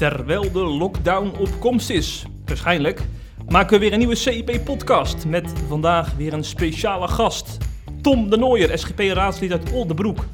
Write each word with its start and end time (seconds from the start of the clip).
Terwijl 0.00 0.52
de 0.52 0.64
lockdown 0.64 1.32
op 1.38 1.48
komst 1.58 1.90
is, 1.90 2.24
waarschijnlijk, 2.44 3.02
maken 3.48 3.72
we 3.72 3.78
weer 3.78 3.92
een 3.92 3.98
nieuwe 3.98 4.14
CIP-podcast 4.14 5.26
met 5.26 5.52
vandaag 5.68 6.14
weer 6.16 6.32
een 6.32 6.44
speciale 6.44 7.08
gast. 7.08 7.56
Tom 8.02 8.30
de 8.30 8.36
Nooier, 8.36 8.78
SGP-raadslid 8.78 9.52
uit 9.52 9.72
Oldenbroek, 9.72 10.24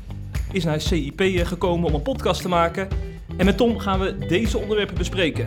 is 0.53 0.65
naar 0.65 0.81
CIP 0.81 1.22
gekomen 1.47 1.88
om 1.88 1.94
een 1.94 2.03
podcast 2.03 2.42
te 2.42 2.49
maken. 2.49 2.88
En 3.37 3.44
met 3.44 3.56
Tom 3.56 3.79
gaan 3.79 4.01
we 4.01 4.19
deze 4.19 4.58
onderwerpen 4.58 4.97
bespreken. 4.97 5.47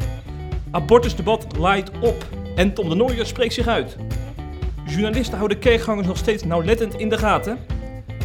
Abortusdebat 0.72 1.58
laait 1.58 1.92
op 2.00 2.26
en 2.56 2.74
Tom 2.74 2.90
de 2.90 2.96
Nooier 2.96 3.26
spreekt 3.26 3.54
zich 3.54 3.68
uit. 3.68 3.98
Journalisten 4.86 5.38
houden 5.38 5.60
kerkgangers 5.60 6.08
nog 6.08 6.18
steeds 6.18 6.44
nauwlettend 6.44 6.96
in 6.96 7.10
de 7.10 7.18
gaten. 7.18 7.58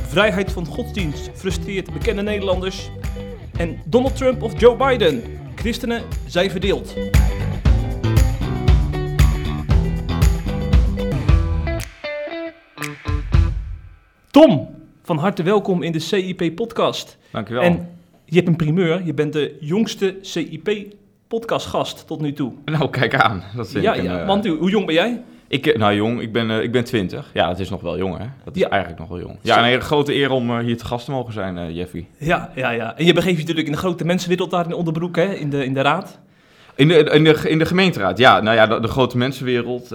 Vrijheid 0.09 0.53
van 0.53 0.67
godsdienst 0.67 1.31
frustreert 1.35 1.93
bekende 1.93 2.23
Nederlanders. 2.23 2.91
En 3.57 3.83
Donald 3.85 4.17
Trump 4.17 4.43
of 4.43 4.61
Joe 4.61 4.77
Biden? 4.77 5.34
Christenen 5.65 6.03
zijn 6.27 6.51
verdeeld. 6.51 6.95
Tom, 14.31 14.69
van 15.03 15.19
harte 15.19 15.43
welkom 15.43 15.83
in 15.83 15.93
de 15.93 15.99
CIP-podcast. 15.99 17.19
Dankjewel. 17.31 17.63
En 17.63 17.89
je 18.25 18.37
hebt 18.37 18.49
een 18.49 18.57
primeur. 18.57 19.05
Je 19.05 19.15
bent 19.15 19.33
de 19.33 19.57
jongste 19.61 20.19
CIP-podcastgast 20.21 22.07
tot 22.07 22.21
nu 22.21 22.33
toe. 22.33 22.53
Nou, 22.65 22.91
kijk 22.91 23.15
aan. 23.15 23.45
Dat 23.57 23.73
Ja, 23.73 23.95
ja, 23.95 24.21
eh, 24.21 24.27
want 24.27 24.47
hoe 24.47 24.71
jong 24.71 24.87
ben 24.87 24.95
jij? 24.95 25.23
Ik, 25.55 25.67
eh, 25.67 25.79
nou 25.79 25.95
jong, 25.95 26.21
ik 26.21 26.33
ben, 26.33 26.51
eh, 26.51 26.63
ik 26.63 26.73
ben 26.73 26.85
20. 26.85 27.31
Ja, 27.33 27.49
dat 27.49 27.59
is 27.59 27.71
nog 27.71 27.81
wel 27.81 27.99
jong, 27.99 28.19
hè? 28.19 28.25
Dat 28.45 28.57
is 28.57 28.63
Ja. 28.63 28.69
eigenlijk 28.69 29.01
nog 29.01 29.09
wel 29.11 29.21
jong. 29.21 29.39
Ja, 29.41 29.59
een 29.59 29.65
hele 29.65 29.81
grote 29.81 30.15
eer 30.15 30.31
om 30.31 30.51
eh, 30.51 30.59
hier 30.59 30.77
te 30.77 30.85
gast 30.85 31.05
te 31.05 31.11
mogen 31.11 31.33
zijn, 31.33 31.75
Jeffrey. 31.75 32.07
Ja, 32.19 32.51
ja, 32.55 32.71
ja. 32.71 32.97
En 32.97 33.05
je 33.05 33.13
begeeft 33.13 33.35
je 33.35 33.41
natuurlijk 33.41 33.67
in 33.67 33.73
de 33.73 33.79
grote 33.79 34.05
mensenwereld 34.05 34.51
daar 34.51 34.65
in 34.65 34.73
Onderbroek, 34.75 35.17
hè? 35.17 35.35
In 35.35 35.51
de, 35.51 35.65
in 35.65 35.75
de 35.75 35.81
raad. 35.81 36.19
In 36.77 36.89
de, 36.89 36.95
in, 36.95 37.25
de, 37.25 37.49
in 37.49 37.59
de 37.59 37.67
gemeenteraad, 37.67 38.19
ja. 38.19 38.41
Nou 38.41 38.57
ja, 38.57 38.67
de, 38.67 38.81
de 38.81 38.89
grote 38.89 39.17
mensenwereld, 39.17 39.91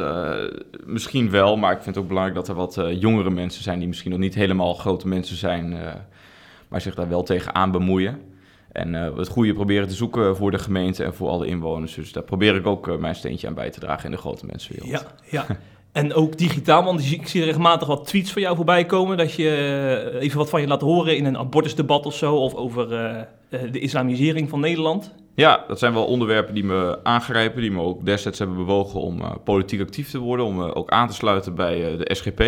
misschien 0.85 1.29
wel. 1.29 1.57
Maar 1.57 1.71
ik 1.71 1.81
vind 1.81 1.95
het 1.95 2.03
ook 2.03 2.07
belangrijk 2.09 2.37
dat 2.37 2.47
er 2.47 2.55
wat 2.55 2.81
jongere 2.99 3.29
mensen 3.29 3.63
zijn... 3.63 3.79
die 3.79 3.87
misschien 3.87 4.11
nog 4.11 4.19
niet 4.19 4.35
helemaal 4.35 4.73
grote 4.73 5.07
mensen 5.07 5.35
zijn... 5.37 5.77
maar 6.67 6.81
zich 6.81 6.95
daar 6.95 7.09
wel 7.09 7.23
tegenaan 7.23 7.71
bemoeien. 7.71 8.21
En 8.71 8.95
eh, 8.95 9.17
het 9.17 9.27
goede 9.27 9.53
proberen 9.53 9.87
te 9.87 9.93
zoeken 9.93 10.35
voor 10.35 10.51
de 10.51 10.59
gemeente 10.59 11.03
en 11.03 11.13
voor 11.13 11.29
alle 11.29 11.47
inwoners. 11.47 11.93
Dus 11.93 12.11
daar 12.11 12.23
probeer 12.23 12.55
ik 12.55 12.67
ook 12.67 12.87
eh, 12.87 12.95
mijn 12.97 13.15
steentje 13.15 13.47
aan 13.47 13.53
bij 13.53 13.69
te 13.69 13.79
dragen 13.79 14.05
in 14.05 14.11
de 14.11 14.17
grote 14.17 14.45
mensenwereld. 14.45 14.91
Ja, 14.91 15.01
ja. 15.29 15.45
En 15.91 16.13
ook 16.13 16.37
digitaal, 16.37 16.83
want 16.83 17.11
ik 17.11 17.27
zie- 17.27 17.43
regelmatig 17.43 17.87
wat 17.87 18.05
tweets 18.07 18.31
van 18.31 18.41
jou 18.41 18.55
voorbij 18.55 18.85
komen. 18.85 19.17
Dat 19.17 19.33
je 19.33 19.49
eh, 20.13 20.21
even 20.21 20.37
wat 20.37 20.49
van 20.49 20.61
je 20.61 20.67
laat 20.67 20.81
horen 20.81 21.17
in 21.17 21.25
een 21.25 21.37
abortusdebat 21.37 22.05
of 22.05 22.15
zo. 22.15 22.35
Of 22.35 22.53
over 22.55 22.87
de 23.71 23.79
islamisering 23.79 24.49
van 24.49 24.59
Nederland. 24.59 25.13
Ja, 25.35 25.63
dat 25.67 25.79
zijn 25.79 25.93
wel 25.93 26.05
onderwerpen 26.05 26.53
die 26.53 26.63
me 26.63 26.99
aangrijpen, 27.03 27.61
die 27.61 27.71
me 27.71 27.81
ook 27.81 28.05
destijds 28.05 28.39
hebben 28.39 28.57
bewogen 28.57 28.99
om 28.99 29.21
politiek 29.43 29.81
actief 29.81 30.09
te 30.09 30.17
worden, 30.19 30.45
om 30.45 30.55
me 30.55 30.75
ook 30.75 30.89
aan 30.89 31.07
te 31.07 31.13
sluiten 31.13 31.55
bij 31.55 31.97
de 31.97 32.15
SGP. 32.15 32.43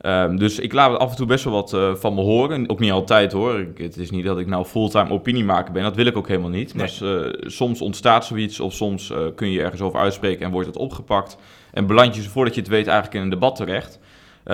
Ehm, 0.00 0.36
dus 0.36 0.58
ik 0.58 0.72
laat 0.72 0.98
af 0.98 1.10
en 1.10 1.16
toe 1.16 1.26
best 1.26 1.44
wel 1.44 1.52
wat 1.52 1.72
eh, 1.74 1.94
van 1.94 2.14
me 2.14 2.20
horen. 2.20 2.68
Ook 2.70 2.80
niet 2.80 2.90
altijd 2.92 3.32
hoor. 3.32 3.58
Ik- 3.60 3.78
het 3.78 3.96
is 3.96 4.10
niet 4.10 4.24
dat 4.24 4.38
ik 4.38 4.46
nou 4.46 4.64
fulltime 4.64 5.10
opiniemaker 5.10 5.72
ben. 5.72 5.82
Dat 5.82 5.96
wil 5.96 6.06
ik 6.06 6.16
ook 6.16 6.28
helemaal 6.28 6.50
niet. 6.50 6.74
Maar 6.74 6.84
eh, 7.02 7.32
soms 7.40 7.80
ontstaat 7.80 8.24
zoiets 8.26 8.60
of 8.60 8.72
soms 8.72 9.10
eh, 9.10 9.18
kun 9.34 9.50
je 9.50 9.62
ergens 9.62 9.80
over 9.80 9.98
uitspreken 10.00 10.44
en 10.46 10.50
wordt 10.52 10.66
het 10.66 10.76
opgepakt. 10.76 11.36
En 11.72 11.86
beland 11.86 12.16
je 12.16 12.22
voordat 12.22 12.54
je 12.54 12.60
het 12.60 12.70
weet 12.70 12.86
eigenlijk 12.86 13.16
in 13.16 13.22
een 13.22 13.30
debat 13.30 13.56
terecht. 13.56 13.98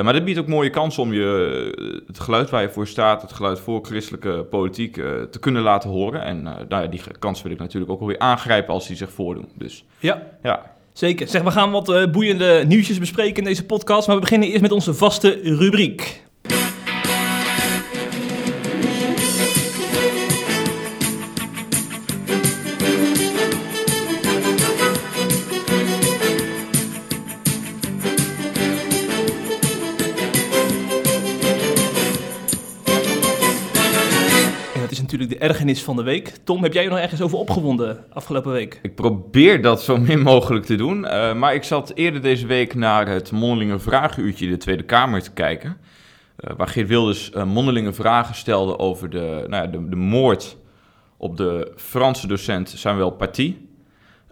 Maar 0.03 0.13
dit 0.13 0.25
biedt 0.25 0.39
ook 0.39 0.47
mooie 0.47 0.71
kansen 0.71 1.03
om 1.03 1.13
je 1.13 2.03
het 2.07 2.21
geluid 2.21 2.51
waar 2.51 2.63
je 2.63 2.69
voor 2.71 2.87
staat, 2.87 3.23
het 3.23 3.33
geluid 3.33 3.61
voor 3.61 3.85
christelijke 3.85 4.47
politiek, 4.51 4.93
te 5.31 5.39
kunnen 5.41 5.63
laten 5.63 5.91
horen. 5.91 6.23
En 6.23 6.43
nou 6.43 6.65
ja, 6.69 6.87
die 6.87 7.01
kans 7.19 7.43
wil 7.43 7.53
ik 7.53 7.59
natuurlijk 7.59 7.93
ook 7.93 8.01
alweer 8.01 8.19
aangrijpen 8.19 8.75
als 8.75 8.87
die 8.87 8.97
zich 8.97 9.11
voordoen. 9.13 9.49
Dus 9.55 9.85
Ja, 9.99 10.23
ja, 10.43 10.74
zeker. 10.95 11.29
Zeg, 11.29 11.43
we 11.43 11.51
gaan 11.51 11.71
wat 11.71 11.89
eh, 11.89 12.11
boeiende 12.11 12.65
nieuwtjes 12.67 12.99
bespreken 12.99 13.37
in 13.37 13.45
deze 13.45 13.65
podcast. 13.65 14.07
Maar 14.07 14.17
we 14.17 14.23
beginnen 14.23 14.49
eerst 14.49 14.63
met 14.63 14.73
onze 14.73 14.95
vaste 14.95 15.41
rubriek. 15.43 16.24
Ergernis 35.45 35.83
van 35.83 35.97
de 35.97 36.03
week. 36.03 36.33
Tom, 36.45 36.63
heb 36.63 36.73
jij 36.73 36.83
je 36.83 36.89
nog 36.89 36.99
ergens 36.99 37.21
over 37.23 37.39
opgewonden 37.39 38.05
afgelopen 38.13 38.53
week? 38.53 38.79
ik 38.83 38.95
probeer 38.95 39.63
dat 39.63 39.83
zo 39.83 39.97
min 39.97 40.21
mogelijk 40.23 40.65
te 40.65 40.77
doen. 40.77 41.05
eh, 41.07 41.35
maar 41.35 41.55
ik 41.55 41.63
zat 41.65 41.93
eerder 41.95 42.23
deze 42.23 42.47
week 42.47 42.75
naar 42.75 43.09
het 43.09 43.33
mondelinge 43.33 43.79
vragenuurtje 43.79 44.45
in 44.45 44.51
de 44.51 44.57
Tweede 44.57 44.83
Kamer 44.83 45.23
te 45.23 45.31
kijken. 45.33 45.77
eh, 46.37 46.55
waar 46.57 46.69
Geert 46.69 46.89
Wilders 46.89 47.31
eh, 47.31 47.45
mondelinge 47.45 47.93
vragen 47.93 48.35
stelde 48.35 48.79
over 48.79 49.11
de, 49.11 49.45
nou 49.49 49.65
ja, 49.65 49.67
de, 49.67 49.89
de 49.89 49.97
moord 49.97 50.57
op 51.17 51.37
de 51.37 51.73
Franse 51.77 52.27
docent 52.27 52.69
Samuel 52.77 53.11
Paty. 53.11 53.57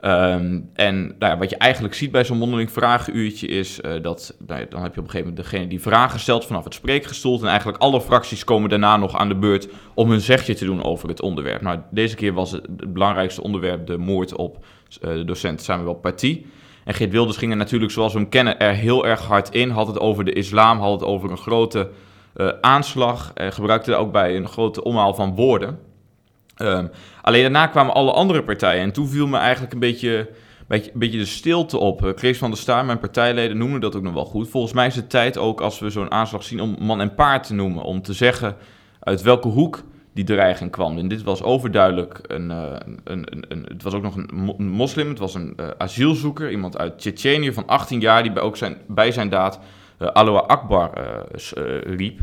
Ehm, 0.03 0.61
en 0.75 1.15
nou 1.19 1.39
wat 1.39 1.51
je 1.51 1.57
eigenlijk 1.57 1.95
ziet 1.95 2.11
bij 2.11 2.25
zo'n 2.25 2.39
mondeling 2.39 2.73
vragenuurtje 2.73 3.47
is 3.47 3.81
eh, 3.81 4.03
dat 4.03 4.37
nou 4.47 4.67
dan 4.69 4.83
heb 4.83 4.95
je 4.95 5.01
op 5.01 5.07
een 5.07 5.11
gegeven 5.11 5.29
moment 5.29 5.37
degene 5.37 5.67
die 5.67 5.81
vragen 5.81 6.21
stelt 6.21 6.47
vanaf 6.47 6.65
het 6.65 6.75
spreekgestoelte. 6.75 7.43
En 7.43 7.49
eigenlijk 7.49 7.83
alle 7.83 8.01
fracties 8.01 8.45
komen 8.45 8.69
daarna 8.71 8.97
nog 8.97 9.17
aan 9.17 9.29
de 9.29 9.35
beurt 9.35 9.69
om 9.95 10.11
hun 10.11 10.21
zegje 10.21 10.55
te 10.55 10.65
doen 10.65 10.85
over 10.85 11.09
het 11.09 11.21
onderwerp. 11.21 11.61
Nou, 11.61 11.79
deze 11.91 12.17
keer 12.17 12.33
was 12.33 12.51
het, 12.51 12.67
het 12.77 12.93
belangrijkste 12.93 13.43
onderwerp 13.43 13.87
de 13.87 13.97
moord 13.97 14.35
op 14.35 14.65
eh, 15.01 15.13
de 15.13 15.25
docent 15.25 15.63
Samuel 15.63 15.95
Paty. 15.95 16.45
En 16.85 16.95
Geert 16.95 17.11
Wilders 17.11 17.37
ging 17.37 17.51
er 17.51 17.57
natuurlijk, 17.57 17.93
zoals 17.93 18.13
we 18.13 18.19
hem 18.19 18.29
kennen, 18.29 18.59
er 18.59 18.75
heel 18.75 19.07
erg 19.07 19.21
hard 19.21 19.55
in. 19.55 19.71
Had 19.71 19.87
het 19.87 19.99
over 19.99 20.25
de 20.25 20.33
islam, 20.33 20.79
had 20.79 20.93
het 20.93 21.05
over 21.05 21.31
een 21.31 21.39
grote 21.39 21.91
eh, 22.35 22.49
aanslag. 22.61 23.33
Gebruikte 23.35 23.95
ook 23.95 24.13
bij 24.13 24.37
een 24.37 24.49
grote 24.49 24.85
omhaal 24.85 25.15
van 25.15 25.35
woorden. 25.35 25.79
Ehm, 26.63 26.87
alleen 27.23 27.43
daarna 27.43 27.67
kwamen 27.67 27.95
alle 27.95 28.13
andere 28.13 28.43
partijen. 28.43 28.83
En 28.83 28.93
toen 28.93 29.09
viel 29.09 29.27
me 29.27 29.37
eigenlijk 29.37 29.73
een 29.73 29.79
beetje, 29.79 30.29
beetje, 30.69 30.91
beetje 30.95 31.19
de 31.19 31.25
stilte 31.25 31.79
op. 31.79 32.05
Uh, 32.05 32.13
Chris 32.15 32.39
van 32.39 32.51
der 32.51 32.59
Staar, 32.59 32.85
mijn 32.85 32.99
partijleden, 32.99 33.59
noemden 33.59 33.81
dat 33.81 33.97
ook 33.97 34.03
nog 34.03 34.15
wel 34.15 34.25
goed. 34.25 34.49
Volgens 34.49 34.73
mij 34.73 34.87
is 34.87 34.97
het 34.97 35.11
tijd 35.11 35.39
ook, 35.39 35.61
als 35.61 35.79
we 35.79 35.91
zo'n 35.91 36.11
aanslag 36.11 36.43
zien, 36.43 36.61
om 36.61 36.77
man 36.81 37.01
en 37.01 37.15
paard 37.15 37.47
te 37.47 37.55
noemen. 37.55 37.83
Om 37.83 38.03
te 38.03 38.13
zeggen 38.13 38.57
uit 39.01 39.23
welke 39.23 39.49
hoek 39.49 39.83
die 40.15 40.25
dreiging 40.25 40.71
kwam. 40.71 40.99
En 40.99 41.09
dit 41.09 41.23
was 41.23 41.43
overduidelijk 41.43 42.21
een... 42.27 42.51
eh, 42.51 42.77
een, 43.05 43.27
een, 43.33 43.45
een 43.49 43.67
het 43.69 43.83
was 43.83 43.95
ook 43.95 44.03
nog 44.03 44.17
een, 44.17 44.31
mo- 44.35 44.55
een 44.59 44.69
moslim, 44.71 45.09
het 45.09 45.19
was 45.19 45.35
een 45.35 45.53
eh, 45.57 45.67
asielzoeker. 45.79 46.51
Iemand 46.51 46.79
uit 46.79 46.99
Tsjetsjenië 46.99 47.53
van 47.53 47.67
18 47.67 48.01
jaar, 48.01 48.23
die 48.23 48.33
bij, 48.33 48.43
ook 48.43 48.57
zijn, 48.57 48.77
bij 48.89 49.13
zijn 49.13 49.29
daad 49.29 49.61
uh, 49.99 50.09
Akbar 50.47 50.93
eh, 50.93 51.05
eh, 51.57 51.97
riep. 51.97 52.21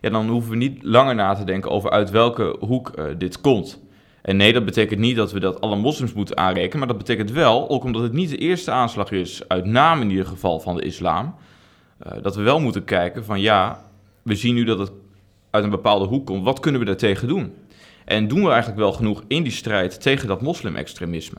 Ja, 0.00 0.10
dan 0.10 0.28
hoeven 0.28 0.50
we 0.50 0.56
niet 0.56 0.82
langer 0.82 1.14
na 1.14 1.34
te 1.34 1.44
denken 1.44 1.70
over 1.70 1.90
uit 1.90 2.10
welke 2.10 2.56
hoek 2.60 2.88
eh, 2.88 3.04
dit 3.18 3.40
komt. 3.40 3.80
En 4.22 4.36
nee, 4.36 4.52
dat 4.52 4.64
betekent 4.64 5.00
niet 5.00 5.16
dat 5.16 5.32
we 5.32 5.40
dat 5.40 5.60
alle 5.60 5.76
moslims 5.76 6.12
moeten 6.12 6.36
aanrekenen, 6.36 6.78
maar 6.78 6.88
dat 6.88 6.98
betekent 6.98 7.30
wel, 7.30 7.68
ook 7.68 7.84
omdat 7.84 8.02
het 8.02 8.12
niet 8.12 8.30
de 8.30 8.36
eerste 8.36 8.70
aanslag 8.70 9.10
is, 9.10 9.48
uit 9.48 9.64
naam 9.64 10.00
in 10.00 10.10
ieder 10.10 10.26
geval 10.26 10.60
van 10.60 10.76
de 10.76 10.82
islam, 10.82 11.34
eh, 11.98 12.12
dat 12.22 12.36
we 12.36 12.42
wel 12.42 12.60
moeten 12.60 12.84
kijken 12.84 13.24
van 13.24 13.40
ja, 13.40 13.84
we 14.22 14.34
zien 14.34 14.54
nu 14.54 14.64
dat 14.64 14.78
het 14.78 14.92
uit 15.50 15.64
een 15.64 15.70
bepaalde 15.70 16.06
hoek 16.06 16.26
komt, 16.26 16.44
wat 16.44 16.60
kunnen 16.60 16.80
we 16.80 16.86
daartegen 16.86 17.28
doen? 17.28 17.54
En 18.04 18.28
doen 18.28 18.42
we 18.42 18.48
eigenlijk 18.48 18.78
wel 18.80 18.92
genoeg 18.92 19.24
in 19.26 19.42
die 19.42 19.52
strijd 19.52 20.02
tegen 20.02 20.28
dat 20.28 20.42
moslimextremisme? 20.42 21.38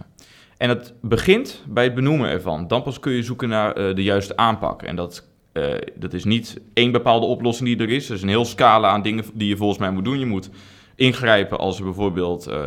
En 0.57 0.67
dat 0.67 0.93
begint 1.01 1.63
bij 1.67 1.83
het 1.83 1.95
benoemen 1.95 2.29
ervan. 2.29 2.67
Dan 2.67 2.83
pas 2.83 2.99
kun 2.99 3.11
je 3.11 3.23
zoeken 3.23 3.49
naar 3.49 3.73
eh, 3.73 3.95
de 3.95 4.03
juiste 4.03 4.37
aanpak. 4.37 4.81
En 4.81 4.95
dat, 4.95 5.28
eh, 5.51 5.63
dat 5.95 6.13
is 6.13 6.23
niet 6.23 6.59
één 6.73 6.91
bepaalde 6.91 7.25
oplossing 7.25 7.69
die 7.69 7.87
er 7.87 7.93
is. 7.93 8.09
Er 8.09 8.15
is 8.15 8.21
een 8.21 8.29
heel 8.29 8.45
scala 8.45 8.89
aan 8.89 9.01
dingen 9.01 9.23
die 9.33 9.47
je 9.47 9.57
volgens 9.57 9.79
mij 9.79 9.91
moet 9.91 10.05
doen. 10.05 10.19
Je 10.19 10.25
moet 10.25 10.49
ingrijpen 10.95 11.57
als 11.59 11.77
er 11.77 11.83
bijvoorbeeld 11.83 12.47
eh, 12.47 12.57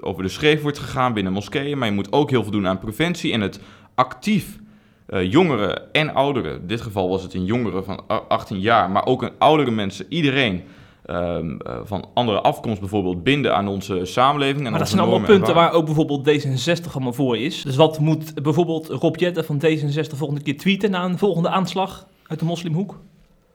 over 0.00 0.22
de 0.22 0.28
schreef 0.28 0.62
wordt 0.62 0.78
gegaan 0.78 1.12
binnen 1.14 1.32
moskeeën. 1.32 1.78
Maar 1.78 1.88
je 1.88 1.94
moet 1.94 2.12
ook 2.12 2.30
heel 2.30 2.42
veel 2.42 2.52
doen 2.52 2.66
aan 2.68 2.78
preventie 2.78 3.32
en 3.32 3.40
het 3.40 3.60
actief 3.94 4.58
eh, 5.06 5.30
jongeren 5.30 5.92
en 5.92 6.14
ouderen. 6.14 6.60
In 6.60 6.66
dit 6.66 6.80
geval 6.80 7.08
was 7.08 7.22
het 7.22 7.34
een 7.34 7.44
jongere 7.44 7.82
van 7.82 8.00
a- 8.10 8.22
18 8.28 8.60
jaar, 8.60 8.90
maar 8.90 9.06
ook 9.06 9.22
een 9.22 9.32
oudere 9.38 9.70
mensen, 9.70 10.06
iedereen 10.08 10.62
ehm, 11.06 11.56
eh, 11.56 11.76
van 11.84 12.04
andere 12.14 12.40
afkomst 12.40 12.80
bijvoorbeeld 12.80 13.22
binden 13.24 13.56
aan 13.56 13.68
onze 13.68 14.00
samenleving. 14.04 14.64
En 14.64 14.70
Maar 14.70 14.78
dat 14.78 14.88
zijn 14.88 15.00
allemaal 15.00 15.18
punten 15.38 15.54
waar 15.54 15.72
ook 15.72 15.84
bijvoorbeeld 15.84 16.28
D66 16.28 16.92
allemaal 16.92 17.12
voor 17.12 17.36
is. 17.38 17.62
Dus 17.62 17.76
wat 17.76 17.98
moet 17.98 18.42
bijvoorbeeld 18.42 18.88
Rob 18.88 19.16
Jetten 19.16 19.44
van 19.44 19.62
D66 19.66 20.16
volgende 20.16 20.42
keer 20.42 20.56
tweeten 20.56 20.90
na 20.90 21.04
een 21.04 21.18
volgende 21.18 21.48
aanslag 21.48 22.06
uit 22.32 22.40
de 22.40 22.46
moslimhoek? 22.46 22.98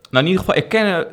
Nou, 0.09 0.25
in 0.25 0.31
ieder 0.31 0.45
geval 0.45 0.61
erkennen, 0.61 1.07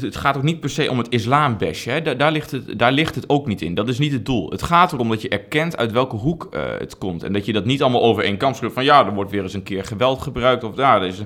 het, 0.00 0.16
gaat 0.16 0.36
ook 0.36 0.42
niet 0.42 0.60
per 0.60 0.70
se 0.70 0.90
om 0.90 0.98
het 0.98 1.08
islambash. 1.08 1.84
Hè? 1.84 2.02
Daar, 2.02 2.16
daar, 2.16 2.32
ligt 2.32 2.50
het, 2.50 2.78
daar 2.78 2.92
ligt 2.92 3.14
het 3.14 3.28
ook 3.28 3.46
niet 3.46 3.62
in. 3.62 3.74
Dat 3.74 3.88
is 3.88 3.98
niet 3.98 4.12
het 4.12 4.26
doel. 4.26 4.50
Het 4.50 4.62
gaat 4.62 4.92
erom 4.92 5.08
dat 5.08 5.22
je 5.22 5.28
erkent 5.28 5.76
uit 5.76 5.92
welke 5.92 6.16
hoek 6.16 6.48
eh, 6.50 6.62
het 6.78 6.98
komt. 6.98 7.22
En 7.22 7.32
dat 7.32 7.46
je 7.46 7.52
dat 7.52 7.64
niet 7.64 7.82
allemaal 7.82 8.02
over 8.02 8.24
één 8.24 8.36
kam 8.36 8.54
van 8.54 8.84
ja, 8.84 9.06
er 9.06 9.14
wordt 9.14 9.30
weer 9.30 9.42
eens 9.42 9.54
een 9.54 9.62
keer 9.62 9.84
geweld 9.84 10.22
gebruikt. 10.22 10.64
Of 10.64 10.76
ja, 10.76 10.96
er 10.96 11.06
is, 11.06 11.18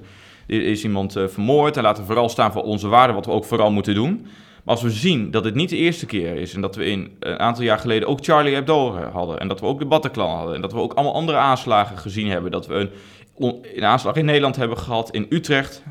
er 0.46 0.62
is 0.62 0.84
iemand 0.84 1.16
eh, 1.16 1.26
vermoord. 1.26 1.76
En 1.76 1.82
laten 1.82 2.02
we 2.02 2.08
vooral 2.08 2.28
staan 2.28 2.52
voor 2.52 2.62
onze 2.62 2.88
waarden, 2.88 3.14
wat 3.14 3.26
we 3.26 3.32
ook 3.32 3.44
vooral 3.44 3.70
moeten 3.70 3.94
doen. 3.94 4.26
Maar 4.64 4.74
als 4.74 4.84
we 4.84 4.90
zien 4.90 5.30
dat 5.30 5.44
het 5.44 5.54
niet 5.54 5.68
de 5.68 5.76
eerste 5.76 6.06
keer 6.06 6.36
is 6.36 6.54
en 6.54 6.60
dat 6.60 6.76
we 6.76 6.84
in 6.84 7.16
een 7.20 7.38
aantal 7.38 7.64
jaar 7.64 7.78
geleden 7.78 8.08
ook 8.08 8.24
Charlie 8.24 8.54
Hebdo 8.54 8.98
hadden 9.12 9.40
en 9.40 9.48
dat 9.48 9.60
we 9.60 9.66
ook 9.66 9.78
de 9.78 9.86
Bataclan 9.86 10.36
hadden 10.36 10.54
en 10.54 10.60
dat 10.60 10.72
we 10.72 10.78
ook 10.78 10.92
allemaal 10.92 11.14
andere 11.14 11.38
aanslagen 11.38 11.98
gezien 11.98 12.28
hebben, 12.28 12.50
dat 12.50 12.66
we 12.66 12.74
een, 12.74 12.90
een 13.38 13.84
aanslag 13.84 14.16
in 14.16 14.24
Nederland 14.24 14.56
hebben 14.56 14.78
gehad, 14.78 15.10
in 15.10 15.26
Utrecht, 15.28 15.82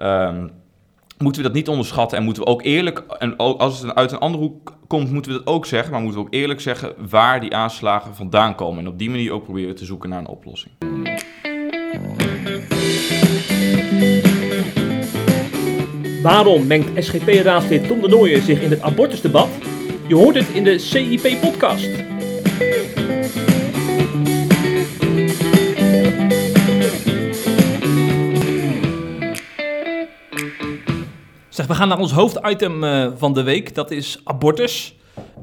um, 0.00 0.50
moeten 1.18 1.42
we 1.42 1.48
dat 1.48 1.56
niet 1.56 1.68
onderschatten 1.68 2.18
en 2.18 2.24
moeten 2.24 2.42
we 2.42 2.48
ook 2.48 2.62
eerlijk, 2.62 2.98
en 3.18 3.38
ook 3.38 3.60
als 3.60 3.80
het 3.80 3.94
uit 3.94 4.12
een 4.12 4.18
andere 4.18 4.42
hoek 4.42 4.76
komt, 4.86 5.10
moeten 5.10 5.32
we 5.32 5.38
dat 5.38 5.46
ook 5.46 5.66
zeggen, 5.66 5.92
maar 5.92 6.00
moeten 6.00 6.20
we 6.20 6.26
ook 6.26 6.34
eerlijk 6.34 6.60
zeggen 6.60 6.94
waar 7.10 7.40
die 7.40 7.54
aanslagen 7.54 8.14
vandaan 8.14 8.54
komen 8.54 8.78
en 8.78 8.88
op 8.88 8.98
die 8.98 9.10
manier 9.10 9.32
ook 9.32 9.44
proberen 9.44 9.74
te 9.74 9.84
zoeken 9.84 10.08
naar 10.08 10.18
een 10.18 10.26
oplossing. 10.26 10.74
Waarom 16.22 16.66
mengt 16.66 17.04
SGP-raadslid 17.04 17.86
Tom 17.86 18.00
de 18.00 18.08
Nooijer 18.08 18.40
zich 18.40 18.60
in 18.60 18.70
het 18.70 18.80
abortusdebat? 18.80 19.48
Je 20.06 20.14
hoort 20.14 20.34
het 20.34 20.48
in 20.48 20.64
de 20.64 20.78
CIP-podcast. 20.78 21.88
Zeg, 31.52 31.66
we 31.66 31.74
gaan 31.74 31.88
naar 31.88 31.98
ons 31.98 32.12
hoofditem 32.12 32.84
uh, 32.84 33.10
van 33.16 33.32
de 33.32 33.42
week. 33.42 33.74
Dat 33.74 33.90
is 33.90 34.20
abortus. 34.24 34.94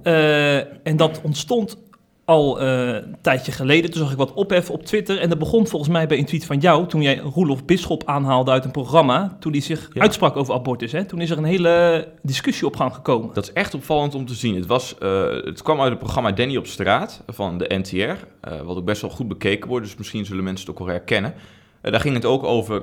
Uh, 0.03 0.57
en 0.88 0.97
dat 0.97 1.21
ontstond 1.23 1.77
al 2.25 2.61
uh, 2.61 2.88
een 2.88 3.17
tijdje 3.21 3.51
geleden. 3.51 3.91
Toen 3.91 4.01
zag 4.01 4.11
ik 4.11 4.17
wat 4.17 4.33
ophef 4.33 4.69
op 4.69 4.85
Twitter. 4.85 5.19
En 5.19 5.29
dat 5.29 5.39
begon 5.39 5.67
volgens 5.67 5.91
mij 5.91 6.07
bij 6.07 6.17
een 6.17 6.25
tweet 6.25 6.45
van 6.45 6.57
jou. 6.57 6.88
Toen 6.88 7.01
jij 7.01 7.17
Roelof 7.17 7.65
Bisschop 7.65 8.03
aanhaalde 8.06 8.51
uit 8.51 8.65
een 8.65 8.71
programma. 8.71 9.38
Toen 9.39 9.51
hij 9.51 9.61
zich 9.61 9.89
ja. 9.94 10.01
uitsprak 10.01 10.35
over 10.35 10.53
abortus. 10.53 10.91
Hè? 10.91 11.06
Toen 11.06 11.21
is 11.21 11.29
er 11.29 11.38
een 11.38 11.44
hele 11.44 12.07
discussie 12.21 12.67
op 12.67 12.75
gang 12.75 12.94
gekomen. 12.94 13.33
Dat 13.33 13.44
is 13.44 13.53
echt 13.53 13.73
opvallend 13.73 14.15
om 14.15 14.25
te 14.25 14.33
zien. 14.33 14.56
Het, 14.56 14.65
was, 14.65 14.95
uh, 15.03 15.25
het 15.44 15.61
kwam 15.61 15.81
uit 15.81 15.89
het 15.89 16.00
programma 16.00 16.31
Danny 16.31 16.57
op 16.57 16.67
straat 16.67 17.23
van 17.27 17.57
de 17.57 17.75
NTR. 17.77 17.95
Uh, 17.95 18.15
wat 18.63 18.77
ook 18.77 18.85
best 18.85 19.01
wel 19.01 19.11
goed 19.11 19.27
bekeken 19.27 19.69
wordt. 19.69 19.85
Dus 19.85 19.95
misschien 19.95 20.25
zullen 20.25 20.44
mensen 20.44 20.67
het 20.67 20.75
ook 20.75 20.85
wel 20.85 20.95
herkennen. 20.95 21.33
daar 21.81 22.00
ging 22.00 22.15
het 22.15 22.25
ook 22.25 22.44
over 22.44 22.81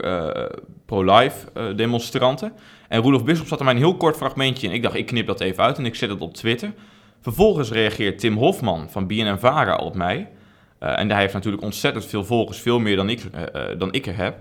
pro-life 0.84 1.74
demonstranten. 1.76 2.52
En 2.88 3.02
Roelof 3.02 3.24
Bisschop 3.24 3.48
zat 3.48 3.58
er 3.58 3.64
maar 3.64 3.74
een 3.74 3.80
heel 3.80 3.96
kort 3.96 4.16
fragmentje 4.16 4.66
in. 4.66 4.72
Ik 4.72 4.82
dacht, 4.82 4.94
ik 4.94 5.06
knip 5.06 5.26
dat 5.26 5.40
even 5.40 5.64
uit 5.64 5.78
en 5.78 5.86
ik 5.86 5.94
zet 5.94 6.10
het 6.10 6.20
op 6.20 6.34
Twitter. 6.34 6.72
Vervolgens 7.20 7.70
reageert 7.70 8.18
Tim 8.18 8.36
Hofman 8.36 8.90
van 8.90 9.06
BNN-Vara 9.06 9.76
op 9.76 9.94
mij. 9.94 10.28
Uh, 10.80 10.98
en 10.98 11.10
hij 11.10 11.20
heeft 11.20 11.34
natuurlijk 11.34 11.62
ontzettend 11.62 12.06
veel 12.06 12.24
volgers, 12.24 12.60
veel 12.60 12.78
meer 12.78 12.96
dan 12.96 13.08
ik, 13.08 13.24
uh, 13.24 13.40
uh, 13.54 13.78
dan 13.78 13.92
ik 13.92 14.06
er 14.06 14.16
heb. 14.16 14.38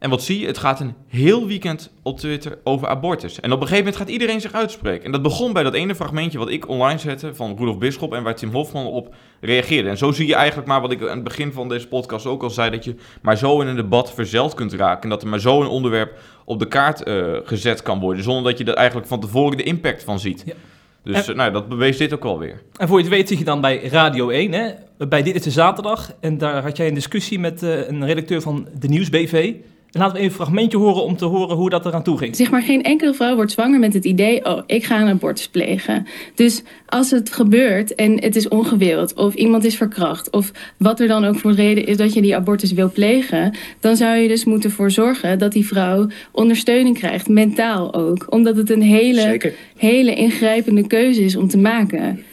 En 0.00 0.10
wat 0.10 0.22
zie 0.22 0.40
je? 0.40 0.46
Het 0.46 0.58
gaat 0.58 0.80
een 0.80 0.94
heel 1.06 1.46
weekend 1.46 1.92
op 2.02 2.18
Twitter 2.18 2.58
over 2.64 2.88
abortus. 2.88 3.40
En 3.40 3.52
op 3.52 3.60
een 3.60 3.66
gegeven 3.66 3.84
moment 3.84 3.96
gaat 3.96 4.08
iedereen 4.08 4.40
zich 4.40 4.52
uitspreken. 4.52 5.04
En 5.04 5.12
dat 5.12 5.22
begon 5.22 5.52
bij 5.52 5.62
dat 5.62 5.74
ene 5.74 5.94
fragmentje 5.94 6.38
wat 6.38 6.50
ik 6.50 6.68
online 6.68 6.98
zette 6.98 7.34
van 7.34 7.56
Rudolf 7.58 7.78
Bisschop 7.78 8.14
en 8.14 8.22
waar 8.22 8.34
Tim 8.34 8.50
Hofman 8.50 8.86
op 8.86 9.14
reageerde. 9.40 9.88
En 9.88 9.98
zo 9.98 10.12
zie 10.12 10.26
je 10.26 10.34
eigenlijk 10.34 10.68
maar 10.68 10.80
wat 10.80 10.92
ik 10.92 11.02
aan 11.02 11.08
het 11.08 11.24
begin 11.24 11.52
van 11.52 11.68
deze 11.68 11.88
podcast 11.88 12.26
ook 12.26 12.42
al 12.42 12.50
zei, 12.50 12.70
dat 12.70 12.84
je 12.84 12.94
maar 13.22 13.36
zo 13.36 13.60
in 13.60 13.66
een 13.66 13.76
debat 13.76 14.14
verzeld 14.14 14.54
kunt 14.54 14.72
raken. 14.72 15.02
En 15.02 15.08
dat 15.08 15.22
er 15.22 15.28
maar 15.28 15.40
zo 15.40 15.60
een 15.60 15.68
onderwerp 15.68 16.18
op 16.44 16.58
de 16.58 16.68
kaart 16.68 17.02
gezet 17.44 17.82
kan 17.82 18.00
worden, 18.00 18.22
zonder 18.22 18.50
dat 18.50 18.58
je 18.58 18.64
er 18.64 18.74
eigenlijk 18.74 19.08
van 19.08 19.20
tevoren 19.20 19.56
de 19.56 19.62
impact 19.62 20.04
van 20.04 20.20
ziet. 20.20 20.42
Ja. 20.46 20.54
Dus 21.02 21.28
en, 21.28 21.36
nou, 21.36 21.52
dat 21.52 21.68
bewees 21.68 21.96
dit 21.96 22.14
ook 22.14 22.24
alweer. 22.24 22.62
En 22.76 22.88
voor 22.88 22.96
je 22.96 23.04
het 23.04 23.12
weet 23.12 23.28
zit 23.28 23.38
je 23.38 23.44
dan 23.44 23.60
bij 23.60 23.82
Radio 23.82 24.28
1, 24.28 24.52
hè? 24.52 24.70
bij 25.08 25.22
Dit 25.22 25.34
is 25.34 25.42
de 25.42 25.50
Zaterdag. 25.50 26.12
En 26.20 26.38
daar 26.38 26.62
had 26.62 26.76
jij 26.76 26.88
een 26.88 26.94
discussie 26.94 27.38
met 27.38 27.62
uh, 27.62 27.88
een 27.88 28.06
redacteur 28.06 28.40
van 28.40 28.68
de 28.78 28.88
Nieuwsbv. 28.88 29.54
En 29.92 30.00
laten 30.00 30.14
we 30.14 30.18
even 30.18 30.30
een 30.30 30.36
fragmentje 30.36 30.78
horen 30.78 31.02
om 31.02 31.16
te 31.16 31.24
horen 31.24 31.56
hoe 31.56 31.70
dat 31.70 31.86
eraan 31.86 32.02
toe 32.02 32.18
ging. 32.18 32.36
Zeg 32.36 32.50
maar, 32.50 32.62
geen 32.62 32.82
enkele 32.82 33.14
vrouw 33.14 33.34
wordt 33.34 33.52
zwanger 33.52 33.78
met 33.78 33.94
het 33.94 34.04
idee... 34.04 34.44
oh, 34.44 34.62
ik 34.66 34.84
ga 34.84 35.00
een 35.00 35.08
abortus 35.08 35.48
plegen. 35.48 36.06
Dus 36.34 36.62
als 36.86 37.10
het 37.10 37.32
gebeurt 37.32 37.94
en 37.94 38.22
het 38.22 38.36
is 38.36 38.48
ongewild... 38.48 39.14
of 39.14 39.34
iemand 39.34 39.64
is 39.64 39.76
verkracht... 39.76 40.30
of 40.30 40.50
wat 40.76 41.00
er 41.00 41.08
dan 41.08 41.24
ook 41.24 41.38
voor 41.38 41.52
reden 41.52 41.86
is 41.86 41.96
dat 41.96 42.14
je 42.14 42.22
die 42.22 42.36
abortus 42.36 42.72
wil 42.72 42.90
plegen... 42.92 43.56
dan 43.80 43.96
zou 43.96 44.16
je 44.16 44.28
dus 44.28 44.44
moeten 44.44 44.70
voor 44.70 44.90
zorgen 44.90 45.38
dat 45.38 45.52
die 45.52 45.66
vrouw 45.66 46.06
ondersteuning 46.32 46.98
krijgt. 46.98 47.28
Mentaal 47.28 47.94
ook. 47.94 48.26
Omdat 48.28 48.56
het 48.56 48.70
een 48.70 48.82
hele, 48.82 49.52
hele 49.76 50.14
ingrijpende 50.14 50.86
keuze 50.86 51.24
is 51.24 51.36
om 51.36 51.48
te 51.48 51.58
maken... 51.58 52.24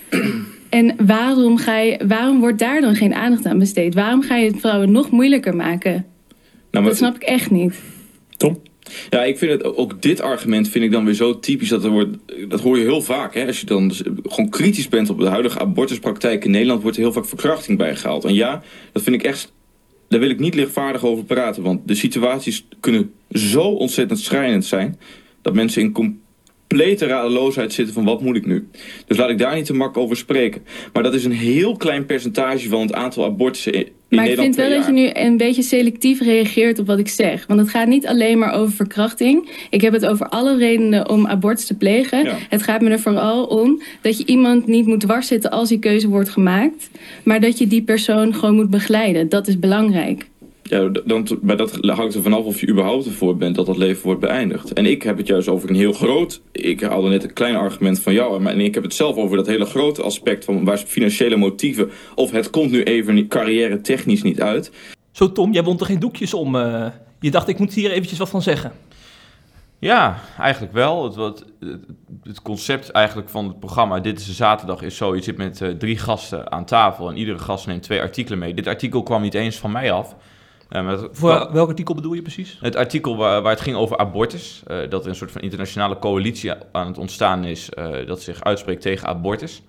En 0.69 0.95
waarom, 1.05 1.57
ga 1.57 1.77
je, 1.77 1.99
waarom 2.07 2.39
wordt 2.39 2.59
daar 2.59 2.81
dan 2.81 2.95
geen 2.95 3.13
aandacht 3.13 3.45
aan 3.45 3.59
besteed? 3.59 3.93
Waarom 3.93 4.21
ga 4.21 4.35
je 4.35 4.47
het 4.47 4.59
vrouwen 4.59 4.91
nog 4.91 5.11
moeilijker 5.11 5.55
maken? 5.55 6.05
Nou, 6.79 6.89
dat 6.89 6.97
snap 6.97 7.15
ik 7.15 7.23
echt 7.23 7.51
niet. 7.51 7.75
Tom? 8.37 8.61
Ja, 9.09 9.23
ik 9.23 9.37
vind 9.37 9.51
het 9.51 9.63
ook 9.63 10.01
dit 10.01 10.21
argument 10.21 10.69
vind 10.69 10.83
ik 10.85 10.91
dan 10.91 11.05
weer 11.05 11.13
zo 11.13 11.39
typisch 11.39 11.69
dat 11.69 11.83
er 11.83 11.89
wordt. 11.89 12.17
Dat 12.47 12.59
hoor 12.59 12.77
je 12.77 12.83
heel 12.83 13.01
vaak. 13.01 13.33
Hè? 13.33 13.45
Als 13.45 13.59
je 13.59 13.65
dan 13.65 13.87
dus 13.87 14.01
gewoon 14.23 14.49
kritisch 14.49 14.87
bent 14.87 15.09
op 15.09 15.19
de 15.19 15.27
huidige 15.27 15.59
abortuspraktijk 15.59 16.45
in 16.45 16.51
Nederland, 16.51 16.81
wordt 16.81 16.97
er 16.97 17.03
heel 17.03 17.13
vaak 17.13 17.25
verkrachting 17.25 17.77
bijgehaald. 17.77 18.25
En 18.25 18.33
ja, 18.33 18.63
dat 18.91 19.03
vind 19.03 19.15
ik 19.15 19.23
echt. 19.23 19.53
Daar 20.09 20.19
wil 20.19 20.29
ik 20.29 20.39
niet 20.39 20.55
lichtvaardig 20.55 21.03
over 21.03 21.23
praten. 21.23 21.63
Want 21.63 21.87
de 21.87 21.95
situaties 21.95 22.67
kunnen 22.79 23.13
zo 23.31 23.61
ontzettend 23.61 24.19
schrijnend 24.19 24.65
zijn. 24.65 24.99
Dat 25.41 25.53
mensen 25.53 25.81
in 25.81 25.91
complete 26.67 27.05
radeloosheid 27.05 27.73
zitten 27.73 27.93
van 27.93 28.03
wat 28.03 28.21
moet 28.21 28.35
ik 28.35 28.45
nu. 28.45 28.67
Dus 29.05 29.17
laat 29.17 29.29
ik 29.29 29.37
daar 29.37 29.55
niet 29.55 29.65
te 29.65 29.73
mak 29.73 29.97
over 29.97 30.17
spreken. 30.17 30.65
Maar 30.93 31.03
dat 31.03 31.13
is 31.13 31.25
een 31.25 31.31
heel 31.31 31.77
klein 31.77 32.05
percentage 32.05 32.69
van 32.69 32.81
het 32.81 32.93
aantal 32.93 33.25
abortussen 33.25 33.73
in, 33.73 33.87
in 34.09 34.17
maar 34.17 34.27
ik 34.27 34.39
vind 34.39 34.55
wel 34.55 34.69
dat 34.69 34.85
je 34.85 34.91
nu 34.91 35.09
een 35.13 35.37
beetje 35.37 35.61
selectief 35.61 36.21
reageert 36.21 36.79
op 36.79 36.87
wat 36.87 36.99
ik 36.99 37.07
zeg. 37.07 37.45
Want 37.47 37.59
het 37.59 37.69
gaat 37.69 37.87
niet 37.87 38.07
alleen 38.07 38.37
maar 38.37 38.53
over 38.53 38.75
verkrachting. 38.75 39.49
Ik 39.69 39.81
heb 39.81 39.93
het 39.93 40.05
over 40.05 40.29
alle 40.29 40.57
redenen 40.57 41.09
om 41.09 41.27
abortus 41.27 41.65
te 41.65 41.77
plegen. 41.77 42.23
Ja. 42.23 42.37
Het 42.49 42.63
gaat 42.63 42.81
me 42.81 42.89
er 42.89 42.99
vooral 42.99 43.45
om 43.45 43.81
dat 44.01 44.17
je 44.17 44.25
iemand 44.25 44.67
niet 44.67 44.85
moet 44.85 44.99
dwarszitten 44.99 45.51
als 45.51 45.69
die 45.69 45.79
keuze 45.79 46.07
wordt 46.07 46.29
gemaakt. 46.29 46.89
Maar 47.23 47.39
dat 47.39 47.57
je 47.57 47.67
die 47.67 47.81
persoon 47.81 48.33
gewoon 48.33 48.55
moet 48.55 48.69
begeleiden. 48.69 49.29
Dat 49.29 49.47
is 49.47 49.59
belangrijk 49.59 50.27
ja, 50.69 50.89
dan, 51.05 51.27
bij 51.41 51.55
dat 51.55 51.77
hangt 51.81 52.15
er 52.15 52.21
vanaf 52.21 52.45
of 52.45 52.59
je 52.59 52.67
überhaupt 52.67 53.05
ervoor 53.05 53.37
bent 53.37 53.55
dat 53.55 53.65
dat 53.65 53.77
leven 53.77 54.03
wordt 54.03 54.19
beëindigd. 54.19 54.73
En 54.73 54.85
ik 54.85 55.03
heb 55.03 55.17
het 55.17 55.27
juist 55.27 55.47
over 55.47 55.69
een 55.69 55.75
heel 55.75 55.93
groot. 55.93 56.41
Ik 56.51 56.81
haalde 56.81 57.09
net 57.09 57.23
een 57.23 57.33
klein 57.33 57.55
argument 57.55 57.99
van 57.99 58.13
jou, 58.13 58.41
maar 58.41 58.55
ik 58.55 58.73
heb 58.73 58.83
het 58.83 58.93
zelf 58.93 59.15
over 59.15 59.37
dat 59.37 59.47
hele 59.47 59.65
grote 59.65 60.01
aspect 60.01 60.45
van 60.45 60.63
waar 60.63 60.77
financiële 60.77 61.35
motieven. 61.35 61.91
of 62.15 62.31
het 62.31 62.49
komt 62.49 62.71
nu 62.71 62.83
even 62.83 63.27
carrière 63.27 63.81
technisch 63.81 64.23
niet 64.23 64.41
uit. 64.41 64.71
Zo, 65.11 65.31
Tom, 65.31 65.53
jij 65.53 65.63
wond 65.63 65.79
er 65.79 65.85
geen 65.85 65.99
doekjes 65.99 66.33
om. 66.33 66.55
Uh, 66.55 66.85
je 67.19 67.31
dacht, 67.31 67.47
ik 67.47 67.59
moet 67.59 67.73
hier 67.73 67.91
eventjes 67.91 68.19
wat 68.19 68.29
van 68.29 68.41
zeggen. 68.41 68.71
Ja, 69.79 70.19
eigenlijk 70.39 70.73
wel. 70.73 71.03
Het, 71.03 71.15
het, 71.15 71.45
het, 72.23 72.41
concept 72.41 72.89
eigenlijk 72.91 73.29
van 73.29 73.47
het 73.47 73.59
programma 73.59 73.99
Dit 73.99 74.19
is 74.19 74.25
de 74.25 74.33
Zaterdag 74.33 74.81
is 74.81 74.97
zo. 74.97 75.15
Je 75.15 75.21
zit 75.21 75.37
met 75.37 75.59
uh, 75.59 75.69
drie 75.69 75.97
gasten 75.97 76.51
aan 76.51 76.65
tafel 76.65 77.09
en 77.09 77.17
iedere 77.17 77.37
gast 77.37 77.67
neemt 77.67 77.83
twee 77.83 78.01
artikelen 78.01 78.39
mee. 78.39 78.53
Dit 78.53 78.67
artikel 78.67 79.03
kwam 79.03 79.21
niet 79.21 79.33
eens 79.33 79.57
van 79.57 79.71
mij 79.71 79.91
af. 79.91 80.15
Uh, 80.69 81.03
Voor 81.11 81.49
welk 81.51 81.69
artikel 81.69 81.95
bedoel 81.95 82.13
je 82.13 82.21
precies? 82.21 82.57
Het 82.61 82.75
artikel 82.75 83.17
waar, 83.17 83.41
waar 83.41 83.51
het 83.51 83.61
ging 83.61 83.75
over 83.75 83.97
abortus. 83.97 84.63
Uh, 84.67 84.89
dat 84.89 85.03
er 85.03 85.09
een 85.09 85.15
soort 85.15 85.31
van 85.31 85.41
internationale 85.41 85.99
coalitie 85.99 86.51
aan 86.71 86.87
het 86.87 86.97
ontstaan 86.97 87.43
is 87.43 87.69
uh, 87.77 88.07
dat 88.07 88.21
zich 88.21 88.43
uitspreekt 88.43 88.81
tegen 88.81 89.07
abortus. 89.07 89.61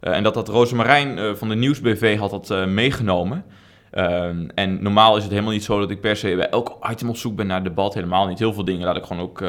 en 0.00 0.22
dat 0.22 0.34
dat 0.34 0.48
Rosemarijn 0.48 1.36
van 1.36 1.48
de 1.48 1.54
Nieuwsbv 1.54 2.18
had 2.18 2.30
dat 2.30 2.66
meegenomen. 2.66 3.44
Ehm, 3.90 4.48
en 4.54 4.82
normaal 4.82 5.16
is 5.16 5.22
het 5.22 5.32
helemaal 5.32 5.52
niet 5.52 5.64
zo 5.64 5.80
dat 5.80 5.90
ik 5.90 6.00
per 6.00 6.16
se 6.16 6.36
bij 6.36 6.48
elk 6.48 6.88
item 6.90 7.08
op 7.08 7.16
zoek 7.16 7.36
ben 7.36 7.46
naar 7.46 7.62
debat. 7.62 7.94
Helemaal 7.94 8.26
niet. 8.26 8.38
Heel 8.38 8.52
veel 8.52 8.64
dingen 8.64 8.86
laat 8.86 8.96
ik 8.96 9.04
gewoon 9.04 9.22
ook... 9.22 9.40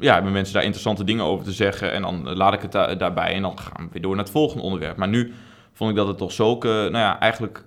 ja, 0.00 0.14
hebben 0.14 0.32
mensen 0.32 0.54
daar 0.54 0.62
interessante 0.62 1.04
dingen 1.04 1.24
over 1.24 1.44
te 1.44 1.52
zeggen. 1.52 1.92
En 1.92 2.02
dan 2.02 2.36
laat 2.36 2.52
ik 2.52 2.62
het 2.62 2.98
daarbij 2.98 3.34
en 3.34 3.42
dan 3.42 3.58
gaan 3.58 3.84
we 3.84 3.92
weer 3.92 4.02
door 4.02 4.14
naar 4.14 4.24
het 4.24 4.32
volgende 4.32 4.62
onderwerp. 4.62 4.96
Maar 4.96 5.08
nu 5.08 5.32
vond 5.72 5.90
ik 5.90 5.96
dat 5.96 6.06
het 6.06 6.18
toch 6.18 6.32
zulke, 6.32 6.68
nou 6.68 6.92
ja, 6.92 7.20
eigenlijk 7.20 7.64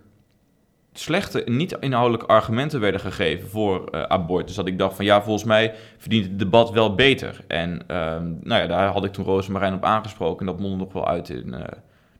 slechte, 0.99 1.43
niet 1.45 1.77
inhoudelijke 1.79 2.25
argumenten 2.25 2.79
werden 2.79 3.01
gegeven 3.01 3.49
voor 3.49 3.87
uh, 3.91 4.03
abortus. 4.03 4.55
Dat 4.55 4.67
ik 4.67 4.77
dacht 4.77 4.95
van 4.95 5.05
ja, 5.05 5.21
volgens 5.21 5.43
mij 5.43 5.73
verdient 5.97 6.25
het 6.25 6.39
debat 6.39 6.71
wel 6.71 6.95
beter. 6.95 7.43
En 7.47 7.81
ehm, 7.87 8.33
nou 8.43 8.61
ja, 8.61 8.67
daar 8.67 8.87
had 8.87 9.05
ik 9.05 9.13
toen 9.13 9.25
Roosmarijn 9.25 9.73
op 9.73 9.83
aangesproken. 9.83 10.39
En 10.39 10.51
dat 10.51 10.61
mondde 10.61 10.77
nog 10.77 10.93
wel 10.93 11.07
uit 11.07 11.29
in 11.29 11.45
uh, 11.45 11.51
nou 11.51 11.69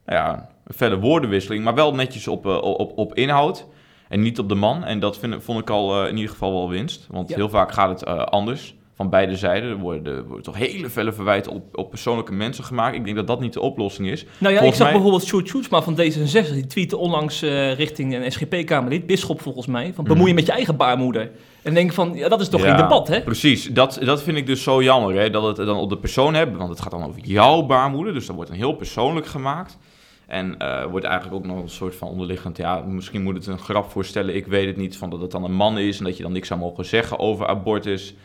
ja, 0.06 0.50
een 0.64 0.74
felle 0.74 1.00
woordenwisseling. 1.00 1.64
Maar 1.64 1.76
wel 1.76 1.96
netjes 1.96 2.28
op, 2.28 2.46
uh, 2.46 2.62
op, 2.62 2.98
op 2.98 3.14
inhoud. 3.14 3.66
En 4.10 4.22
niet 4.22 4.40
op 4.40 4.50
de 4.50 4.56
man. 4.56 4.84
En 4.84 5.00
dat 5.00 5.18
vind, 5.18 5.44
vond 5.44 5.60
ik 5.60 5.70
al 5.70 6.08
in 6.08 6.16
ieder 6.16 6.32
geval 6.32 6.54
wel 6.54 6.70
winst. 6.70 7.08
Want 7.10 7.36
heel 7.36 7.50
vaak 7.50 7.72
gaat 7.72 7.90
het 8.00 8.06
anders 8.30 8.76
van 8.98 9.10
beide 9.10 9.36
zijden. 9.36 9.70
Er 9.70 9.78
worden, 9.78 10.16
er 10.16 10.24
worden 10.24 10.44
toch 10.44 10.58
hele 10.58 10.90
felle 10.90 11.12
verwijten 11.12 11.52
op, 11.52 11.78
op 11.78 11.90
persoonlijke 11.90 12.34
mensen 12.34 12.64
gemaakt. 12.64 12.96
Ik 12.96 13.04
denk 13.04 13.16
dat 13.16 13.28
dat 13.28 13.40
niet 13.40 13.54
de 13.54 13.62
oplossing 13.62 14.10
is. 14.10 14.26
Nou 14.38 14.54
ja, 14.54 14.62
ik 14.62 14.74
zag 14.74 14.92
bijvoorbeeld 14.92 15.26
Sjoerd 15.26 15.48
Sjoerdsma 15.48 15.82
van 15.82 15.94
D66. 15.94 16.54
Die 16.54 16.68
tweette 16.68 16.98
onlangs 16.98 17.44
uh, 17.44 17.74
richting 17.74 18.16
een 18.16 18.32
SGP-kamerlid, 18.32 19.06
Bisschop 19.06 19.42
volgens 19.42 19.68
mij. 19.68 19.94
Van 19.94 20.04
bemoei 20.04 20.28
je 20.28 20.34
met 20.34 20.46
je 20.46 20.52
eigen 20.52 20.76
baarmoeder. 20.76 21.32
En 21.62 21.74
denk 21.74 21.94
van, 21.94 22.14
ja, 22.14 22.30
dat 22.30 22.42
is 22.42 22.50
toch 22.50 22.62
geen 22.62 22.78
debat, 22.78 23.08
hè? 23.08 23.22
Precies, 23.22 23.66
dat, 23.66 24.00
dat 24.02 24.24
vind 24.24 24.38
ik 24.38 24.46
dus 24.46 24.64
zo 24.64 24.84
jammer, 24.84 25.16
hè. 25.16 25.30
Dat 25.30 25.58
het 25.58 25.68
dan 25.68 25.78
op 25.78 25.90
de 25.90 25.98
persoon 25.98 26.34
hebben, 26.34 26.58
want 26.58 26.70
het 26.70 26.82
gaat 26.82 26.92
dan 26.92 27.04
over 27.04 27.22
jouw 27.22 27.62
baarmoeder. 27.62 28.14
Dus 28.14 28.26
dat 28.26 28.36
wordt 28.36 28.52
een 28.52 28.58
heel 28.58 28.74
persoonlijk 28.74 29.26
gemaakt. 29.26 29.78
En 30.28 30.56
uh, 30.62 30.86
wordt 30.86 31.06
eigenlijk 31.06 31.36
ook 31.36 31.46
nog 31.46 31.62
een 31.62 31.70
soort 31.70 31.96
van 31.96 32.08
onderliggend, 32.08 32.58
ja, 32.58 32.82
misschien 32.82 33.24
moet 33.24 33.36
het 33.36 33.48
een 33.48 33.60
grap 33.60 33.92
voorstellen, 33.92 34.36
ik 34.36 34.48
weet 34.48 34.68
het 34.68 34.78
niet, 34.78 34.98
van 34.98 35.10
dat 35.10 35.22
het 35.22 35.32
dan 35.32 35.44
een 35.44 35.54
man 35.54 35.78
is 35.78 35.98
en 35.98 36.04
dat 36.04 36.18
je 36.18 36.24
dan 36.24 36.32
niks 36.32 36.48
zou 36.48 36.60
mogen 36.60 36.86
zeggen 36.86 37.20
over 37.20 37.48
abortus. 37.48 38.16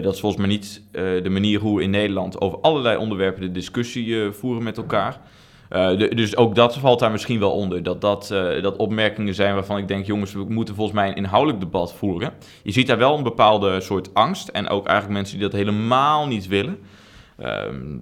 Dat 0.00 0.14
is 0.14 0.20
volgens 0.20 0.40
mij 0.40 0.50
niet 0.50 0.82
de 0.92 1.30
manier 1.30 1.60
hoe 1.60 1.76
we 1.76 1.82
in 1.82 1.90
Nederland 1.90 2.40
over 2.40 2.58
allerlei 2.60 2.96
onderwerpen 2.96 3.42
de 3.42 3.52
discussie 3.52 4.30
voeren 4.30 4.62
met 4.62 4.76
elkaar. 4.76 5.20
dus 5.96 6.36
ook 6.36 6.54
dat 6.54 6.76
valt 6.76 6.98
daar 6.98 7.10
misschien 7.10 7.38
wel 7.38 7.52
onder. 7.52 7.82
Dat 7.82 8.00
dat, 8.00 8.28
dat 8.62 8.76
opmerkingen 8.76 9.34
zijn 9.34 9.54
waarvan 9.54 9.78
ik 9.78 9.88
denk, 9.88 10.06
jongens, 10.06 10.32
we 10.32 10.44
moeten 10.48 10.74
volgens 10.74 10.96
mij 10.96 11.08
een 11.08 11.16
inhoudelijk 11.16 11.60
debat 11.60 11.94
voeren. 11.94 12.32
Je 12.62 12.72
ziet 12.72 12.86
daar 12.86 12.98
wel 12.98 13.16
een 13.16 13.22
bepaalde 13.22 13.80
soort 13.80 14.14
angst. 14.14 14.48
En 14.48 14.68
ook 14.68 14.86
eigenlijk 14.86 15.18
mensen 15.18 15.38
die 15.38 15.48
dat 15.48 15.58
helemaal 15.58 16.26
niet 16.26 16.46
willen. 16.46 16.78
Ehm, 17.42 17.98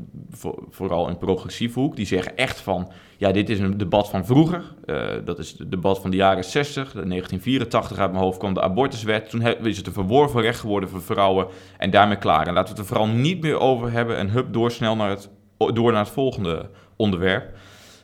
vooral 0.71 1.09
in 1.09 1.19
progressieve 1.19 1.81
hoek, 1.81 1.97
die 1.97 2.07
zeggen 2.07 2.37
echt 2.37 2.61
van, 2.61 2.91
ja, 3.17 3.33
dit 3.33 3.51
is 3.51 3.59
een 3.59 3.77
debat 3.77 4.09
van 4.09 4.27
vroeger. 4.27 4.63
Uh, 4.87 5.07
dat 5.25 5.39
is 5.39 5.55
het 5.59 5.71
debat 5.71 6.01
van 6.01 6.11
de 6.11 6.17
jaren 6.17 6.45
60, 6.45 6.93
1984 6.93 7.99
uit 7.99 8.11
mijn 8.11 8.23
hoofd 8.23 8.39
kwam 8.39 8.55
de 8.55 8.63
abortuswet. 8.63 9.31
Toen 9.31 9.43
is 9.43 9.77
het 9.77 9.87
een 9.87 9.93
verworven 9.93 10.41
recht 10.41 10.61
geworden 10.61 10.89
voor 10.89 11.03
vrouwen 11.03 11.47
en 11.79 11.91
daarmee 11.91 12.17
klaar. 12.17 12.47
En 12.47 12.53
laten 12.53 12.75
we 12.75 12.81
het 12.81 12.91
er 12.91 12.97
vooral 12.97 13.15
niet 13.15 13.41
meer 13.41 13.59
over 13.59 13.93
hebben 13.93 14.17
en 14.17 14.31
hup, 14.31 14.53
doorsnel 14.53 14.97
naar 14.97 15.11
het, 15.11 15.31
door 15.57 15.93
naar 15.93 16.05
het 16.05 16.13
volgende 16.13 16.71
onderwerp. 16.97 17.57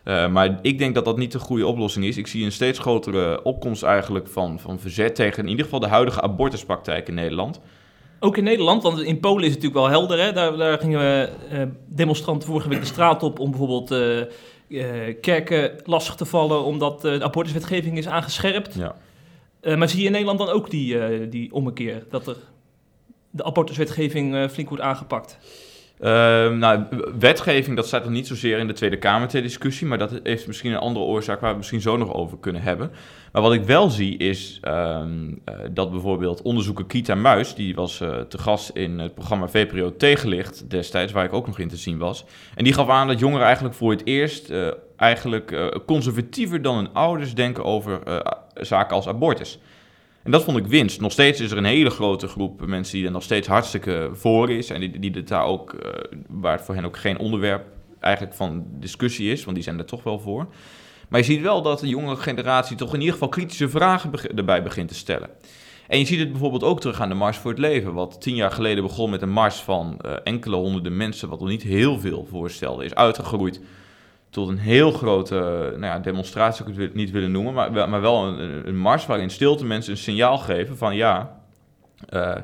Uh, 0.05 0.29
maar 0.29 0.59
ik 0.63 0.79
denk 0.79 0.95
dat 0.95 1.05
dat 1.05 1.19
niet 1.19 1.33
de 1.33 1.39
goede 1.39 1.67
oplossing 1.67 2.05
is. 2.05 2.17
Ik 2.17 2.27
zie 2.27 2.45
een 2.45 2.53
steeds 2.53 2.79
grotere 2.79 3.43
opkomst 3.43 3.83
eigenlijk 3.83 4.29
van, 4.29 4.61
van 4.61 4.79
verzet 4.79 5.15
tegen 5.15 5.43
in 5.43 5.49
ieder 5.49 5.65
geval 5.65 5.81
de 5.81 5.87
huidige 5.87 6.23
abortuspraktijk 6.23 7.09
in 7.09 7.15
Nederland. 7.15 7.61
Ook 8.21 8.37
in 8.37 8.45
Nederland, 8.45 8.83
want 8.83 9.01
in 9.01 9.21
Polen 9.21 9.45
is 9.45 9.55
het 9.55 9.63
natuurlijk 9.63 9.91
wel 9.91 9.99
helder. 9.99 10.21
Hè? 10.25 10.33
Daar, 10.33 10.57
daar 10.57 10.79
gingen 10.79 10.99
we 10.99 11.29
uh, 11.53 11.63
demonstranten 11.87 12.49
vorige 12.49 12.69
week 12.69 12.81
de 12.81 12.87
straat 12.87 13.23
op 13.23 13.39
om 13.39 13.51
bijvoorbeeld 13.51 13.93
uh, 13.93 14.25
uh, 14.69 15.15
kerken 15.21 15.81
lastig 15.85 16.15
te 16.15 16.25
vallen, 16.25 16.65
omdat 16.65 17.01
de 17.01 17.23
abortuswetgeving 17.23 17.99
is 17.99 18.09
aangescherpt. 18.09 18.75
Ja. 18.75 18.97
maar 19.77 19.89
zie 19.89 20.01
je 20.01 20.07
in 20.07 20.13
Nederland 20.13 20.39
dan 20.39 20.49
ook 20.49 20.71
die, 20.71 21.29
die 21.29 21.53
ommekeer, 21.53 22.07
dat 22.11 22.27
er 22.27 22.37
de 23.31 23.45
abortuswetgeving 23.45 24.51
flink 24.51 24.69
wordt 24.69 24.85
aangepakt? 24.85 25.39
Uh, 26.01 26.09
nou, 26.51 26.85
wetgeving, 27.19 27.77
dat 27.77 27.87
staat 27.87 28.05
nog 28.05 28.13
niet 28.13 28.27
zozeer 28.27 28.59
in 28.59 28.67
de 28.67 28.73
Tweede 28.73 28.99
Kamer 28.99 29.29
ter 29.29 29.43
discussie, 29.43 29.87
maar 29.87 29.99
dat 29.99 30.21
heeft 30.23 30.47
misschien 30.47 30.73
een 30.73 30.79
andere 30.79 31.05
oorzaak 31.05 31.41
waar 31.41 31.51
we 31.51 31.57
misschien 31.57 31.81
zo 31.81 31.97
nog 31.97 32.15
over 32.15 32.39
kunnen 32.39 32.63
hebben. 32.63 32.91
Maar 33.33 33.43
wat 33.43 33.53
ik 33.53 33.65
wel 33.65 33.91
zie 33.91 34.17
is 34.17 34.61
uh, 34.65 35.03
dat 35.71 35.91
bijvoorbeeld 35.91 36.43
onderzoeker 36.43 36.85
Kita 36.85 37.15
Muis, 37.15 37.55
die 37.55 37.75
was 37.75 38.01
uh, 38.01 38.21
te 38.21 38.39
gast 38.39 38.69
in 38.69 38.99
het 38.99 39.15
programma 39.15 39.49
VPRO 39.49 39.97
Tegenlicht 39.97 40.71
destijds, 40.71 41.13
waar 41.13 41.25
ik 41.25 41.33
ook 41.33 41.47
nog 41.47 41.59
in 41.59 41.69
te 41.69 41.77
zien 41.77 41.99
was. 41.99 42.25
En 42.55 42.65
die 42.65 42.73
gaf 42.73 42.89
aan 42.89 43.07
dat 43.07 43.19
jongeren 43.19 43.45
eigenlijk 43.45 43.75
voor 43.75 43.91
het 43.91 44.07
eerst 44.07 44.51
uh, 44.51 44.69
eigenlijk 44.97 45.71
conservatiever 45.87 46.63
dan 46.63 46.77
hun 46.77 46.93
ouders 46.93 47.35
denken 47.35 47.65
over 47.65 48.01
zaken 48.55 48.97
als 48.97 49.09
abortus. 49.09 49.59
En 50.27 50.33
dat 50.33 50.45
vond 50.45 50.59
ik 50.59 50.67
winst. 50.67 51.01
Nog 51.01 51.13
steeds 51.13 51.41
is 51.41 51.51
er 51.51 51.57
een 51.57 51.65
hele 51.65 51.91
grote 51.91 52.29
groep 52.29 52.67
mensen 52.67 52.97
die 52.97 53.07
er 53.07 53.13
nog 53.13 53.23
steeds 53.23 53.49
hartstikke 53.49 54.11
voor 54.13 54.51
is. 54.51 54.71
En 54.71 54.81
die, 54.81 54.99
die 54.99 55.23
daar 55.23 55.45
ook, 55.45 55.73
uh, 55.73 55.91
waar 56.29 56.53
het 56.53 56.65
voor 56.65 56.75
hen 56.75 56.85
ook 56.85 56.97
geen 56.97 57.19
onderwerp 57.19 57.67
eigenlijk 58.01 58.35
van 58.35 58.67
discussie 58.71 59.33
is, 59.33 59.45
want 59.45 59.57
die 59.57 59.65
zijn 59.65 59.79
er 59.79 59.85
toch 59.85 60.03
wel 60.03 60.19
voor. 60.19 60.47
Maar 61.09 61.21
je 61.21 61.27
ziet 61.27 61.41
wel 61.41 61.63
dat 61.63 61.81
de 61.81 61.89
jonge 61.89 62.17
generatie 62.17 62.77
toch 62.77 62.95
in 62.95 62.99
ieder 62.99 63.13
geval 63.13 63.29
kritische 63.29 63.69
vragen 63.69 64.13
erbij 64.37 64.63
begint 64.63 64.89
te 64.89 64.95
stellen. 64.95 65.29
En 65.89 65.99
je 65.99 66.07
ziet 66.07 66.19
het 66.19 66.31
bijvoorbeeld 66.31 66.65
ook 66.65 66.81
terug 66.81 67.01
aan 67.01 67.09
de 67.09 67.15
Mars 67.15 67.37
voor 67.37 67.51
het 67.51 67.61
Leven. 67.61 67.95
Wat 67.95 68.21
tien 68.21 68.35
jaar 68.35 68.51
geleden 68.51 68.83
begon 68.83 69.11
met 69.11 69.23
een 69.23 69.31
mars 69.33 69.57
van 69.57 69.99
uh, 70.07 70.13
enkele 70.25 70.57
honderden 70.57 70.97
mensen, 70.97 71.29
wat 71.29 71.41
nog 71.41 71.49
niet 71.49 71.63
heel 71.63 71.99
veel 71.99 72.27
voorstelde, 72.31 72.85
is 72.85 72.95
uitgegroeid 72.95 73.61
tot 74.31 74.49
een 74.49 74.59
heel 74.59 74.93
grote 74.93 75.35
nou 75.71 75.85
ja, 75.85 75.99
demonstratie, 75.99 76.65
zou 76.65 76.77
ik 76.77 76.81
het 76.81 76.95
niet 76.95 77.11
willen 77.11 77.31
noemen, 77.31 77.55
maar, 77.55 77.89
maar 77.89 78.01
wel 78.01 78.27
een, 78.27 78.69
een 78.69 78.79
mars 78.79 79.07
waarin 79.07 79.31
stilte 79.31 79.65
mensen 79.65 79.93
een 79.93 79.99
signaal 79.99 80.39
geven 80.39 80.77
van 80.77 80.97
ja, 80.97 81.41
uh, 82.11 82.35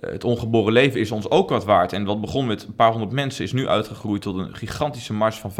het 0.00 0.24
ongeboren 0.24 0.72
leven 0.72 1.00
is 1.00 1.10
ons 1.10 1.30
ook 1.30 1.48
wat 1.48 1.64
waard. 1.64 1.92
En 1.92 2.04
wat 2.04 2.20
begon 2.20 2.46
met 2.46 2.64
een 2.64 2.74
paar 2.74 2.90
honderd 2.90 3.12
mensen 3.12 3.44
is 3.44 3.52
nu 3.52 3.68
uitgegroeid 3.68 4.22
tot 4.22 4.38
een 4.38 4.54
gigantische 4.54 5.12
mars 5.12 5.36
van 5.36 5.52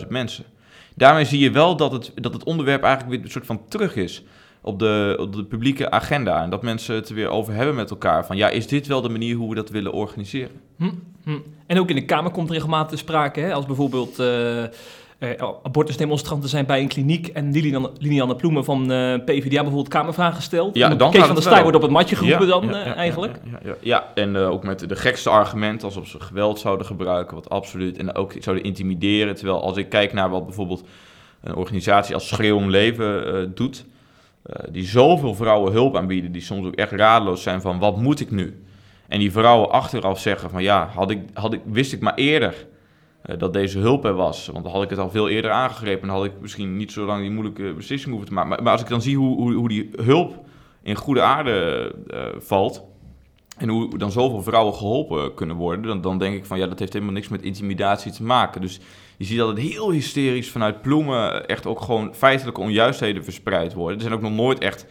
15.000 0.00 0.08
mensen. 0.08 0.44
Daarmee 0.94 1.24
zie 1.24 1.38
je 1.38 1.50
wel 1.50 1.76
dat 1.76 1.92
het, 1.92 2.12
dat 2.14 2.32
het 2.32 2.44
onderwerp 2.44 2.82
eigenlijk 2.82 3.14
weer 3.14 3.24
een 3.24 3.32
soort 3.32 3.46
van 3.46 3.68
terug 3.68 3.96
is 3.96 4.22
op 4.60 4.78
de, 4.78 5.16
op 5.20 5.32
de 5.32 5.44
publieke 5.44 5.90
agenda. 5.90 6.42
En 6.42 6.50
dat 6.50 6.62
mensen 6.62 6.94
het 6.94 7.08
er 7.08 7.14
weer 7.14 7.28
over 7.28 7.54
hebben 7.54 7.74
met 7.74 7.90
elkaar. 7.90 8.26
Van 8.26 8.36
ja, 8.36 8.48
is 8.48 8.66
dit 8.66 8.86
wel 8.86 9.00
de 9.00 9.08
manier 9.08 9.36
hoe 9.36 9.48
we 9.48 9.54
dat 9.54 9.70
willen 9.70 9.92
organiseren? 9.92 10.60
Hm, 10.76 10.90
hm. 11.24 11.38
En 11.66 11.78
ook 11.78 11.88
in 11.88 11.94
de 11.94 12.04
Kamer 12.04 12.30
komt 12.30 12.50
regelmatig 12.50 12.98
sprake, 12.98 13.40
hè? 13.40 13.52
als 13.52 13.66
bijvoorbeeld... 13.66 14.20
Uh, 14.20 14.64
abortusdemonstranten 15.62 16.48
zijn 16.48 16.66
bij 16.66 16.80
een 16.80 16.88
kliniek 16.88 17.26
en 17.26 17.52
Lilian, 17.52 17.90
Lilianne 17.98 18.36
Ploemen 18.36 18.64
van 18.64 18.92
eh, 18.92 19.14
PvdA 19.24 19.56
bijvoorbeeld 19.56 19.88
kamervragen. 19.88 20.70
Ja, 20.72 20.94
dan 20.94 21.10
Kees 21.10 21.24
van 21.24 21.34
der 21.34 21.44
Staaij 21.44 21.62
wordt 21.62 21.76
op 21.76 21.82
het 21.82 21.90
matje 21.90 22.16
geroepen 22.16 22.46
dan 22.46 22.64
ja, 22.64 22.86
uh, 22.86 22.96
eigenlijk. 22.96 23.40
Ja, 23.64 23.74
ja 23.80 24.04
en 24.14 24.36
ook 24.36 24.64
met 24.64 24.88
de 24.88 24.96
gekste 24.96 25.30
argumenten 25.30 25.88
alsof 25.88 26.06
ze 26.06 26.20
geweld 26.20 26.58
zouden 26.58 26.86
gebruiken, 26.86 27.34
wat 27.34 27.50
absoluut, 27.50 27.98
en 27.98 28.14
ook 28.14 28.32
zouden 28.38 28.64
intimideren. 28.64 29.34
Terwijl 29.34 29.62
als 29.62 29.76
ik 29.76 29.88
kijk 29.88 30.12
naar 30.12 30.30
wat 30.30 30.44
bijvoorbeeld 30.44 30.84
een 31.40 31.54
organisatie 31.54 32.14
als 32.14 32.28
Schreeuw 32.28 32.56
om 32.56 32.70
Leven 32.70 33.52
doet, 33.54 33.84
die 34.70 34.86
zoveel 34.86 35.34
vrouwen 35.34 35.72
hulp 35.72 35.96
aanbieden, 35.96 36.32
die 36.32 36.42
soms 36.42 36.66
ook 36.66 36.74
echt 36.74 36.92
radeloos 36.92 37.42
zijn 37.42 37.60
van 37.60 37.78
wat 37.78 37.96
moet 37.96 38.20
ik 38.20 38.30
nu? 38.30 38.62
En 39.08 39.18
die 39.18 39.32
vrouwen 39.32 39.70
achteraf 39.70 40.20
zeggen 40.20 40.50
van 40.50 40.62
ja, 40.62 40.90
had 40.94 41.10
ik, 41.10 41.20
had 41.32 41.52
ik, 41.52 41.60
wist 41.64 41.92
ik 41.92 42.00
maar 42.00 42.14
eerder 42.14 42.66
dat 43.38 43.52
deze 43.52 43.78
hulp 43.78 44.04
er 44.04 44.14
was. 44.14 44.46
Want 44.52 44.64
dan 44.64 44.72
had 44.72 44.82
ik 44.82 44.90
het 44.90 44.98
al 44.98 45.10
veel 45.10 45.28
eerder 45.28 45.50
aangegrepen 45.50 46.08
en 46.08 46.14
had 46.14 46.24
ik 46.24 46.32
misschien 46.40 46.76
niet 46.76 46.92
zo 46.92 47.04
lang 47.04 47.20
die 47.20 47.30
moeilijke 47.30 47.72
beslissing 47.76 48.10
hoeven 48.10 48.28
te 48.28 48.34
maken. 48.34 48.62
Maar, 48.62 48.72
als 48.72 48.80
ik 48.80 48.88
dan 48.88 49.02
zie 49.02 49.16
hoe, 49.16 49.36
hoe, 49.36 49.52
hoe, 49.52 49.68
die 49.68 49.90
hulp 49.96 50.44
in 50.82 50.94
goede 50.94 51.22
aarde 51.22 51.92
uh, 52.14 52.24
valt 52.38 52.84
en 53.58 53.68
hoe 53.68 53.98
dan 53.98 54.12
zoveel 54.12 54.42
vrouwen 54.42 54.74
geholpen 54.74 55.34
kunnen 55.34 55.56
worden, 55.56 55.86
dan, 55.86 56.00
dan 56.00 56.18
denk 56.18 56.36
ik 56.36 56.44
van 56.44 56.58
ja, 56.58 56.66
dat 56.66 56.78
heeft 56.78 56.92
helemaal 56.92 57.14
niks 57.14 57.28
met 57.28 57.42
intimidatie 57.42 58.12
te 58.12 58.22
maken. 58.22 58.60
Dus 58.60 58.80
je 59.16 59.24
ziet 59.24 59.38
dat 59.38 59.48
het 59.48 59.58
heel 59.58 59.90
hysterisch 59.90 60.50
vanuit 60.50 60.82
Ploemen 60.82 61.46
echt 61.46 61.66
ook 61.66 61.80
gewoon 61.80 62.14
feitelijke 62.14 62.60
onjuistheden 62.60 63.24
verspreid 63.24 63.74
worden. 63.74 63.96
Er 63.96 64.02
zijn 64.02 64.14
ook 64.14 64.20
nog 64.20 64.32
nooit 64.32 64.58
echt 64.58 64.86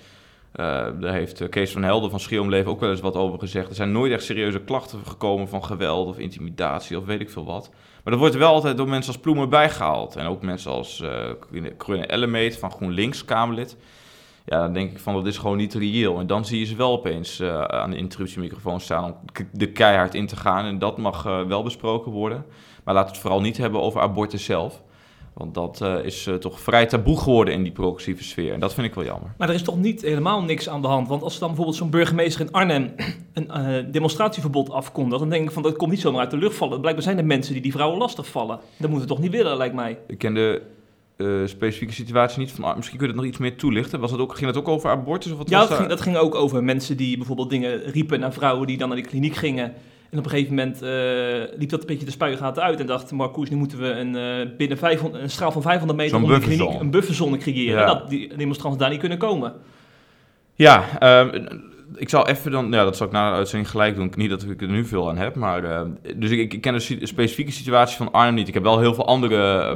daar 0.53 1.13
heeft 1.13 1.50
Kees 1.50 1.72
van 1.72 1.83
Helden 1.83 2.10
van 2.10 2.19
Schreeuwomleven 2.19 2.72
ook 2.72 2.79
wel 2.79 2.89
eens 2.89 3.00
wat 3.00 3.15
over 3.15 3.39
gezegd. 3.39 3.69
Er 3.69 3.75
zijn 3.75 3.91
nooit 3.91 4.12
echt 4.12 4.24
serieuze 4.24 4.60
klachten 4.60 5.00
gekomen 5.05 5.48
van 5.48 5.63
geweld 5.63 6.07
of 6.07 6.17
intimidatie 6.17 6.98
of 6.98 7.05
weet 7.05 7.19
ik 7.19 7.29
veel 7.29 7.45
wat. 7.45 7.69
Maar 8.03 8.13
dat 8.13 8.22
wordt 8.22 8.36
wel 8.36 8.53
altijd 8.53 8.77
door 8.77 8.89
mensen 8.89 9.13
als 9.13 9.22
Ploemen 9.22 9.50
bijgehaald. 9.50 10.15
En 10.15 10.25
ook 10.25 10.41
mensen 10.41 10.72
als 10.72 11.03
uh, 11.51 12.10
Ellemeet 12.10 12.57
van 12.57 12.72
GroenLinks, 12.72 13.25
Kamerlid. 13.25 13.77
Ja, 14.45 14.60
dan 14.60 14.74
denk 14.74 14.91
ik 14.91 15.00
van 15.00 15.13
dat 15.13 15.25
is 15.25 15.38
gewoon 15.38 15.57
niet 15.57 15.74
reëel. 15.74 16.19
En 16.19 16.27
dan 16.27 16.45
zie 16.45 16.60
je 16.60 16.65
ze 16.65 16.75
wel 16.75 16.91
opeens 16.91 17.39
uh, 17.39 17.62
aan 17.62 17.89
de 17.89 17.98
interruptiemicrofoon 17.98 18.79
staan 18.79 19.03
om 19.03 19.15
de 19.51 19.72
keihard 19.72 20.15
in 20.15 20.27
te 20.27 20.36
gaan. 20.36 20.65
En 20.65 20.79
dat 20.79 20.98
mag 20.98 21.24
wel 21.24 21.63
besproken 21.63 22.12
worden. 22.12 22.45
Maar 22.83 22.93
laat 22.93 23.07
het 23.07 23.17
vooral 23.17 23.41
niet 23.41 23.57
hebben 23.57 23.81
over 23.81 24.01
abortus 24.01 24.45
zelf. 24.45 24.81
Want 25.34 25.54
dat 25.54 25.80
uh, 25.84 26.06
is 26.06 26.28
uh, 26.28 26.36
toch 26.36 26.60
vrij 26.60 26.86
taboe 26.86 27.20
geworden 27.20 27.54
in 27.54 27.63
die 27.63 27.72
progressieve 27.72 28.24
sfeer. 28.24 28.54
En 28.54 28.60
dat 28.60 28.74
vind 28.74 28.88
ik 28.88 28.94
wel 28.94 29.04
jammer. 29.04 29.34
Maar 29.38 29.50
er 29.50 29.56
is 29.56 29.63
toch 29.63 29.80
niet 29.80 30.02
helemaal 30.02 30.44
niks 30.44 30.70
aan 30.70 30.82
de 30.82 30.88
hand? 30.88 31.08
Want 31.08 31.24
als 31.24 31.40
dan 31.40 31.48
bijvoorbeeld 31.48 31.78
zo'n 31.78 31.90
burgemeester 31.90 32.46
in 32.46 32.52
Arnhem 32.52 32.94
een 33.34 33.50
uh, 33.58 33.92
demonstratieverbod 33.92 34.70
afkondigt... 34.70 35.20
dan 35.20 35.30
denk 35.30 35.44
ik 35.46 35.52
van 35.52 35.63
dat 35.63 35.75
komt 35.75 35.92
niet 35.92 36.00
zomaar 36.02 36.20
uit 36.20 36.32
de 36.32 36.38
lucht 36.38 36.56
vallen. 36.56 36.80
Blijkbaar 36.80 37.04
zijn 37.04 37.18
er 37.18 37.25
mensen 37.25 37.54
die 37.54 37.62
die 37.62 37.72
vrouwen 37.72 38.00
lastig 38.00 38.28
vallen. 38.28 38.60
Dat 38.78 38.90
moeten 38.90 39.08
we 39.08 39.13
toch 39.13 39.24
niet 39.24 39.32
willen, 39.32 39.58
lijkt 39.58 39.75
mij. 39.75 40.00
Ik 40.08 40.18
ken 40.18 40.34
de 40.34 40.62
specifieke 41.46 41.94
situatie 41.94 42.40
niet 42.40 42.52
van... 42.52 42.75
Misschien 42.75 42.98
kun 42.98 43.08
je 43.08 43.13
het 43.13 43.22
nog 43.22 43.32
iets 43.32 43.42
meer 43.42 43.58
toelichten. 43.58 44.00
Was 44.00 44.12
het 44.12 44.20
ook, 44.20 44.36
ging 44.36 44.48
het 44.48 44.58
ook 44.58 44.68
over 44.68 44.90
abortus? 44.90 45.32
Of 45.32 45.38
wat 45.38 45.50
ja, 45.50 45.60
dat 45.60 45.78
ging, 45.78 45.90
dat 45.90 46.02
ging 46.02 46.18
ook 46.18 46.36
over 46.36 46.63
mensen 46.63 46.98
die 46.98 47.18
bijvoorbeeld 47.18 47.50
dingen 47.50 47.84
riepen 47.84 48.20
naar 48.20 48.34
vrouwen... 48.34 48.68
die 48.68 48.78
dan 48.78 48.88
naar 48.88 48.98
de 48.98 49.04
kliniek 49.04 49.36
gingen... 49.36 49.74
En 50.13 50.20
op 50.20 50.25
een 50.25 50.32
gegeven 50.32 50.55
moment 50.55 50.84
uh, 50.84 51.58
liep 51.60 51.70
dat 51.70 51.79
een 51.79 51.86
beetje 51.86 52.05
de 52.05 52.12
spuigaten 52.12 52.63
uit 52.63 52.79
en 52.79 52.86
dacht 52.86 53.12
Marcoes, 53.12 53.50
nu 53.50 53.55
moeten 53.55 53.79
we 53.79 53.88
een, 53.88 54.15
uh, 54.15 54.58
binnen 54.58 54.77
500, 54.77 55.24
een 55.24 55.29
straal 55.29 55.51
van 55.51 55.62
500 55.62 56.00
meter 56.00 56.15
om 56.17 56.27
de 56.27 56.39
kliniek 56.39 56.79
een 56.79 56.91
bufferzone 56.91 57.38
creëren. 57.38 57.79
Ja. 57.79 57.86
Dat 57.86 58.10
die 58.10 58.36
demonstranten 58.36 58.79
daar 58.79 58.89
niet 58.89 59.00
kunnen 59.00 59.17
komen. 59.17 59.53
Ja, 60.55 60.84
uh, 61.03 61.41
ik 61.96 62.10
zal 62.10 62.27
even 62.27 62.51
dan, 62.51 62.72
ja, 62.72 62.84
dat 62.84 62.98
zal 62.98 63.08
ik 63.08 63.13
na 63.13 63.29
de 63.29 63.36
uitzending 63.36 63.70
gelijk 63.70 63.96
doen. 63.96 64.12
Niet 64.15 64.29
dat 64.29 64.43
ik 64.43 64.62
er 64.62 64.67
nu 64.67 64.86
veel 64.86 65.10
aan 65.10 65.17
heb, 65.17 65.36
maar. 65.36 65.63
Uh, 65.63 65.82
dus 66.15 66.32
ik, 66.32 66.53
ik, 66.53 66.62
ken 66.62 66.74
de 66.74 67.05
specifieke 67.05 67.51
situatie 67.51 67.98
van 67.98 68.12
Arnhem 68.12 68.34
niet. 68.34 68.48
Ik 68.48 68.53
heb 68.53 68.63
wel 68.63 68.79
heel 68.79 68.93
veel 68.93 69.08
andere 69.08 69.75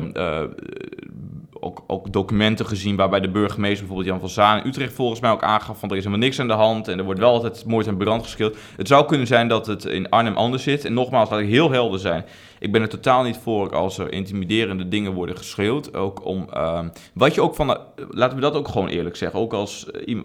ook, 1.59 1.83
ook, 1.87 2.13
documenten 2.13 2.65
gezien 2.65 2.95
waarbij 2.95 3.19
de 3.19 3.29
burgemeester, 3.29 3.87
bijvoorbeeld 3.87 4.09
Jan 4.09 4.19
van 4.19 4.29
Zaan 4.29 4.59
in 4.59 4.67
Utrecht, 4.67 4.93
volgens 4.93 5.19
mij 5.19 5.31
ook 5.31 5.43
aangaf 5.43 5.79
van 5.79 5.89
er 5.89 5.95
is 5.95 6.03
helemaal 6.03 6.25
niks 6.25 6.39
aan 6.39 6.47
de 6.47 6.53
hand 6.53 6.87
en 6.87 6.97
er 6.97 7.03
wordt 7.03 7.19
wel 7.19 7.31
altijd 7.31 7.65
moord 7.65 7.87
en 7.87 7.97
brand 7.97 8.23
geschild. 8.23 8.57
Het 8.77 8.87
zou 8.87 9.05
kunnen 9.05 9.27
zijn 9.27 9.47
dat 9.47 9.67
het 9.67 9.85
in 9.85 10.09
Arnhem 10.09 10.35
anders 10.35 10.63
zit. 10.63 10.85
En 10.85 10.93
nogmaals, 10.93 11.29
laat 11.29 11.39
ik 11.39 11.47
heel 11.47 11.71
helder 11.71 11.99
zijn. 11.99 12.25
Ik 12.59 12.71
ben 12.71 12.81
er 12.81 12.89
totaal 12.89 13.23
niet 13.23 13.37
voor 13.37 13.75
als 13.75 13.97
er 13.97 14.11
intimiderende 14.11 14.87
dingen 14.87 15.13
worden 15.13 15.37
geschreeuwd. 15.37 15.95
Ook 15.95 16.25
om, 16.25 16.47
uh, 16.53 16.79
wat 17.13 17.35
je 17.35 17.41
ook 17.41 17.55
van, 17.55 17.77
laten 18.09 18.35
we 18.35 18.41
dat 18.41 18.55
ook 18.55 18.67
gewoon 18.67 18.87
eerlijk 18.87 19.15
zeggen. 19.15 19.39
Ook 19.39 19.53
als, 19.53 19.87
uh, 20.05 20.19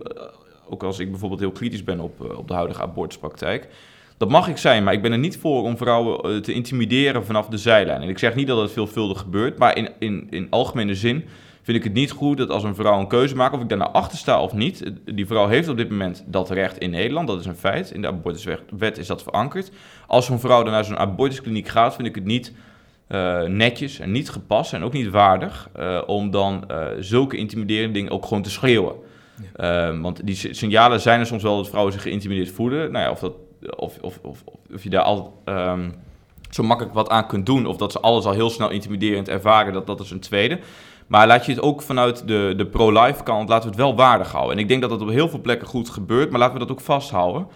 ook 0.68 0.82
als 0.82 0.98
ik 0.98 1.10
bijvoorbeeld 1.10 1.40
heel 1.40 1.52
kritisch 1.52 1.84
ben 1.84 2.00
op, 2.00 2.24
uh, 2.24 2.38
op 2.38 2.48
de 2.48 2.54
huidige 2.54 2.82
abortuspraktijk. 2.82 3.68
Dat 4.22 4.30
mag 4.30 4.48
ik 4.48 4.56
zijn, 4.56 4.84
maar 4.84 4.92
ik 4.92 5.02
ben 5.02 5.12
er 5.12 5.18
niet 5.18 5.38
voor 5.38 5.62
om 5.62 5.76
vrouwen 5.76 6.20
eh, 6.20 6.36
te 6.36 6.52
intimideren 6.52 7.24
vanaf 7.24 7.46
de 7.48 7.58
zijlijn. 7.58 8.02
En 8.02 8.08
ik 8.08 8.18
zeg 8.18 8.34
niet 8.34 8.46
dat 8.46 8.60
het 8.60 8.72
veelvuldig 8.72 9.18
gebeurt, 9.18 9.58
maar 9.58 9.76
in, 9.76 9.88
in, 9.98 10.26
in 10.30 10.46
algemene 10.50 10.94
zin 10.94 11.24
vind 11.62 11.76
ik 11.76 11.84
het 11.84 11.92
niet 11.92 12.10
goed 12.10 12.36
dat 12.36 12.50
als 12.50 12.64
een 12.64 12.74
vrouw 12.74 12.98
een 12.98 13.06
keuze 13.06 13.36
maakt, 13.36 13.54
of 13.54 13.60
ik 13.60 13.68
daar 13.68 13.78
nou 13.78 13.92
achter 13.92 14.18
sta 14.18 14.40
of 14.40 14.52
niet, 14.52 14.92
die 15.04 15.26
vrouw 15.26 15.48
heeft 15.48 15.68
op 15.68 15.76
dit 15.76 15.90
moment 15.90 16.24
dat 16.26 16.50
recht 16.50 16.78
in 16.78 16.90
Nederland, 16.90 17.28
dat 17.28 17.40
is 17.40 17.46
een 17.46 17.56
feit. 17.56 17.90
In 17.90 18.00
de 18.00 18.06
abortuswet 18.06 18.98
is 18.98 19.06
dat 19.06 19.22
verankerd. 19.22 19.70
Als 20.06 20.26
zo'n 20.26 20.40
vrouw 20.40 20.62
dan 20.62 20.72
naar 20.72 20.84
zo'n 20.84 20.98
abortuskliniek 20.98 21.68
gaat, 21.68 21.94
vind 21.94 22.08
ik 22.08 22.14
het 22.14 22.24
niet 22.24 22.52
uh, 23.08 23.42
netjes 23.42 23.98
en 23.98 24.12
niet 24.12 24.30
gepast 24.30 24.72
en 24.72 24.82
ook 24.82 24.92
niet 24.92 25.10
waardig 25.10 25.68
uh, 25.78 26.02
om 26.06 26.30
dan 26.30 26.64
uh, 26.70 26.86
zulke 26.98 27.36
intimiderende 27.36 27.92
dingen 27.92 28.12
ook 28.12 28.26
gewoon 28.26 28.42
te 28.42 28.50
schreeuwen. 28.50 28.94
Ja. 29.56 29.98
Want 30.00 30.26
die 30.26 30.34
signalen 30.34 31.00
zijn 31.00 31.20
er 31.20 31.26
soms 31.26 31.42
wel 31.42 31.56
dat 31.56 31.68
vrouwen 31.68 31.92
zich 31.92 32.02
geïntimideerd 32.02 32.50
voelen. 32.50 32.92
Nou 32.92 33.04
ja, 33.04 33.10
of, 33.10 33.18
dat, 33.18 33.32
of, 33.76 33.98
of, 34.00 34.18
of, 34.22 34.44
of 34.72 34.82
je 34.82 34.90
daar 34.90 35.02
al 35.02 35.42
um, 35.44 35.94
zo 36.50 36.62
makkelijk 36.62 36.94
wat 36.94 37.08
aan 37.08 37.26
kunt 37.26 37.46
doen, 37.46 37.66
of 37.66 37.76
dat 37.76 37.92
ze 37.92 38.00
alles 38.00 38.24
al 38.24 38.32
heel 38.32 38.50
snel 38.50 38.70
intimiderend 38.70 39.28
ervaren, 39.28 39.72
dat, 39.72 39.86
dat 39.86 40.00
is 40.00 40.10
een 40.10 40.20
tweede. 40.20 40.58
Maar 41.06 41.26
laat 41.26 41.46
je 41.46 41.52
het 41.52 41.60
ook 41.60 41.82
vanuit 41.82 42.28
de, 42.28 42.54
de 42.56 42.66
pro-life 42.66 43.22
kant, 43.22 43.48
laten 43.48 43.64
we 43.64 43.74
het 43.74 43.84
wel 43.84 43.96
waardig 43.96 44.32
houden. 44.32 44.56
En 44.56 44.62
ik 44.62 44.68
denk 44.68 44.80
dat 44.80 44.90
dat 44.90 45.00
op 45.00 45.08
heel 45.08 45.28
veel 45.28 45.40
plekken 45.40 45.68
goed 45.68 45.90
gebeurt, 45.90 46.30
maar 46.30 46.38
laten 46.38 46.54
we 46.54 46.60
dat 46.60 46.70
ook 46.70 46.80
vasthouden. 46.80 47.46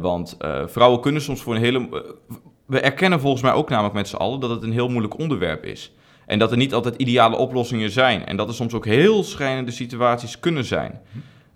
want 0.00 0.36
vrouwen 0.66 1.00
kunnen 1.00 1.22
soms 1.22 1.42
voor 1.42 1.54
een 1.54 1.60
hele 1.60 1.88
we 2.70 2.80
erkennen 2.80 3.20
volgens 3.20 3.42
mij 3.42 3.52
ook 3.52 3.68
namelijk 3.68 3.94
met 3.94 4.08
z'n 4.08 4.16
allen 4.16 4.40
dat 4.40 4.50
het 4.50 4.62
een 4.62 4.72
heel 4.72 4.88
moeilijk 4.88 5.18
onderwerp 5.18 5.64
is. 5.64 5.92
En 6.26 6.38
dat 6.38 6.50
er 6.50 6.56
niet 6.56 6.74
altijd 6.74 6.94
ideale 6.96 7.36
oplossingen 7.36 7.90
zijn. 7.90 8.26
En 8.26 8.36
dat 8.36 8.48
er 8.48 8.54
soms 8.54 8.74
ook 8.74 8.84
heel 8.84 9.24
schrijnende 9.24 9.70
situaties 9.70 10.40
kunnen 10.40 10.64
zijn. 10.64 11.00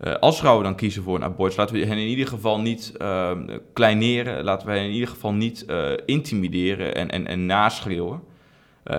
Uh, 0.00 0.14
als 0.14 0.38
vrouwen 0.38 0.64
dan 0.64 0.74
kiezen 0.74 1.02
voor 1.02 1.14
een 1.14 1.24
abortus, 1.24 1.56
laten 1.56 1.74
we 1.74 1.86
hen 1.86 1.98
in 1.98 2.08
ieder 2.08 2.26
geval 2.26 2.60
niet 2.60 2.92
uh, 3.00 3.30
kleineren. 3.72 4.44
Laten 4.44 4.66
we 4.66 4.72
hen 4.72 4.84
in 4.84 4.92
ieder 4.92 5.08
geval 5.08 5.32
niet 5.32 5.64
uh, 5.68 5.90
intimideren 6.06 6.94
en, 6.94 7.10
en, 7.10 7.26
en 7.26 7.46
naschreeuwen. 7.46 8.22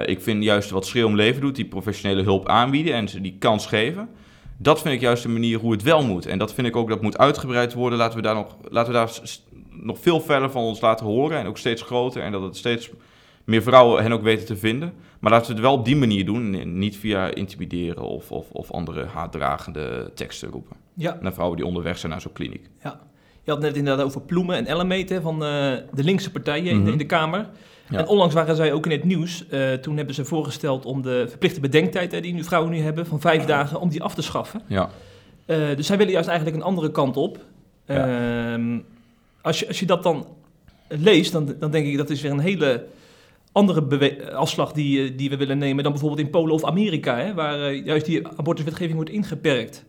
ik 0.06 0.22
vind 0.22 0.44
juist 0.44 0.70
wat 0.70 0.86
Schreeuw 0.86 1.08
om 1.08 1.16
Leven 1.16 1.42
doet, 1.42 1.56
die 1.56 1.66
professionele 1.66 2.24
hulp 2.24 2.48
aanbieden 2.48 2.94
en 2.94 3.08
ze 3.08 3.22
die 3.22 3.36
kans 3.40 3.66
geven. 3.66 4.10
Dat 4.58 4.82
vind 4.82 4.96
ik 4.96 5.02
juist 5.02 5.24
de 5.24 5.30
manier 5.30 5.60
hoe 5.60 5.72
het 5.72 5.84
wel 5.84 6.04
moet. 6.04 6.26
En 6.26 6.38
dat 6.38 6.54
vind 6.54 6.68
ik 6.68 6.76
ook 6.76 6.90
dat 6.90 7.02
moet 7.02 7.18
uitgebreid 7.18 7.74
worden. 7.74 7.98
Laten 7.98 8.18
we 8.18 8.24
daar 8.24 8.36
nog, 8.36 8.58
laten 8.70 8.92
we 8.92 8.98
daar 8.98 9.12
nog 9.70 10.00
veel 10.00 10.22
verder 10.22 10.52
van 10.52 10.64
ons 10.64 10.82
laten 10.82 11.06
horen 11.06 11.40
en 11.40 11.48
ook 11.48 11.58
steeds 11.58 11.82
groter 11.82 12.22
en 12.22 12.32
dat 12.32 12.42
het 12.42 12.58
steeds 12.58 12.90
meer 13.44 13.62
vrouwen 13.62 14.02
hen 14.02 14.12
ook 14.12 14.24
weten 14.24 14.46
te 14.46 14.58
vinden. 14.58 14.94
Maar 15.20 15.32
laten 15.32 15.48
we 15.48 15.54
het 15.54 15.62
wel 15.62 15.74
op 15.74 15.86
die 15.86 15.96
manier 15.96 16.26
doen, 16.26 16.80
niet 16.80 16.98
via 16.98 17.34
intimideren 17.34 18.04
of, 18.04 18.32
of, 18.32 18.52
of 18.52 18.72
andere 18.72 19.06
haatdragende 19.06 20.12
teksten 20.14 20.50
roepen. 20.50 20.85
Ja. 20.96 21.18
Naar 21.22 21.34
vrouwen 21.34 21.58
die 21.58 21.66
onderweg 21.66 21.98
zijn 21.98 22.12
naar 22.12 22.22
zo'n 22.22 22.34
kliniek. 22.34 22.70
Ja. 22.84 23.00
Je 23.44 23.52
had 23.52 23.60
net 23.60 23.76
inderdaad 23.76 24.06
over 24.06 24.22
Ploemen 24.22 24.56
en 24.56 24.66
Ellemeet 24.66 25.20
van 25.22 25.34
uh, 25.34 25.40
de 25.94 26.04
linkse 26.04 26.32
partijen 26.32 26.66
in, 26.66 26.82
mhm. 26.82 26.98
de 26.98 27.06
Kamer. 27.06 27.50
Ja. 27.90 27.98
En 27.98 28.08
onlangs 28.08 28.34
waren 28.34 28.56
zij 28.56 28.74
ook 28.74 28.86
in 28.86 28.92
het 28.92 29.04
nieuws. 29.04 29.46
Uh, 29.52 29.74
toen 29.74 29.98
hebben 29.98 30.16
ze 30.16 30.26
voorgesteld 30.26 30.86
om 30.86 31.02
de 31.02 31.26
verplichte 31.30 31.60
bedenktijd 31.60 32.24
die 32.24 32.34
nu 32.34 32.44
vrouwen 32.44 32.72
nu 32.72 32.80
hebben 32.80 33.06
van 33.06 33.22
vijf 33.22 33.46
dagen, 33.46 33.80
om 33.80 33.90
die 33.90 34.04
af 34.04 34.16
te 34.16 34.22
schaffen. 34.22 34.62
Ja. 34.68 34.90
Uh, 35.46 35.76
dus 35.76 35.88
zij 35.88 35.98
willen 35.98 36.14
juist 36.14 36.28
eigenlijk 36.28 36.58
een 36.58 36.64
andere 36.64 36.92
kant 36.92 37.18
op. 37.18 37.40
Ja. 37.86 38.54
Ehm, 38.54 38.80
als 39.42 39.60
je, 39.60 39.68
als 39.68 39.80
je 39.80 39.86
dat 39.86 40.04
dan 40.04 40.28
leest, 40.88 41.32
dan, 41.32 41.56
dan 41.60 41.72
denk 41.72 41.88
ik 41.88 41.98
dat 41.98 42.10
is 42.10 42.22
weer 42.22 42.32
een 42.32 42.40
hele 42.40 42.86
andere 43.52 44.34
afslag 44.34 44.72
die, 44.72 45.04
eh, 45.04 45.18
die 45.18 45.30
we 45.30 45.38
willen 45.38 45.58
nemen 45.58 45.84
dan 45.84 45.92
bijvoorbeeld 45.92 46.22
in 46.22 46.30
Polen 46.30 46.54
of 46.54 46.64
Amerika, 46.64 47.18
hè, 47.18 47.34
waar 47.34 47.74
juist 47.74 48.06
die 48.06 48.28
abortuswetgeving 48.28 48.96
wordt 48.96 49.10
ingeperkt. 49.10 49.86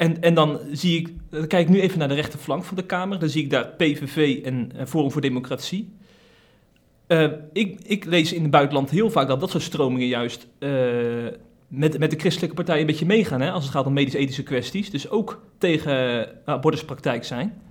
En, 0.00 0.20
en 0.20 0.34
dan 0.34 0.58
zie 0.72 0.98
ik, 0.98 1.12
dan 1.30 1.46
kijk 1.46 1.68
ik 1.68 1.74
nu 1.74 1.80
even 1.80 1.98
naar 1.98 2.08
de 2.08 2.14
rechterflank 2.14 2.64
van 2.64 2.76
de 2.76 2.82
Kamer, 2.82 3.18
dan 3.18 3.28
zie 3.28 3.42
ik 3.42 3.50
daar 3.50 3.66
PVV 3.66 4.40
en 4.44 4.72
Forum 4.86 5.10
voor 5.10 5.20
Democratie. 5.20 5.92
Uh, 7.08 7.30
ik, 7.52 7.80
ik 7.82 8.04
lees 8.04 8.32
in 8.32 8.42
het 8.42 8.50
buitenland 8.50 8.90
heel 8.90 9.10
vaak 9.10 9.28
dat 9.28 9.40
dat 9.40 9.50
soort 9.50 9.62
stromingen 9.62 10.06
juist 10.06 10.46
met, 11.68 11.98
met 11.98 12.10
de 12.10 12.18
christelijke 12.18 12.54
partijen 12.54 12.80
een 12.80 12.86
beetje 12.86 13.06
meegaan, 13.06 13.40
hè, 13.40 13.50
als 13.50 13.64
het 13.64 13.72
gaat 13.72 13.86
om 13.86 13.92
medisch-ethische 13.92 14.42
kwesties. 14.42 14.90
Dus 14.90 15.10
ook 15.10 15.42
tegen 15.58 16.28
abortuspraktijk 16.44 17.24
zijn. 17.24 17.62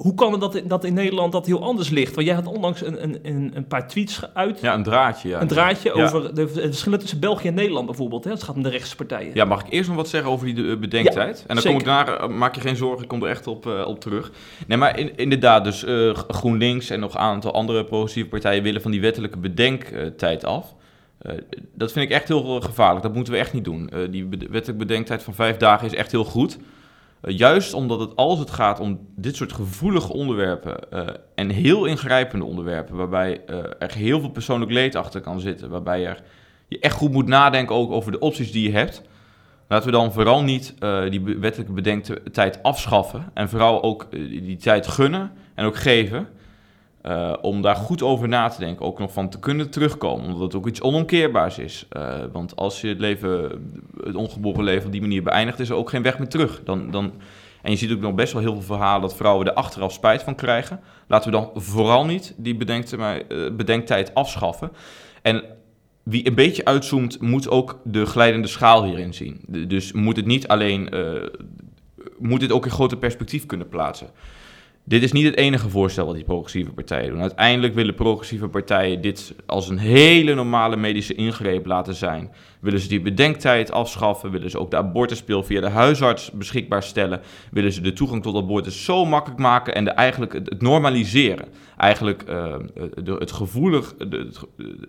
Hoe 0.00 0.14
kan 0.14 0.32
het 0.32 0.40
dat, 0.40 0.62
dat 0.64 0.84
in 0.84 0.94
Nederland 0.94 1.32
dat 1.32 1.46
heel 1.46 1.62
anders 1.62 1.88
ligt? 1.88 2.14
Want 2.14 2.26
jij 2.26 2.36
had 2.36 2.46
onlangs 2.46 2.84
een, 2.84 3.18
een, 3.22 3.50
een 3.54 3.66
paar 3.66 3.88
tweets 3.88 4.22
uit. 4.34 4.60
Ja, 4.60 4.74
een 4.74 4.82
draadje. 4.82 5.28
Ja. 5.28 5.40
Een 5.40 5.48
draadje 5.48 5.92
over 5.92 6.34
de, 6.34 6.48
verschillen 6.48 6.98
tussen 6.98 7.20
België 7.20 7.48
en 7.48 7.54
Nederland 7.54 7.86
bijvoorbeeld. 7.86 8.24
Hè? 8.24 8.30
Het 8.30 8.42
gaat 8.42 8.56
om 8.56 8.62
de 8.62 8.68
rechtspartijen. 8.68 9.30
Ja, 9.34 9.44
mag 9.44 9.60
ik 9.60 9.72
eerst 9.72 9.88
nog 9.88 9.96
wat 9.96 10.08
zeggen 10.08 10.30
over 10.30 10.54
die 10.54 10.76
bedenktijd? 10.78 11.44
en 11.46 11.54
dan 11.54 11.64
kom 11.64 11.78
ik 11.78 11.84
daarna, 11.84 12.18
eh, 12.18 12.28
maak 12.28 12.54
je 12.54 12.60
geen 12.60 12.76
zorgen, 12.76 13.02
ik 13.02 13.08
kom 13.08 13.22
er 13.22 13.28
echt 13.28 13.46
op, 13.46 13.66
uh, 13.66 13.86
op 13.86 14.00
terug. 14.00 14.30
Nee, 14.66 14.78
maar 14.78 14.98
in, 14.98 15.16
inderdaad, 15.16 15.64
dus 15.64 15.84
uh, 15.84 16.14
GroenLinks 16.28 16.90
en 16.90 17.00
nog 17.00 17.14
een 17.14 17.20
aantal 17.20 17.54
andere 17.54 17.84
progressieve 17.84 18.28
partijen 18.28 18.62
willen 18.62 18.82
van 18.82 18.90
die 18.90 19.00
wettelijke 19.00 19.38
bedenktijd 19.38 20.44
af. 20.44 20.74
Uh, 21.22 21.32
dat 21.74 21.92
vind 21.92 22.04
ik 22.04 22.16
echt 22.16 22.28
heel 22.28 22.60
gevaarlijk. 22.60 23.02
Dat 23.02 23.14
moeten 23.14 23.32
we 23.32 23.38
echt 23.38 23.52
niet 23.52 23.64
doen. 23.64 23.90
Die 24.10 24.28
wettelijke 24.28 24.84
bedenktijd 24.84 25.22
van 25.22 25.34
vijf 25.34 25.56
dagen 25.56 25.86
is 25.86 25.94
echt 25.94 26.10
heel 26.10 26.24
goed. 26.24 26.58
Eh, 27.20 27.38
juist 27.38 27.74
omdat 27.74 28.00
het, 28.00 28.16
als 28.16 28.38
het 28.38 28.50
gaat 28.50 28.80
om 28.80 29.08
dit 29.16 29.36
soort 29.36 29.52
gevoelige 29.52 30.12
onderwerpen 30.12 30.76
uh, 30.92 31.08
en 31.34 31.50
heel 31.50 31.84
ingrijpende 31.84 32.44
onderwerpen, 32.44 32.96
waarbij 32.96 33.42
uh, 33.50 33.56
er 33.78 33.94
heel 33.94 34.20
veel 34.20 34.30
persoonlijk 34.30 34.70
leed 34.70 34.94
achter 34.94 35.20
kan 35.20 35.40
zitten, 35.40 35.70
waarbij 35.70 36.00
je 36.00 36.78
echt 36.78 36.94
goed 36.94 37.12
moet 37.12 37.26
nadenken 37.26 37.74
ook 37.74 37.90
over 37.90 38.12
de 38.12 38.18
opties 38.18 38.52
die 38.52 38.62
je 38.62 38.76
hebt, 38.76 39.02
laten 39.68 39.86
we 39.86 39.92
dan 39.92 40.12
vooral 40.12 40.42
niet 40.42 40.74
die 41.10 41.20
wettelijke 41.38 41.72
bedenktijd 41.72 42.62
afschaffen 42.62 43.30
en 43.34 43.48
vooral 43.48 43.82
ook 43.82 44.10
die 44.10 44.56
tijd 44.56 44.86
gunnen 44.86 45.32
en 45.54 45.64
ook 45.64 45.76
geven. 45.76 46.28
Uh, 47.06 47.32
om 47.40 47.62
daar 47.62 47.76
goed 47.76 48.02
over 48.02 48.28
na 48.28 48.48
te 48.48 48.58
denken, 48.58 48.86
ook 48.86 48.98
nog 48.98 49.12
van 49.12 49.28
te 49.28 49.38
kunnen 49.38 49.70
terugkomen, 49.70 50.26
omdat 50.26 50.40
het 50.40 50.54
ook 50.54 50.68
iets 50.68 50.80
onomkeerbaars 50.80 51.58
is. 51.58 51.86
Uh, 51.96 52.14
want 52.32 52.56
als 52.56 52.80
je 52.80 52.88
het 52.88 52.98
leven, 52.98 53.62
het 54.04 54.14
ongeboren 54.14 54.64
leven 54.64 54.86
op 54.86 54.92
die 54.92 55.00
manier 55.00 55.22
beëindigt, 55.22 55.60
is 55.60 55.68
er 55.68 55.76
ook 55.76 55.90
geen 55.90 56.02
weg 56.02 56.18
meer 56.18 56.28
terug. 56.28 56.60
Dan, 56.64 56.90
dan, 56.90 57.12
en 57.62 57.70
je 57.70 57.76
ziet 57.76 57.92
ook 57.92 58.00
nog 58.00 58.14
best 58.14 58.32
wel 58.32 58.42
heel 58.42 58.52
veel 58.52 58.62
verhalen 58.62 59.00
dat 59.00 59.16
vrouwen 59.16 59.46
er 59.46 59.52
achteraf 59.52 59.92
spijt 59.92 60.22
van 60.22 60.34
krijgen. 60.34 60.80
Laten 61.06 61.30
we 61.30 61.36
dan 61.36 61.50
vooral 61.54 62.04
niet 62.04 62.34
die 62.36 62.54
uh, 62.54 63.50
bedenktijd 63.52 64.14
afschaffen. 64.14 64.70
En 65.22 65.42
wie 66.02 66.26
een 66.26 66.34
beetje 66.34 66.64
uitzoomt, 66.64 67.20
moet 67.20 67.48
ook 67.48 67.80
de 67.84 68.06
glijdende 68.06 68.48
schaal 68.48 68.84
hierin 68.84 69.14
zien. 69.14 69.40
Dus 69.46 69.92
moet 69.92 70.16
het 70.16 70.26
niet 70.26 70.48
alleen, 70.48 70.94
moet 72.18 72.40
dit 72.40 72.52
ook 72.52 72.64
in 72.64 72.70
groter 72.70 72.98
perspectief 72.98 73.46
kunnen 73.46 73.68
plaatsen. 73.68 74.10
Dit 74.84 75.02
is 75.02 75.12
niet 75.12 75.24
het 75.24 75.36
enige 75.36 75.68
voorstel 75.68 76.06
wat 76.06 76.14
die 76.14 76.24
progressieve 76.24 76.72
partijen 76.72 77.10
doen. 77.10 77.20
Uiteindelijk 77.20 77.74
willen 77.74 77.94
progressieve 77.94 78.48
partijen 78.48 79.00
dit 79.00 79.34
als 79.46 79.68
een 79.68 79.78
hele 79.78 80.34
normale 80.34 80.76
medische 80.76 81.14
ingreep 81.14 81.66
laten 81.66 81.94
zijn. 81.94 82.30
Willen 82.60 82.80
ze 82.80 82.88
die 82.88 83.00
bedenktijd 83.00 83.72
afschaffen? 83.72 84.30
Willen 84.30 84.50
ze 84.50 84.58
ook 84.58 84.70
de 84.70 84.76
abortuspil 84.76 85.42
via 85.42 85.60
de 85.60 85.68
huisarts 85.68 86.30
beschikbaar 86.30 86.82
stellen? 86.82 87.20
Willen 87.50 87.72
ze 87.72 87.80
de 87.80 87.92
toegang 87.92 88.22
tot 88.22 88.36
abortus 88.36 88.84
zo 88.84 89.04
makkelijk 89.04 89.40
maken 89.40 89.74
en 89.74 89.84
de, 89.84 89.90
eigenlijk 89.90 90.32
het 90.32 90.62
normaliseren? 90.62 91.48
Eigenlijk 91.76 92.24
uh, 92.28 92.54
de, 93.02 93.12
het 93.12 93.32
gevoelig, 93.32 93.94
de, 93.96 94.30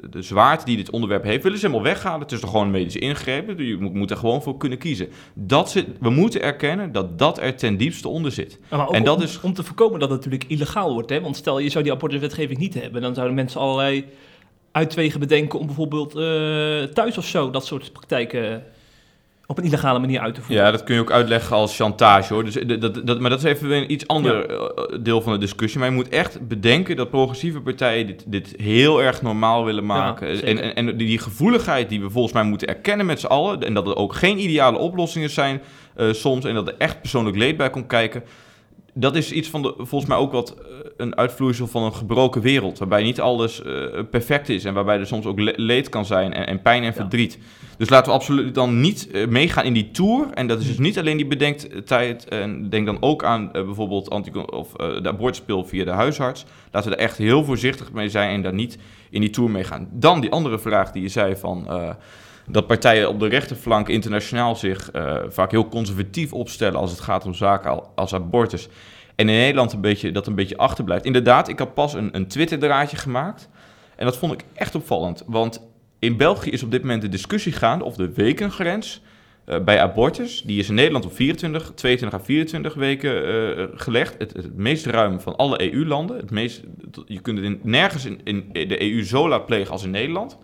de, 0.10 0.22
zwaarte 0.22 0.66
die 0.66 0.78
dit 0.78 0.90
onderwerp 0.90 1.24
heeft, 1.24 1.44
willen 1.44 1.60
ze 1.60 1.66
helemaal 1.66 1.88
weghalen. 1.94 2.20
Het 2.20 2.32
is 2.32 2.40
toch 2.40 2.50
gewoon 2.50 2.66
een 2.66 2.72
medische 2.72 3.00
ingreep? 3.00 3.60
Je 3.60 3.78
moet, 3.80 3.94
moet 3.94 4.12
er 4.12 4.18
gewoon 4.18 4.42
voor 4.42 4.58
kunnen 4.58 4.78
kiezen. 4.78 5.08
Dat 5.34 5.72
zit, 5.72 5.88
we 6.00 6.10
moeten 6.10 6.42
erkennen 6.42 6.92
dat 6.92 7.20
dat 7.20 7.40
er 7.40 7.56
ten 7.56 7.78
diepste 7.78 8.08
onder 8.08 8.32
zit. 8.32 8.60
en 8.92 9.04
dat 9.04 9.18
om, 9.18 9.24
is... 9.24 9.42
om 9.42 9.54
te 9.54 9.64
voorkomen 9.64 9.81
dat 9.89 10.10
het 10.10 10.10
natuurlijk 10.10 10.44
illegaal 10.48 10.94
wordt. 10.94 11.10
Hè? 11.10 11.22
Want 11.22 11.36
stel 11.36 11.60
je 11.60 11.70
zou 11.70 11.84
die 11.84 11.94
abortuswetgeving 11.94 12.60
niet 12.60 12.74
hebben, 12.74 13.02
dan 13.02 13.13
zouden 13.13 13.36
mensen 13.36 13.60
allerlei 13.60 14.06
uitwegen 14.72 15.20
bedenken 15.20 15.60
om 15.60 15.65
bijvoorbeeld 15.65 16.15
uh, 16.15 16.84
thuis 16.84 17.17
of 17.17 17.26
zo 17.26 17.50
dat 17.50 17.65
soort 17.65 17.91
praktijken 17.91 18.63
op 19.46 19.58
een 19.58 19.63
illegale 19.63 20.00
manier 20.00 20.20
uit 20.20 20.36
te 20.36 20.41
voeren. 20.41 20.65
Ja, 20.65 20.72
dat 20.72 20.84
kun 20.84 20.96
je 20.96 21.02
ook 21.02 21.12
uitleggen 21.12 21.56
als 21.56 21.76
chantage 21.76 22.34
hoor. 22.34 22.44
Dus 22.44 22.54
dat, 22.80 23.08
dat, 23.08 23.20
maar 23.20 23.30
dat 23.30 23.44
is 23.44 23.46
even 23.46 23.72
een 23.72 23.91
iets 23.91 24.08
ander 24.08 24.50
eh, 24.50 24.98
deel 25.02 25.22
van 25.22 25.34
de 25.34 25.39
discussie. 25.39 25.80
Maar 25.80 25.89
je 25.89 25.96
moet 25.96 26.10
echt 26.10 26.48
bedenken 26.48 26.96
dat 26.96 27.10
progressieve 27.10 27.62
partijen 27.62 28.08
dit, 28.08 28.24
dit 28.28 28.54
heel 28.58 29.04
erg 29.04 29.22
normaal 29.22 29.65
willen 29.65 29.86
maken. 29.86 30.44
en, 30.44 30.58
en, 30.58 30.76
en, 30.76 30.98
die 30.98 31.20
gevoeligheid 31.20 31.89
die 31.89 32.02
we 32.02 32.10
volgens 32.10 32.34
mij 32.34 32.44
moeten 32.44 32.67
erkennen 32.67 33.06
met 33.06 33.20
z'n 33.20 33.26
allen. 33.26 33.63
En 33.63 33.74
dat 33.74 33.88
er 33.88 33.96
ook 33.96 34.13
geen 34.13 34.39
ideale 34.39 34.78
oplossingen 34.78 35.30
zijn 35.30 35.62
uh, 35.98 36.13
soms. 36.13 36.46
En 36.46 36.54
dat 36.54 36.67
er 36.67 36.76
echt 36.78 37.02
persoonlijk 37.02 37.38
leed 37.38 37.58
bij 37.58 37.70
komt 37.70 37.88
kijken 37.88 38.24
dat 38.94 39.16
is 39.16 39.32
iets 39.32 39.50
van 39.50 39.62
de, 39.62 39.74
volgens 39.78 40.06
mij 40.06 40.18
ook 40.18 40.32
wat 40.32 40.56
eh, 40.56 40.66
een 40.98 41.18
uitvloeisel 41.18 41.68
van 41.68 41.84
een 41.84 41.94
gebroken 41.94 42.42
wereld. 42.42 42.80
Waarbij 42.80 43.04
niet 43.04 43.22
alles 43.22 43.62
uh, 43.66 43.86
perfect 44.10 44.50
is 44.50 44.66
en 44.66 44.74
waarbij 44.74 45.00
er 45.00 45.08
soms 45.08 45.26
ook 45.26 45.40
leed 45.56 45.90
kan 45.90 46.06
zijn 46.06 46.34
en, 46.34 46.48
en 46.48 46.62
pijn 46.62 46.84
en 46.84 46.94
verdriet. 46.94 47.38
Dus 47.78 47.90
laten 47.90 48.12
we 48.12 48.18
absoluut 48.18 48.56
dan 48.56 48.82
niet 48.82 49.08
uh, 49.12 49.28
meegaan 49.28 49.66
in 49.66 49.74
die 49.74 49.92
tour. 49.92 50.28
En 50.34 50.48
dat 50.48 50.60
is 50.60 50.68
dus 50.68 50.78
niet 50.78 51.00
alleen 51.00 51.18
die 51.18 51.28
bedenktijd. 51.28 52.28
En 52.28 52.70
denk 52.70 52.86
dan 52.86 53.02
ook 53.02 53.24
aan 53.24 53.44
uh, 53.44 53.52
bijvoorbeeld 53.52 54.10
anti 54.10 54.32
of, 54.32 54.72
de 54.72 55.08
abortuspil 55.10 55.66
via 55.66 55.86
de 55.86 55.92
huisarts. 55.92 56.46
Laten 56.72 56.90
we 56.90 56.96
er 56.96 57.02
echt 57.02 57.18
heel 57.18 57.44
voorzichtig 57.44 57.92
mee 57.92 58.10
zijn 58.10 58.30
en 58.30 58.42
daar 58.42 58.54
niet 58.54 58.78
in 59.10 59.22
die 59.22 59.30
tour 59.30 59.50
mee 59.50 59.64
gaan. 59.64 59.88
Dan 59.92 60.22
die 60.22 60.32
andere 60.32 60.60
vraag 60.60 60.92
die 60.92 61.02
je 61.02 61.10
zei 61.10 61.36
van 61.36 61.68
dat 62.48 62.68
partijen 62.68 63.10
op 63.10 63.20
de 63.20 63.28
rechterflank 63.28 63.88
internationaal 63.90 64.56
zich 64.56 64.94
uh, 64.96 65.18
vaak 65.28 65.52
heel 65.52 65.70
conservatief 65.70 66.34
opstellen 66.34 66.80
als 66.80 66.92
het 66.92 67.00
gaat 67.00 67.26
om 67.26 67.34
zaken 67.34 67.96
als 67.96 68.14
abortus. 68.14 68.68
En 69.16 69.30
in 69.30 69.36
Nederland 69.36 69.74
een 69.74 69.82
beetje, 69.82 70.12
dat 70.12 70.28
een 70.28 70.36
beetje 70.36 70.58
achterblijft. 70.58 71.06
Inderdaad, 71.06 71.48
ik 71.48 71.60
had 71.60 71.74
pas 71.74 71.94
een, 71.94 72.10
een 72.16 72.28
Twitter-draadje 72.28 72.98
gemaakt. 72.98 73.50
En 73.96 74.06
dat 74.06 74.18
vond 74.18 74.34
ik 74.34 74.44
echt 74.54 74.76
opvallend. 74.76 75.24
Want 75.28 75.70
in 76.00 76.18
België 76.18 76.50
is 76.50 76.64
op 76.64 76.72
dit 76.72 76.82
moment 76.82 77.02
de 77.02 77.10
discussie 77.10 77.52
gaande 77.52 77.86
of 77.86 77.96
de 77.96 78.12
wekengrens 78.14 79.02
uh, 79.46 79.60
bij 79.60 79.82
abortus, 79.82 80.42
die 80.42 80.60
is 80.60 80.70
in 80.70 80.76
Nederland 80.76 81.06
op 81.06 81.16
24, 81.16 81.72
22 81.76 82.20
à 82.20 82.24
24 82.24 82.74
weken 82.74 83.28
uh, 83.58 83.66
gelegd. 83.74 84.16
Het, 84.18 84.34
het, 84.34 84.56
meest 84.56 84.86
ruim 84.86 85.20
van 85.20 85.36
alle 85.36 85.74
EU-landen. 85.74 86.18
Het 86.18 86.32
meest, 86.32 86.64
je 87.06 87.20
kunt 87.22 87.38
het 87.38 87.46
in, 87.48 87.60
nergens 87.64 88.06
in, 88.06 88.20
in, 88.24 88.50
de 88.52 88.82
EU 88.82 89.04
zo 89.04 89.30
laat 89.30 89.46
plegen 89.46 89.72
als 89.72 89.84
in 89.84 89.92
Nederland. 89.92 90.38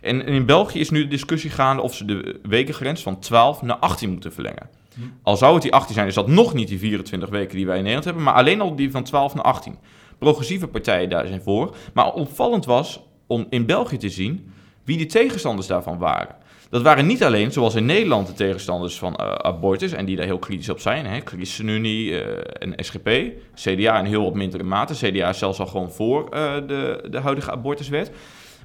En, 0.00 0.26
in 0.26 0.46
België 0.46 0.80
is 0.80 0.90
nu 0.90 1.02
de 1.02 1.08
discussie 1.08 1.50
gaande 1.50 1.82
of 1.82 1.94
ze 1.94 2.04
de 2.04 2.40
wekengrens 2.42 3.02
van 3.02 3.18
12 3.18 3.62
naar 3.62 3.76
18 3.76 4.10
moeten 4.10 4.32
verlengen. 4.32 4.68
Hm. 4.94 5.00
Al 5.22 5.36
zou 5.36 5.52
het 5.54 5.62
die 5.62 5.72
18 5.72 5.94
zijn, 5.94 6.06
is 6.06 6.14
dat 6.14 6.28
nog 6.28 6.54
niet 6.54 6.68
die 6.68 6.78
24 6.78 7.28
weken 7.28 7.56
die 7.56 7.66
wij 7.66 7.76
in 7.76 7.82
Nederland 7.82 8.04
hebben, 8.04 8.22
maar 8.22 8.34
alleen 8.34 8.60
al 8.60 8.76
die 8.76 8.90
van 8.90 9.04
12 9.04 9.34
naar 9.34 9.44
18. 9.44 9.78
Progressieve 10.18 10.66
partijen 10.66 11.08
daar 11.08 11.26
zijn 11.26 11.42
voor. 11.42 11.76
Maar 11.94 12.12
opvallend 12.12 12.64
was 12.64 13.00
om 13.26 13.46
in 13.50 13.66
België 13.66 13.96
te 13.96 14.08
zien 14.08 14.52
wie 14.84 14.98
de 14.98 15.06
tegenstanders 15.06 15.66
daarvan 15.66 15.98
waren. 15.98 16.36
Dat 16.70 16.82
waren 16.82 17.06
niet 17.06 17.24
alleen, 17.24 17.52
zoals 17.52 17.74
in 17.74 17.86
Nederland, 17.86 18.26
de 18.26 18.32
tegenstanders 18.32 18.98
van 18.98 19.16
uh, 19.20 19.32
abortus, 19.32 19.92
en 19.92 20.04
die 20.04 20.16
daar 20.16 20.26
heel 20.26 20.38
kritisch 20.38 20.68
op 20.68 20.80
zijn. 20.80 21.06
Hè, 21.06 21.20
ChristenUnie 21.24 22.10
uh, 22.10 22.20
en 22.58 22.74
SGP, 22.76 23.08
CDA 23.54 23.98
in 23.98 24.04
heel 24.04 24.22
wat 24.22 24.34
mindere 24.34 24.62
mate. 24.62 24.94
CDA 24.94 25.28
is 25.28 25.38
zelfs 25.38 25.58
al 25.58 25.66
gewoon 25.66 25.90
voor 25.90 26.28
uh, 26.34 26.54
de, 26.54 27.06
de 27.10 27.18
huidige 27.18 27.50
abortuswet. 27.50 28.10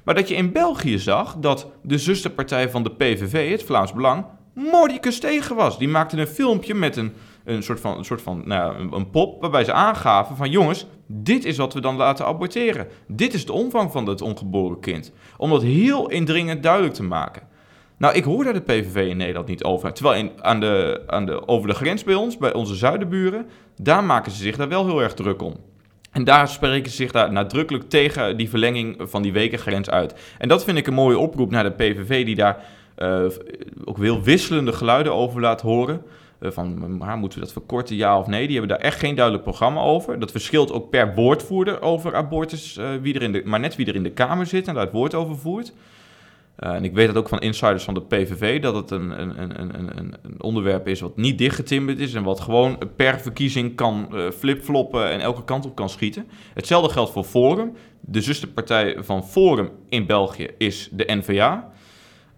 Maar 0.02 0.14
dat 0.14 0.28
je 0.28 0.34
in 0.34 0.52
België 0.52 0.98
zag 0.98 1.36
dat 1.36 1.70
de 1.82 1.98
zusterpartij 1.98 2.70
van 2.70 2.82
de 2.82 2.90
PVV, 2.90 3.50
het 3.50 3.62
Vlaams 3.62 3.92
Belang, 3.92 4.24
mordicus 4.54 5.20
tegen 5.20 5.56
was. 5.56 5.78
Die 5.78 5.88
maakte 5.88 6.16
een 6.16 6.26
filmpje 6.26 6.74
met 6.74 6.96
een, 6.96 7.12
een 7.44 7.62
soort 7.62 7.80
van, 7.80 7.98
een, 7.98 8.04
soort 8.04 8.22
van 8.22 8.42
nou, 8.44 8.88
een, 8.92 9.10
pop, 9.10 9.40
waarbij 9.40 9.64
ze 9.64 9.72
aangaven 9.72 10.36
van 10.36 10.50
jongens, 10.50 10.86
dit 11.06 11.44
is 11.44 11.56
wat 11.56 11.74
we 11.74 11.80
dan 11.80 11.96
laten 11.96 12.26
aborteren. 12.26 12.86
Dit 13.06 13.34
is 13.34 13.46
de 13.46 13.52
omvang 13.52 13.92
van 13.92 14.06
het 14.06 14.20
ongeboren 14.20 14.80
kind. 14.80 15.12
Om 15.36 15.50
dat 15.50 15.62
heel 15.62 16.10
indringend 16.10 16.62
duidelijk 16.62 16.94
te 16.94 17.02
maken. 17.02 17.42
Nou, 17.96 18.14
ik 18.14 18.24
hoor 18.24 18.44
daar 18.44 18.52
de 18.52 18.60
PVV 18.60 19.08
in 19.08 19.16
Nederland 19.16 19.46
niet 19.46 19.64
over. 19.64 19.92
Terwijl 19.92 20.18
in, 20.18 20.30
aan 20.40 20.60
de, 20.60 21.02
aan 21.06 21.26
de, 21.26 21.48
over 21.48 21.68
de 21.68 21.74
grens 21.74 22.04
bij 22.04 22.14
ons, 22.14 22.38
bij 22.38 22.52
onze 22.52 22.74
zuidenburen, 22.74 23.46
daar 23.76 24.04
maken 24.04 24.32
ze 24.32 24.42
zich 24.42 24.56
daar 24.56 24.68
wel 24.68 24.86
heel 24.86 25.02
erg 25.02 25.14
druk 25.14 25.42
om. 25.42 25.56
En 26.12 26.24
daar 26.24 26.48
spreken 26.48 26.90
ze 26.90 26.96
zich 26.96 27.12
daar 27.12 27.32
nadrukkelijk 27.32 27.88
tegen 27.88 28.36
die 28.36 28.48
verlenging 28.48 28.96
van 28.98 29.22
die 29.22 29.32
wekengrens 29.32 29.90
uit. 29.90 30.14
En 30.38 30.48
dat 30.48 30.64
vind 30.64 30.78
ik 30.78 30.86
een 30.86 30.94
mooie 30.94 31.18
oproep 31.18 31.50
naar 31.50 31.64
de 31.64 31.70
PVV, 31.70 32.24
die 32.24 32.34
daar 32.34 32.64
uh, 32.98 33.24
ook 33.84 33.98
heel 33.98 34.22
wisselende 34.22 34.72
geluiden 34.72 35.14
over 35.14 35.40
laat 35.40 35.60
horen. 35.60 36.02
Uh, 36.40 36.50
van, 36.50 36.96
maar 36.96 37.16
moeten 37.16 37.38
we 37.38 37.44
dat 37.44 37.54
verkorten, 37.54 37.96
ja 37.96 38.18
of 38.18 38.26
nee? 38.26 38.46
Die 38.46 38.58
hebben 38.58 38.76
daar 38.76 38.86
echt 38.86 38.98
geen 38.98 39.14
duidelijk 39.14 39.44
programma 39.44 39.80
over. 39.80 40.18
Dat 40.18 40.30
verschilt 40.30 40.72
ook 40.72 40.90
per 40.90 41.14
woordvoerder 41.14 41.82
over 41.82 42.14
abortus, 42.14 42.76
uh, 42.78 42.88
wie 43.00 43.14
er 43.14 43.22
in 43.22 43.32
de, 43.32 43.42
maar 43.44 43.60
net 43.60 43.76
wie 43.76 43.86
er 43.86 43.94
in 43.94 44.02
de 44.02 44.10
Kamer 44.10 44.46
zit 44.46 44.68
en 44.68 44.74
daar 44.74 44.82
het 44.82 44.92
woord 44.92 45.14
over 45.14 45.38
voert. 45.38 45.72
Uh, 46.58 46.74
en 46.74 46.84
ik 46.84 46.94
weet 46.94 47.06
dat 47.06 47.16
ook 47.16 47.28
van 47.28 47.40
insiders 47.40 47.84
van 47.84 47.94
de 47.94 48.02
PVV, 48.02 48.60
dat 48.60 48.74
het 48.74 48.90
een, 48.90 49.20
een, 49.20 49.60
een, 49.60 49.98
een, 49.98 50.42
onderwerp 50.42 50.88
is 50.88 51.00
wat 51.00 51.16
niet 51.16 51.38
dichtgetimmerd 51.38 51.98
is 51.98 52.14
en 52.14 52.22
wat 52.22 52.40
gewoon 52.40 52.78
per 52.96 53.20
verkiezing 53.20 53.76
kan 53.76 54.08
uh, 54.12 54.30
flipfloppen 54.30 55.10
en 55.10 55.20
elke 55.20 55.44
kant 55.44 55.64
op 55.64 55.74
kan 55.74 55.88
schieten. 55.88 56.26
Hetzelfde 56.54 56.92
geldt 56.92 57.10
voor 57.10 57.24
Forum. 57.24 57.72
De 58.00 58.20
zusterpartij 58.20 58.96
van 58.98 59.24
Forum 59.24 59.70
in 59.88 60.06
België 60.06 60.48
is 60.58 60.88
de 60.92 61.04
NVA. 61.06 61.72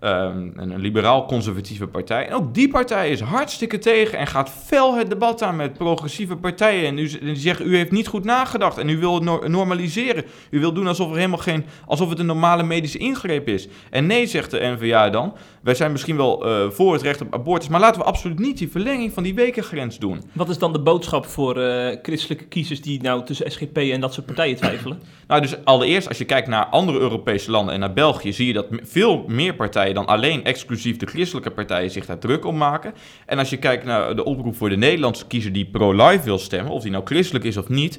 Um, 0.05 0.53
een 0.57 0.81
liberaal-conservatieve 0.81 1.87
partij. 1.87 2.27
En 2.27 2.35
ook 2.35 2.55
die 2.55 2.69
partij 2.69 3.11
is 3.11 3.21
hartstikke 3.21 3.79
tegen 3.79 4.19
en 4.19 4.27
gaat 4.27 4.51
fel 4.51 4.95
het 4.97 5.11
debat 5.11 5.43
aan 5.43 5.57
met 5.57 5.73
progressieve 5.73 6.37
partijen. 6.37 6.87
En, 6.87 6.99
u, 6.99 7.11
en 7.11 7.27
die 7.27 7.37
zeggen, 7.37 7.67
u 7.67 7.77
heeft 7.77 7.91
niet 7.91 8.07
goed 8.07 8.25
nagedacht 8.25 8.79
en 8.79 8.89
u 8.89 8.99
wil 8.99 9.15
het 9.15 9.23
no 9.23 9.43
normaliseren. 9.47 10.25
U 10.51 10.61
wil 10.61 10.73
doen 10.73 10.87
alsof, 10.87 11.11
er 11.11 11.17
helemaal 11.17 11.39
geen, 11.39 11.65
alsof 11.87 12.09
het 12.09 12.19
een 12.19 12.27
normale 12.27 12.63
medische 12.63 12.99
ingreep 12.99 13.49
is. 13.49 13.69
En 13.91 14.07
nee, 14.07 14.27
zegt 14.27 14.51
de 14.51 14.77
NVA 14.79 15.11
dan, 15.11 15.35
wij 15.63 15.75
zijn 15.75 15.93
misschien 15.93 16.17
wel 16.17 16.49
uh, 16.49 16.71
voor 16.71 16.93
het 16.93 17.03
recht 17.03 17.21
op 17.21 17.35
abortus, 17.35 17.69
maar 17.69 17.81
laten 17.81 18.01
we 18.01 18.07
absoluut 18.07 18.39
niet 18.39 18.59
die 18.59 18.71
verlenging 18.71 19.13
van 19.13 19.23
die 19.23 19.35
wekengrens 19.35 19.99
doen. 19.99 20.23
Wat 20.33 20.49
is 20.49 20.59
dan 20.59 20.73
de 20.73 20.81
boodschap 20.81 21.27
voor 21.27 21.59
uh, 21.59 21.97
christelijke 22.03 22.45
kiezers 22.45 22.83
die 22.83 23.03
nou 23.03 23.25
tussen 23.25 23.51
SGP 23.51 23.77
en 23.77 24.01
dat 24.01 24.15
soort 24.15 24.27
partijen 24.27 24.57
twijfelen? 24.57 25.03
nou, 25.27 25.41
dus 25.41 25.65
allereerst, 25.65 26.09
als 26.09 26.19
je 26.19 26.25
kijkt 26.25 26.49
naar 26.49 26.67
andere 26.67 26.99
Europese 26.99 27.51
landen 27.51 27.75
en 27.75 27.81
naar 27.81 27.93
België, 27.93 28.33
zie 28.33 28.47
je 28.47 28.53
dat 28.53 28.67
veel 28.83 29.25
meer 29.29 29.55
partijen 29.55 29.94
dan 29.95 30.07
alleen 30.07 30.45
exclusief 30.45 30.97
de 30.97 31.07
christelijke 31.07 31.51
partijen 31.51 31.91
zich 31.91 32.07
daar 32.07 32.19
druk 32.19 32.45
om 32.45 32.57
maken. 32.57 32.95
En 33.27 33.39
als 33.39 33.51
je 33.51 33.57
kijkt 33.57 33.85
naar 33.85 34.17
de 34.17 34.25
oproep 34.25 34.57
voor 34.57 34.69
de 34.69 34.77
Nederlandse 34.77 35.27
kiezer 35.27 35.53
die 35.53 35.67
pro-life 35.67 36.25
wil 36.25 36.39
stemmen, 36.39 36.73
of 36.73 36.83
die 36.83 36.91
nou 36.91 37.05
christelijk 37.05 37.45
is 37.45 37.57
of 37.57 37.69
niet, 37.69 37.99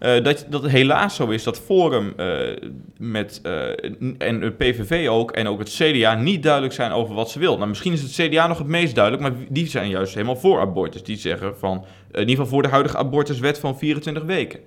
uh, 0.00 0.22
dat, 0.22 0.46
dat 0.48 0.62
het 0.62 0.72
helaas 0.72 1.14
zo 1.14 1.28
is 1.28 1.42
dat 1.42 1.60
Forum 1.60 2.12
uh, 2.16 2.38
met, 2.98 3.40
uh, 3.46 3.68
en 4.18 4.40
het 4.40 4.56
PVV 4.56 5.08
ook 5.08 5.30
en 5.30 5.48
ook 5.48 5.58
het 5.58 5.68
CDA 5.68 6.14
niet 6.14 6.42
duidelijk 6.42 6.74
zijn 6.74 6.92
over 6.92 7.14
wat 7.14 7.30
ze 7.30 7.38
wil. 7.38 7.56
Nou, 7.56 7.68
misschien 7.68 7.92
is 7.92 8.02
het 8.02 8.12
CDA 8.12 8.46
nog 8.46 8.58
het 8.58 8.66
meest 8.66 8.94
duidelijk, 8.94 9.24
maar 9.24 9.46
die 9.48 9.66
zijn 9.66 9.88
juist 9.88 10.14
helemaal 10.14 10.36
voor 10.36 10.60
abortus. 10.60 11.02
Die 11.02 11.16
zeggen 11.16 11.58
van, 11.58 11.84
in 12.12 12.20
ieder 12.20 12.34
geval 12.34 12.46
voor 12.46 12.62
de 12.62 12.68
huidige 12.68 12.96
abortuswet 12.96 13.58
van 13.58 13.78
24 13.78 14.22
weken. 14.22 14.60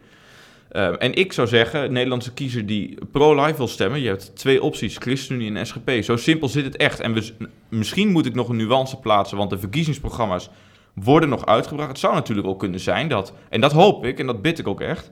Uh, 0.74 0.94
en 0.98 1.14
ik 1.14 1.34
zou 1.34 1.48
zeggen, 1.48 1.94
Nederlandse 1.94 2.34
kiezer 2.34 2.66
die 2.66 2.98
pro-life 3.12 3.58
wil 3.58 3.68
stemmen, 3.68 4.02
je 4.02 4.08
hebt 4.08 4.36
twee 4.36 4.64
opties, 4.64 4.98
ChristenUnie 4.98 5.56
en 5.56 5.68
SGP. 5.68 5.92
Zo 6.04 6.16
simpel 6.16 6.48
zit 6.48 6.66
het 6.66 6.78
echt. 6.78 7.00
En 7.00 7.14
we, 7.14 7.34
misschien 7.70 8.12
moet 8.12 8.26
ik 8.26 8.36
nog 8.36 8.50
een 8.50 8.56
nuance 8.56 9.00
plaatsen, 9.00 9.38
want 9.38 9.50
de 9.50 9.58
verkiezingsprogramma's 9.58 10.50
worden 10.94 11.30
nog 11.30 11.46
uitgebracht. 11.46 11.90
Het 11.90 12.00
zou 12.00 12.14
natuurlijk 12.14 12.48
ook 12.48 12.60
kunnen 12.60 12.80
zijn 12.80 13.08
dat, 13.08 13.34
en 13.50 13.62
dat 13.62 13.72
hoop 13.72 14.06
ik 14.06 14.20
en 14.20 14.26
dat 14.26 14.42
bid 14.42 14.60
ik 14.60 14.68
ook 14.68 14.82
echt, 14.82 15.10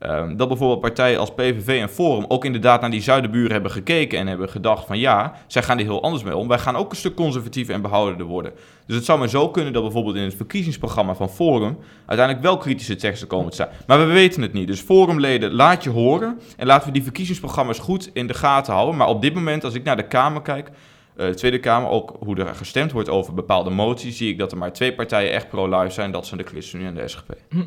Um, 0.00 0.36
dat 0.36 0.48
bijvoorbeeld 0.48 0.80
partijen 0.80 1.18
als 1.18 1.34
PVV 1.34 1.80
en 1.80 1.88
Forum 1.88 2.24
ook 2.28 2.44
inderdaad 2.44 2.80
naar 2.80 2.90
die 2.90 3.02
zuidenburen 3.02 3.52
hebben 3.52 3.70
gekeken 3.70 4.18
en 4.18 4.26
hebben 4.26 4.48
gedacht 4.48 4.86
van 4.86 4.98
ja, 4.98 5.34
zij 5.46 5.62
gaan 5.62 5.78
er 5.78 5.84
heel 5.84 6.02
anders 6.02 6.22
mee 6.22 6.36
om. 6.36 6.48
Wij 6.48 6.58
gaan 6.58 6.76
ook 6.76 6.90
een 6.90 6.96
stuk 6.96 7.14
conservatiever 7.14 7.74
en 7.74 7.82
behoudender 7.82 8.26
worden. 8.26 8.52
Dus 8.86 8.96
het 8.96 9.04
zou 9.04 9.18
maar 9.18 9.28
zo 9.28 9.48
kunnen 9.48 9.72
dat 9.72 9.82
bijvoorbeeld 9.82 10.16
in 10.16 10.22
het 10.22 10.34
verkiezingsprogramma 10.34 11.14
van 11.14 11.28
Forum 11.28 11.78
uiteindelijk 12.06 12.46
wel 12.46 12.56
kritische 12.56 12.96
teksten 12.96 13.28
komen 13.28 13.48
te 13.48 13.54
staan. 13.54 13.68
Maar 13.86 13.98
we 13.98 14.04
weten 14.04 14.42
het 14.42 14.52
niet. 14.52 14.66
Dus 14.66 14.80
Forumleden, 14.80 15.52
laat 15.52 15.84
je 15.84 15.90
horen 15.90 16.40
en 16.56 16.66
laten 16.66 16.86
we 16.86 16.92
die 16.92 17.02
verkiezingsprogramma's 17.02 17.78
goed 17.78 18.10
in 18.12 18.26
de 18.26 18.34
gaten 18.34 18.72
houden. 18.72 18.96
Maar 18.96 19.08
op 19.08 19.22
dit 19.22 19.34
moment, 19.34 19.64
als 19.64 19.74
ik 19.74 19.84
naar 19.84 19.96
de 19.96 20.06
Kamer 20.06 20.42
kijk, 20.42 20.68
uh, 20.68 21.26
de 21.26 21.34
Tweede 21.34 21.60
Kamer, 21.60 21.90
ook 21.90 22.16
hoe 22.20 22.36
er 22.36 22.54
gestemd 22.54 22.92
wordt 22.92 23.08
over 23.08 23.34
bepaalde 23.34 23.70
moties, 23.70 24.16
zie 24.16 24.30
ik 24.30 24.38
dat 24.38 24.52
er 24.52 24.58
maar 24.58 24.72
twee 24.72 24.94
partijen 24.94 25.32
echt 25.32 25.48
pro-life 25.48 25.90
zijn. 25.92 26.10
Dat 26.10 26.26
zijn 26.26 26.40
de 26.40 26.46
ChristenUnie 26.46 26.88
en 26.88 26.94
de 26.94 27.08
SGP. 27.08 27.34
Hm. 27.48 27.62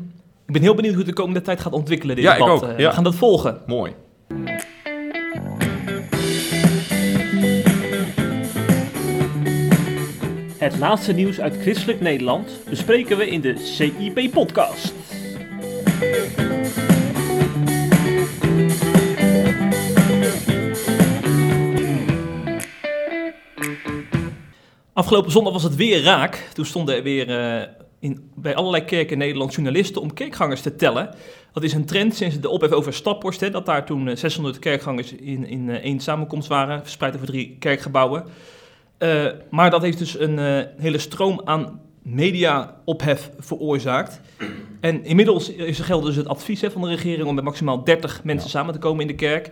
Ik 0.50 0.56
ben 0.56 0.64
heel 0.64 0.74
benieuwd 0.74 0.94
hoe 0.94 1.04
het 1.04 1.16
de 1.16 1.22
komende 1.22 1.42
tijd 1.42 1.60
gaat 1.60 1.72
ontwikkelen, 1.72 2.16
dit 2.16 2.24
ja, 2.24 2.32
debat. 2.32 2.62
Ik 2.62 2.68
ook. 2.68 2.70
Uh, 2.70 2.78
ja. 2.78 2.88
We 2.88 2.94
gaan 2.94 3.04
dat 3.04 3.14
volgen. 3.14 3.60
Mooi. 3.66 3.94
Het 10.58 10.78
laatste 10.78 11.12
nieuws 11.12 11.40
uit 11.40 11.56
christelijk 11.60 12.00
Nederland 12.00 12.60
bespreken 12.70 13.16
we 13.16 13.30
in 13.30 13.40
de 13.40 13.58
CIP-podcast. 13.58 14.94
Afgelopen 24.92 25.30
zondag 25.30 25.52
was 25.52 25.62
het 25.62 25.76
weer 25.76 26.02
raak. 26.02 26.48
Toen 26.52 26.66
stonden 26.66 26.96
er 26.96 27.02
weer 27.02 27.28
uh, 27.28 27.62
in, 28.00 28.30
bij 28.34 28.54
allerlei 28.54 28.84
kerken 28.84 29.12
in 29.12 29.18
Nederland 29.18 29.54
journalisten 29.54 30.02
om 30.02 30.12
kerkgangers 30.12 30.60
te 30.60 30.76
tellen. 30.76 31.14
Dat 31.52 31.62
is 31.62 31.72
een 31.72 31.84
trend 31.84 32.14
sinds 32.14 32.40
de 32.40 32.48
ophef 32.48 32.70
over 32.70 32.94
Staphorst, 32.94 33.40
hè, 33.40 33.50
dat 33.50 33.66
daar 33.66 33.86
toen 33.86 34.06
uh, 34.06 34.16
600 34.16 34.58
kerkgangers 34.58 35.12
in, 35.12 35.46
in 35.46 35.68
uh, 35.68 35.74
één 35.74 36.00
samenkomst 36.00 36.48
waren, 36.48 36.80
verspreid 36.82 37.14
over 37.14 37.26
drie 37.26 37.56
kerkgebouwen. 37.58 38.24
Uh, 38.98 39.26
maar 39.50 39.70
dat 39.70 39.82
heeft 39.82 39.98
dus 39.98 40.18
een 40.18 40.66
hele 40.78 40.98
stroom 40.98 41.40
aan 41.44 41.80
media-ophef 42.02 43.30
veroorzaakt. 43.38 44.20
En 44.80 45.04
inmiddels 45.04 45.48
is 45.52 45.78
er 45.78 45.84
geldt 45.84 46.06
dus 46.06 46.16
het 46.16 46.28
advies 46.28 46.60
hè, 46.60 46.70
van 46.70 46.82
de 46.82 46.88
regering 46.88 47.28
om 47.28 47.34
met 47.34 47.44
maximaal 47.44 47.84
30 47.84 48.24
mensen 48.24 48.50
ja. 48.50 48.56
samen 48.58 48.72
te 48.72 48.78
komen 48.78 49.00
in 49.00 49.06
de 49.06 49.14
kerk. 49.14 49.50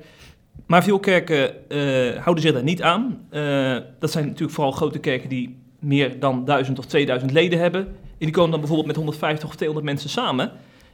Maar 0.66 0.84
veel 0.84 0.98
kerken 0.98 1.54
houden 2.20 2.42
zich 2.42 2.52
daar 2.52 2.62
niet 2.62 2.82
aan. 2.82 3.26
dat 3.98 4.10
zijn 4.10 4.26
natuurlijk 4.26 4.52
vooral 4.52 4.72
grote 4.72 4.98
kerken 4.98 5.28
die 5.28 5.58
meer 5.78 6.20
dan 6.20 6.44
1000 6.44 6.78
of 6.78 6.86
2000 6.86 7.32
leden 7.32 7.58
hebben. 7.58 7.96
En 8.18 8.26
die 8.26 8.30
komen 8.30 8.50
dan 8.50 8.58
bijvoorbeeld 8.60 8.88
met 8.88 8.96
150 8.96 9.48
of 9.48 9.54
200 9.54 9.86
mensen 9.86 10.10
samen. 10.10 10.52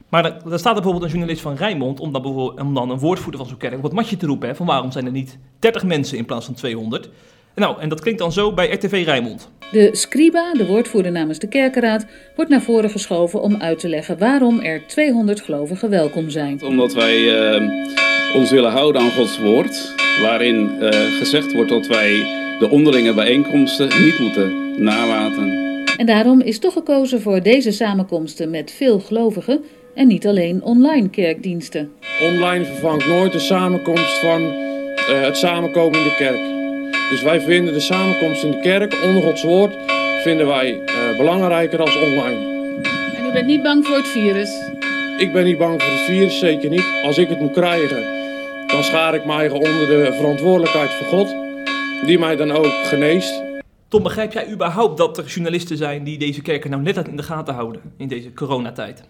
Maar 0.09 0.23
daar, 0.23 0.49
daar 0.49 0.59
staat 0.59 0.75
er 0.75 0.81
bijvoorbeeld 0.81 1.03
een 1.03 1.17
journalist 1.17 1.41
van 1.41 1.55
Rijnmond 1.55 1.99
om 1.99 2.11
dan, 2.11 2.25
om 2.59 2.73
dan 2.73 2.89
een 2.89 2.99
woordvoerder 2.99 3.39
van 3.39 3.49
zo'n 3.49 3.57
kerk 3.57 3.77
op 3.77 3.83
het 3.83 3.93
matje 3.93 4.17
te 4.17 4.25
roepen. 4.25 4.49
Hè, 4.49 4.55
van 4.55 4.65
waarom 4.65 4.91
zijn 4.91 5.05
er 5.05 5.11
niet 5.11 5.37
30 5.59 5.83
mensen 5.83 6.17
in 6.17 6.25
plaats 6.25 6.45
van 6.45 6.53
200? 6.53 7.09
Nou, 7.55 7.81
en 7.81 7.89
dat 7.89 8.01
klinkt 8.01 8.19
dan 8.19 8.31
zo 8.31 8.53
bij 8.53 8.71
RTV 8.71 9.01
Rijnmond. 9.05 9.49
De 9.71 9.89
scriba, 9.91 10.53
de 10.53 10.65
woordvoerder 10.65 11.11
namens 11.11 11.39
de 11.39 11.47
kerkenraad, 11.47 12.05
wordt 12.35 12.51
naar 12.51 12.61
voren 12.61 12.89
geschoven 12.89 13.41
om 13.41 13.55
uit 13.55 13.79
te 13.79 13.89
leggen 13.89 14.17
waarom 14.17 14.59
er 14.59 14.87
200 14.87 15.41
gelovigen 15.41 15.89
welkom 15.89 16.29
zijn. 16.29 16.63
Omdat 16.63 16.93
wij 16.93 17.17
uh, 17.59 18.35
ons 18.35 18.51
willen 18.51 18.71
houden 18.71 19.01
aan 19.01 19.11
Gods 19.11 19.39
woord, 19.39 19.93
waarin 20.21 20.77
uh, 20.79 20.89
gezegd 20.89 21.53
wordt 21.53 21.69
dat 21.69 21.87
wij 21.87 22.09
de 22.59 22.67
onderlinge 22.69 23.13
bijeenkomsten 23.13 23.87
niet 24.03 24.19
moeten 24.19 24.83
nalaten. 24.83 25.64
En 25.97 26.05
daarom 26.05 26.41
is 26.41 26.59
toch 26.59 26.73
gekozen 26.73 27.21
voor 27.21 27.41
deze 27.41 27.71
samenkomsten 27.71 28.49
met 28.49 28.71
veel 28.71 28.99
gelovigen 28.99 29.63
en 29.93 30.07
niet 30.07 30.27
alleen 30.27 30.63
online 30.63 31.09
kerkdiensten. 31.09 31.91
Online 32.21 32.65
vervangt 32.65 33.07
nooit 33.07 33.31
de 33.31 33.39
samenkomst 33.39 34.17
van 34.17 34.41
uh, 34.41 35.21
het 35.21 35.37
samenkomen 35.37 35.99
in 35.99 36.03
de 36.03 36.15
kerk. 36.17 36.53
Dus 37.09 37.21
wij 37.21 37.41
vinden 37.41 37.73
de 37.73 37.79
samenkomst 37.79 38.43
in 38.43 38.51
de 38.51 38.59
kerk 38.59 38.95
onder 39.03 39.23
Gods 39.23 39.43
woord 39.43 39.75
vinden 40.23 40.47
wij 40.47 40.71
uh, 40.71 41.17
belangrijker 41.17 41.79
als 41.79 41.95
online. 41.95 42.53
En 43.17 43.25
u 43.25 43.31
bent 43.31 43.45
niet 43.45 43.63
bang 43.63 43.85
voor 43.85 43.95
het 43.95 44.07
virus? 44.07 44.49
Ik 45.17 45.33
ben 45.33 45.43
niet 45.43 45.57
bang 45.57 45.81
voor 45.81 45.91
het 45.91 46.01
virus, 46.01 46.39
zeker 46.39 46.69
niet. 46.69 46.85
Als 47.03 47.17
ik 47.17 47.29
het 47.29 47.39
moet 47.39 47.51
krijgen, 47.51 48.03
dan 48.67 48.83
schaar 48.83 49.15
ik 49.15 49.25
mij 49.25 49.49
onder 49.49 49.87
de 49.87 50.13
verantwoordelijkheid 50.17 50.89
van 50.89 51.07
God, 51.07 51.35
die 52.05 52.19
mij 52.19 52.35
dan 52.35 52.51
ook 52.51 52.73
geneest. 52.83 53.44
Begrijp 54.03 54.33
jij 54.33 54.51
überhaupt 54.51 54.97
dat 54.97 55.17
er 55.17 55.25
journalisten 55.25 55.77
zijn 55.77 56.03
die 56.03 56.17
deze 56.17 56.41
kerken 56.41 56.69
nou 56.69 56.81
net 56.81 57.07
in 57.07 57.17
de 57.17 57.23
gaten 57.23 57.53
houden 57.53 57.81
in 57.97 58.07
deze 58.07 58.33
coronatijd? 58.33 59.03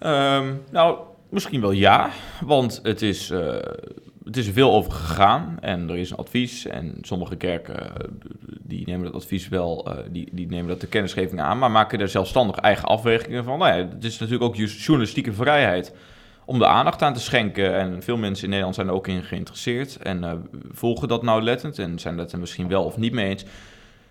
Um, 0.00 0.62
nou, 0.70 0.98
misschien 1.28 1.60
wel 1.60 1.70
ja, 1.70 2.10
want 2.40 2.80
het 2.82 3.02
is, 3.02 3.30
uh, 3.30 3.54
het 4.24 4.36
is 4.36 4.46
er 4.46 4.52
veel 4.52 4.72
over 4.72 4.92
gegaan 4.92 5.56
en 5.60 5.90
er 5.90 5.96
is 5.96 6.10
een 6.10 6.16
advies 6.16 6.66
en 6.66 6.98
sommige 7.00 7.36
kerken 7.36 7.92
die 8.62 8.86
nemen 8.86 9.04
dat 9.04 9.14
advies 9.14 9.48
wel, 9.48 9.88
uh, 9.88 9.98
die, 10.10 10.28
die 10.32 10.46
nemen 10.46 10.68
dat 10.68 10.80
de 10.80 10.86
kennisgeving 10.86 11.40
aan, 11.40 11.58
maar 11.58 11.70
maken 11.70 12.00
er 12.00 12.08
zelfstandig 12.08 12.56
eigen 12.56 12.88
afwegingen 12.88 13.44
van. 13.44 13.58
Nou 13.58 13.76
ja, 13.76 13.88
het 13.88 14.04
is 14.04 14.18
natuurlijk 14.18 14.44
ook 14.44 14.56
journalistieke 14.56 15.32
vrijheid 15.32 15.94
om 16.44 16.58
de 16.58 16.66
aandacht 16.66 17.02
aan 17.02 17.14
te 17.14 17.20
schenken. 17.20 17.74
En 17.74 18.02
veel 18.02 18.16
mensen 18.16 18.42
in 18.44 18.48
Nederland 18.48 18.74
zijn 18.74 18.88
er 18.88 18.94
ook 18.94 19.08
in 19.08 19.22
geïnteresseerd 19.22 19.96
en 19.96 20.48
volgen 20.70 21.08
dat 21.08 21.22
nauwlettend 21.22 21.78
en 21.78 21.98
zijn 21.98 22.16
dat 22.16 22.32
er 22.32 22.38
misschien 22.38 22.68
wel 22.68 22.84
of 22.84 22.96
niet 22.96 23.12
mee 23.12 23.28
eens. 23.28 23.44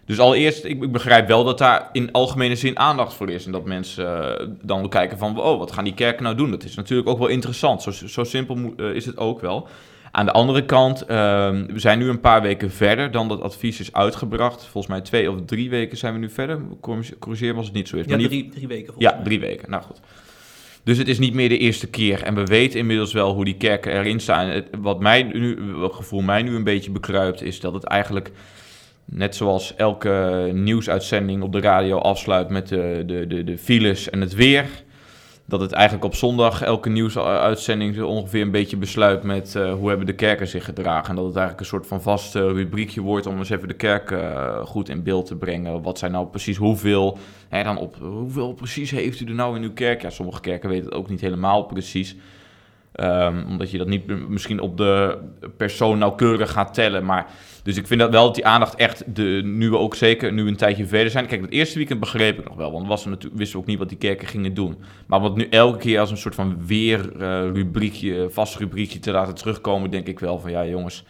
Dus 0.06 0.20
allereerst, 0.20 0.63
ik, 0.63 0.84
ik, 0.84 0.91
begrijp 0.91 1.28
wel 1.28 1.44
dat 1.44 1.58
daar 1.58 1.89
in 1.91 2.12
algemene 2.12 2.56
zin 2.56 2.80
aandacht 2.80 3.13
voor 3.13 3.30
is. 3.30 3.46
En 3.46 3.52
dat 3.52 3.65
mensen 3.65 4.06
uh, 4.41 4.48
dan 4.62 4.89
kijken 4.89 5.18
van, 5.18 5.39
oh, 5.39 5.60
wat 5.60 5.72
gaan 5.72 5.84
die 5.84 5.94
kerken 5.94 6.24
nou 6.24 6.36
doen? 6.36 6.52
Dat 6.52 6.63
is 6.63 6.76
natuurlijk 6.76 7.10
ook 7.10 7.20
wel 7.20 7.28
interessant. 7.28 7.82
Zo, 7.82 7.91
zo 7.91 8.24
simpel 8.24 8.74
uh, 8.78 8.96
is 8.96 9.06
het 9.06 9.18
ook 9.18 9.41
wel. 9.41 9.68
Aan 10.12 10.26
de 10.26 10.32
andere 10.32 10.65
kant, 10.65 11.02
uh, 11.02 11.08
we 11.68 11.80
zijn 11.80 12.00
nu 12.00 12.10
een 12.10 12.20
paar 12.20 12.41
weken 12.41 12.72
verder 12.72 13.12
dan 13.12 13.28
dat 13.28 13.41
advies 13.41 13.80
is 13.80 13.94
uitgebracht. 13.94 14.65
Volgens 14.65 14.94
mij 14.94 15.02
twee 15.02 15.32
of 15.32 15.38
drie 15.46 15.70
weken 15.70 15.98
zijn 15.98 16.13
we 16.13 16.20
nu 16.20 16.30
verder. 16.30 16.60
Corrigeer 17.20 17.56
als 17.56 17.65
het 17.65 17.76
niet 17.76 17.88
zo 17.88 17.98
is. 17.98 18.06
Ja, 18.06 18.18
drie, 18.18 18.50
drie 18.50 18.68
weken 18.68 18.94
Ja, 18.98 19.12
mij. 19.12 19.24
drie 19.24 19.39
weken. 19.39 19.70
Nou 19.70 19.84
goed. 19.84 20.00
Dus 20.84 20.98
het 20.98 21.08
is 21.08 21.20
niet 21.20 21.34
meer 21.34 21.50
de 21.50 21.58
eerste 21.58 21.88
keer. 21.88 22.24
En 22.24 22.36
we 22.36 22.44
weten 22.44 22.80
inmiddels 22.80 23.13
wel 23.13 23.34
hoe 23.34 23.46
die 23.46 23.58
kerken 23.58 23.91
erin 23.91 24.20
staan. 24.20 24.48
Het, 24.48 24.68
wat 24.80 25.00
mij 25.00 25.24
nu, 25.24 25.58
wat 25.76 25.94
gevoel 25.94 26.22
mij 26.22 26.41
nu 26.41 26.56
een 26.56 26.63
beetje 26.63 26.91
bekruipt, 26.91 27.41
is 27.41 27.60
dat 27.60 27.74
het 27.74 27.84
eigenlijk 27.84 28.32
Net 29.06 29.36
zoals 29.36 29.76
elke 29.76 30.50
nieuwsuitzending 30.54 31.44
op 31.44 31.52
de 31.52 31.60
radio 31.60 31.98
afsluit 31.98 32.50
met 32.50 32.68
de, 32.68 33.04
de, 33.06 33.28
de, 33.28 33.44
de 33.44 33.58
files 33.58 34.10
en 34.10 34.22
het 34.22 34.34
weer. 34.34 34.65
Dat 35.48 35.60
het 35.60 35.72
eigenlijk 35.72 36.06
op 36.06 36.15
zondag 36.15 36.62
elke 36.62 36.89
nieuwsuitzending 36.89 38.02
ongeveer 38.02 38.41
een 38.41 38.52
beetje 38.52 38.78
besluit 38.78 39.24
met 39.24 39.54
uh, 39.58 39.74
hoe 39.74 39.89
hebben 39.89 40.06
de 40.06 40.15
kerken 40.15 40.48
zich 40.48 40.65
gedragen. 40.65 41.10
En 41.10 41.15
dat 41.15 41.26
het 41.26 41.36
eigenlijk 41.36 41.60
een 41.60 41.78
soort 41.78 41.88
van 41.88 42.02
vast 42.02 42.36
uh, 42.36 42.41
rubriekje 42.41 43.02
wordt 43.02 43.26
om 43.26 43.38
eens 43.38 43.50
even 43.50 43.68
de 43.68 43.74
kerk 43.74 44.12
uh, 44.12 44.65
goed 44.65 44.89
in 44.89 45.04
beeld 45.04 45.26
te 45.26 45.36
brengen. 45.36 45.82
Wat 45.82 46.00
zijn 46.00 46.12
nou 46.12 46.28
precies 46.28 46.58
hoeveel, 46.58 47.18
hè, 47.50 47.63
dan 47.63 47.78
op, 47.78 47.96
hoeveel 48.02 48.54
precies 48.54 48.91
heeft 48.91 49.20
u 49.20 49.26
er 49.26 49.34
nou 49.34 49.56
in 49.56 49.63
uw 49.63 49.74
kerk? 49.74 50.02
Ja, 50.02 50.10
sommige 50.10 50.41
kerken 50.41 50.70
weten 50.70 50.86
het 50.86 50.94
ook 50.94 51.10
niet 51.10 51.22
helemaal 51.22 51.63
precies. 51.63 52.15
Um, 53.03 53.45
omdat 53.47 53.71
je 53.71 53.77
dat 53.77 53.88
niet 53.88 54.29
misschien 54.29 54.60
op 54.60 54.77
de 54.77 55.17
persoon 55.58 55.97
nauwkeurig 55.97 56.51
gaat 56.51 56.73
tellen. 56.73 57.05
Maar, 57.05 57.27
dus 57.63 57.77
ik 57.77 57.88
vind 57.88 57.99
dat 57.99 58.12
wel 58.12 58.25
dat 58.25 58.36
die 58.36 58.45
aandacht 58.45 58.75
echt, 58.75 59.15
de, 59.15 59.41
nu 59.43 59.69
we 59.69 59.77
ook 59.77 59.95
zeker 59.95 60.34
nu 60.34 60.47
een 60.47 60.55
tijdje 60.55 60.86
verder 60.86 61.12
zijn. 61.12 61.25
Kijk, 61.25 61.41
het 61.41 61.51
eerste 61.51 61.77
weekend 61.77 61.99
begreep 61.99 62.39
ik 62.39 62.47
nog 62.47 62.55
wel, 62.55 62.71
want 62.71 62.88
natuurlijk, 63.05 63.36
wisten 63.36 63.55
we 63.55 63.62
ook 63.62 63.69
niet 63.69 63.79
wat 63.79 63.89
die 63.89 63.97
kerken 63.97 64.27
gingen 64.27 64.53
doen. 64.53 64.77
Maar 65.05 65.19
wat 65.19 65.36
nu 65.36 65.47
elke 65.49 65.77
keer 65.77 65.99
als 65.99 66.12
een 66.12 66.17
soort 66.17 66.36
van 66.36 66.65
weer 66.65 67.12
uh, 67.53 68.25
vast 68.29 68.55
rubriekje 68.55 68.99
te 68.99 69.12
laten 69.12 69.36
terugkomen, 69.36 69.89
denk 69.91 70.08
ik 70.08 70.19
wel 70.19 70.39
van 70.39 70.51
ja 70.51 70.65
jongens. 70.65 71.05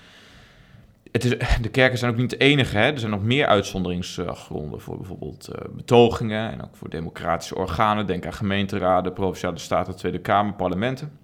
Het 1.12 1.24
is, 1.24 1.38
de 1.62 1.70
kerken 1.70 1.98
zijn 1.98 2.12
ook 2.12 2.18
niet 2.18 2.30
de 2.30 2.38
enige. 2.38 2.78
Hè? 2.78 2.92
Er 2.92 3.00
zijn 3.00 3.12
nog 3.12 3.24
meer 3.24 3.46
uitzonderingsgronden 3.46 4.82
voor 4.82 4.98
bijvoorbeeld 4.98 5.50
uh, 5.50 5.76
betogingen 5.76 6.52
en 6.52 6.64
ook 6.64 6.76
voor 6.76 6.90
democratische 6.90 7.56
organen. 7.56 8.08
Denk 8.08 8.26
aan 8.26 8.34
gemeenteraden, 8.34 9.14
provinciale 9.14 9.58
staten, 9.58 9.96
Tweede 9.96 10.20
Kamer, 10.20 10.54
parlementen. 10.54 11.24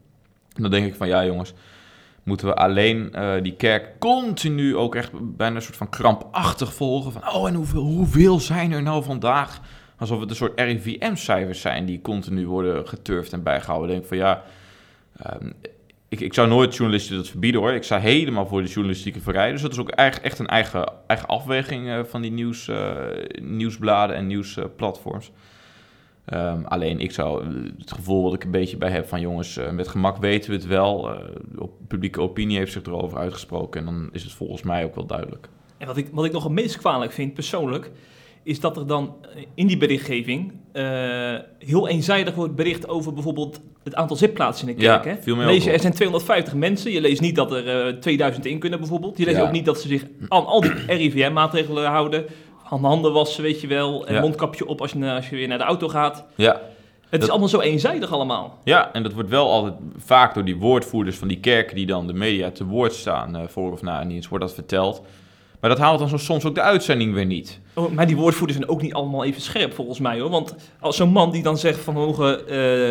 Dan 0.54 0.72
denk 0.72 0.86
ik 0.86 0.96
van 0.96 1.08
ja 1.08 1.26
jongens, 1.26 1.54
moeten 2.24 2.48
we 2.48 2.56
alleen 2.56 3.12
uh, 3.16 3.34
die 3.42 3.56
kerk 3.56 4.00
continu 4.00 4.76
ook 4.76 4.96
echt 4.96 5.12
bijna 5.38 5.56
een 5.56 5.62
soort 5.62 5.78
van 5.78 5.90
krampachtig 5.90 6.74
volgen. 6.74 7.12
Van 7.12 7.34
oh 7.34 7.48
en 7.48 7.56
hoeveel, 7.56 7.82
hoeveel 7.82 8.40
zijn 8.40 8.72
er 8.72 8.82
nou 8.82 9.04
vandaag? 9.04 9.62
Alsof 9.98 10.20
het 10.20 10.30
een 10.30 10.36
soort 10.36 10.60
RIVM-cijfers 10.60 11.62
zijn 11.62 11.86
die 11.86 12.02
continu 12.02 12.48
worden 12.48 12.88
geturfd 12.88 13.34
en 13.34 13.44
bijgehouden. 13.44 13.90
Denk 13.90 14.06
van 14.06 14.18
ja, 14.18 14.44
um, 15.42 15.54
ik, 16.12 16.20
ik 16.20 16.34
zou 16.34 16.48
nooit 16.48 16.76
journalisten 16.76 17.16
dat 17.16 17.28
verbieden 17.28 17.62
hoor. 17.62 17.72
Ik 17.72 17.84
sta 17.84 18.00
helemaal 18.00 18.48
voor 18.48 18.62
de 18.62 18.70
journalistieke 18.70 19.22
vrijheid. 19.22 19.52
Dus 19.52 19.62
dat 19.62 19.72
is 19.72 19.78
ook 19.78 19.90
echt, 19.90 20.22
echt 20.22 20.40
een 20.40 20.48
eigen, 20.48 20.92
eigen 21.08 21.28
afweging 21.28 21.88
uh, 21.88 22.00
van 22.04 22.22
die 22.22 22.32
nieuws, 22.32 22.68
uh, 22.68 22.94
nieuwsbladen 23.42 24.16
en 24.16 24.28
nieuwsplatforms. 24.28 25.32
Um, 26.34 26.66
alleen 26.66 27.00
ik 27.00 27.12
zou 27.12 27.46
het 27.78 27.92
gevoel 27.92 28.24
wat 28.24 28.34
ik 28.34 28.44
een 28.44 28.52
beetje 28.52 28.78
bij 28.78 28.90
heb 28.90 29.08
van 29.08 29.22
jongens, 29.22 29.58
uh, 29.58 29.70
met 29.70 29.88
gemak 29.88 30.18
weten 30.18 30.50
we 30.50 30.56
het 30.56 30.66
wel. 30.66 31.10
Uh, 31.10 31.20
de 31.52 31.70
publieke 31.88 32.22
opinie 32.22 32.58
heeft 32.58 32.72
zich 32.72 32.84
erover 32.84 33.18
uitgesproken 33.18 33.80
en 33.80 33.86
dan 33.86 34.10
is 34.12 34.24
het 34.24 34.32
volgens 34.32 34.62
mij 34.62 34.84
ook 34.84 34.96
wel 34.96 35.06
duidelijk. 35.06 35.50
En 35.78 35.88
wat 35.88 35.98
ik, 35.98 36.08
wat 36.12 36.26
ik 36.26 36.32
nog 36.32 36.44
het 36.44 36.52
meest 36.52 36.78
kwalijk 36.78 37.12
vind 37.12 37.34
persoonlijk, 37.34 37.92
is 38.44 38.60
dat 38.60 38.78
er 38.78 38.88
dan 38.88 39.16
in 39.56 39.68
die 39.68 39.78
berichtgeving 39.78 40.54
uh, 40.74 40.84
heel 41.60 41.88
eenzijdig 41.88 42.36
wordt 42.36 42.56
bericht 42.56 42.88
over 42.88 43.14
bijvoorbeeld 43.14 43.62
het 43.84 43.96
aantal 43.96 44.16
zitplaatsen 44.16 44.68
in 44.68 44.76
de 44.76 44.82
kerk. 44.82 45.26
Ja, 45.26 45.36
hè? 45.36 45.46
Lees 45.46 45.64
je, 45.64 45.72
er 45.72 45.80
zijn 45.80 45.94
250 45.94 46.54
mensen, 46.54 46.92
je 46.92 47.02
leest 47.02 47.22
niet 47.22 47.36
dat 47.36 47.52
er 47.52 48.00
2000 48.00 48.46
in 48.46 48.60
kunnen 48.60 48.80
bijvoorbeeld. 48.80 49.18
Je 49.18 49.26
leest 49.26 49.38
ja. 49.38 49.44
ook 49.44 49.52
niet 49.52 49.66
dat 49.66 49.82
ze 49.82 49.88
zich 49.88 50.06
aan 50.28 50.46
al 50.46 50.62
die 50.62 50.74
RIVM-maatregelen 50.88 51.86
houden 51.86 52.26
handen 52.80 53.14
wassen, 53.14 53.44
weet 53.44 53.62
je 53.62 53.68
wel. 53.68 54.08
En 54.08 54.14
Ja. 54.14 54.22
mondkapje 54.22 54.68
op 54.68 54.82
als 54.82 54.92
je, 54.92 55.12
als 55.12 55.30
je 55.30 55.36
weer 55.36 55.48
naar 55.48 55.58
de 55.58 55.64
auto 55.64 55.88
gaat. 55.88 56.26
Ja, 56.36 56.52
Het 57.02 57.20
Dat- 57.20 57.30
is 57.30 57.30
allemaal 57.30 57.50
zo 57.50 57.60
eenzijdig 57.60 58.12
allemaal. 58.14 58.58
ja, 58.64 58.94
en 58.94 59.04
dat 59.04 59.14
wordt 59.14 59.30
wel 59.30 59.50
altijd 59.52 59.74
vaak 59.98 60.34
door 60.34 60.46
die 60.46 60.58
woordvoerders 60.58 61.18
van 61.18 61.28
die 61.28 61.40
kerken 61.40 61.76
die 61.76 61.86
dan 61.86 62.08
de 62.08 62.14
media 62.14 62.52
te 62.52 62.66
woord 62.66 62.94
staan, 62.94 63.36
eh, 63.36 63.42
voor 63.48 63.72
of 63.72 63.82
na 63.82 64.04
dienst, 64.06 64.30
wordt 64.30 64.46
dat 64.46 64.54
verteld. 64.54 65.02
Maar 65.60 65.70
dat 65.70 65.80
haalt 65.80 66.00
dan 66.00 66.10
zo- 66.10 66.18
soms 66.18 66.46
ook 66.46 66.56
de 66.56 66.62
uitzending 66.62 67.14
weer 67.14 67.26
niet. 67.26 67.60
Oh, 67.74 67.92
maar 67.92 68.08
die 68.08 68.16
woordvoerders 68.16 68.58
zijn 68.60 68.70
ook 68.72 68.82
niet 68.82 68.94
allemaal 68.94 69.24
even 69.24 69.42
scherp 69.42 69.74
volgens 69.74 70.00
mij 70.00 70.20
hoor. 70.20 70.30
Want 70.30 70.56
als 70.80 70.96
zo'n 70.96 71.12
man 71.12 71.32
die 71.32 71.44
dan 71.44 71.58
zegt 71.58 71.80
van 71.80 71.94
we 71.94 72.00
mogen 72.00 72.40
eh, 72.40 72.46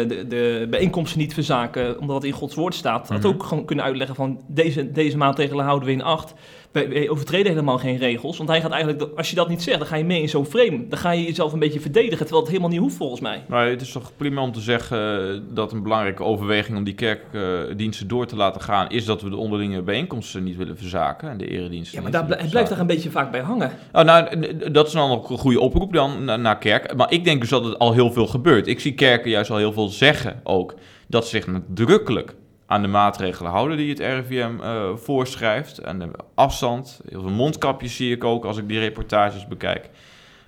de, 0.08 0.24
de 0.28 0.66
bijeenkomsten 0.70 1.18
niet 1.20 1.34
verzaken 1.34 1.98
omdat 2.00 2.16
het 2.16 2.24
in 2.24 2.32
Gods 2.32 2.54
woord 2.54 2.74
staat, 2.74 3.08
had 3.08 3.18
Mhm. 3.18 3.26
ook 3.26 3.42
gewoon 3.42 3.64
kunnen 3.64 3.84
uitleggen 3.84 4.16
van 4.16 4.40
deze, 4.46 4.92
deze 4.92 5.16
maatregelen 5.16 5.64
houden 5.64 5.86
we 5.88 5.94
in 5.94 6.02
acht. 6.02 6.34
Wij, 6.72 7.08
overtreden 7.08 7.52
helemaal 7.52 7.78
geen 7.78 7.96
regels. 7.96 8.36
Want 8.36 8.48
hij 8.48 8.60
gaat 8.60 8.70
eigenlijk, 8.70 9.08
als 9.16 9.30
je 9.30 9.36
dat 9.36 9.48
niet 9.48 9.62
zegt, 9.62 9.78
dan 9.78 9.86
ga 9.86 9.96
je 9.96 10.04
mee 10.04 10.20
in 10.20 10.28
zo'n 10.28 10.46
frame. 10.46 10.86
Dan 10.88 10.98
ga 10.98 11.10
je 11.10 11.24
jezelf 11.24 11.52
een 11.52 11.58
beetje 11.58 11.80
verdedigen, 11.80 12.16
terwijl 12.18 12.40
het 12.40 12.48
helemaal 12.48 12.70
niet 12.70 12.78
hoeft 12.80 12.96
volgens 12.96 13.20
mij. 13.20 13.42
Maar 13.48 13.68
het 13.68 13.80
is 13.80 13.92
toch 13.92 14.12
prima 14.16 14.42
om 14.42 14.52
te 14.52 14.60
zeggen 14.60 15.28
eh, 15.34 15.40
dat 15.54 15.72
een 15.72 15.82
belangrijke 15.82 16.22
overweging 16.22 16.76
om 16.78 16.84
die 16.84 16.94
kerkdiensten 16.94 18.08
door 18.08 18.26
te 18.26 18.36
laten 18.36 18.60
gaan, 18.60 18.90
is 18.90 19.04
dat 19.04 19.22
we 19.22 19.30
de 19.30 19.36
onderlinge 19.36 19.82
bijeenkomsten 19.82 20.44
niet 20.44 20.56
willen 20.56 20.76
verzaken 20.76 21.30
en 21.30 21.38
de 21.38 21.46
erediensten. 21.48 21.96
Ja, 21.96 22.02
maar 22.02 22.26
daar, 22.28 22.38
het 22.38 22.50
blijft 22.50 22.70
daar 22.70 22.80
een 22.80 22.86
beetje 22.86 23.10
vaak 23.10 23.30
bij 23.30 23.40
hangen. 23.40 23.70
Oh, 23.92 24.02
nou, 24.02 24.69
dat 24.72 24.86
is 24.86 24.92
dan 24.92 25.10
ook 25.10 25.30
een 25.30 25.38
goede 25.38 25.60
oproep 25.60 25.92
dan 25.92 26.24
na- 26.24 26.36
naar 26.36 26.58
kerk. 26.58 26.96
Maar 26.96 27.12
ik 27.12 27.24
denk 27.24 27.40
dus 27.40 27.50
dat 27.50 27.64
het 27.64 27.78
al 27.78 27.92
heel 27.92 28.12
veel 28.12 28.26
gebeurt. 28.26 28.66
Ik 28.66 28.80
zie 28.80 28.94
kerken 28.94 29.30
juist 29.30 29.50
al 29.50 29.56
heel 29.56 29.72
veel 29.72 29.88
zeggen 29.88 30.40
ook 30.44 30.74
dat 31.06 31.24
ze 31.24 31.30
zich 31.30 31.46
nadrukkelijk 31.46 32.34
aan 32.66 32.82
de 32.82 32.88
maatregelen 32.88 33.50
houden 33.50 33.76
die 33.76 33.88
het 33.90 33.98
RIVM 33.98 34.60
eh, 34.60 34.96
voorschrijft. 34.96 35.78
En 35.78 35.98
de 35.98 36.08
afstand, 36.34 37.00
heel 37.08 37.20
veel 37.20 37.30
mondkapjes 37.30 37.96
zie 37.96 38.14
ik 38.14 38.24
ook 38.24 38.44
als 38.44 38.56
ik 38.56 38.68
die 38.68 38.78
reportages 38.78 39.46
bekijk. 39.48 39.90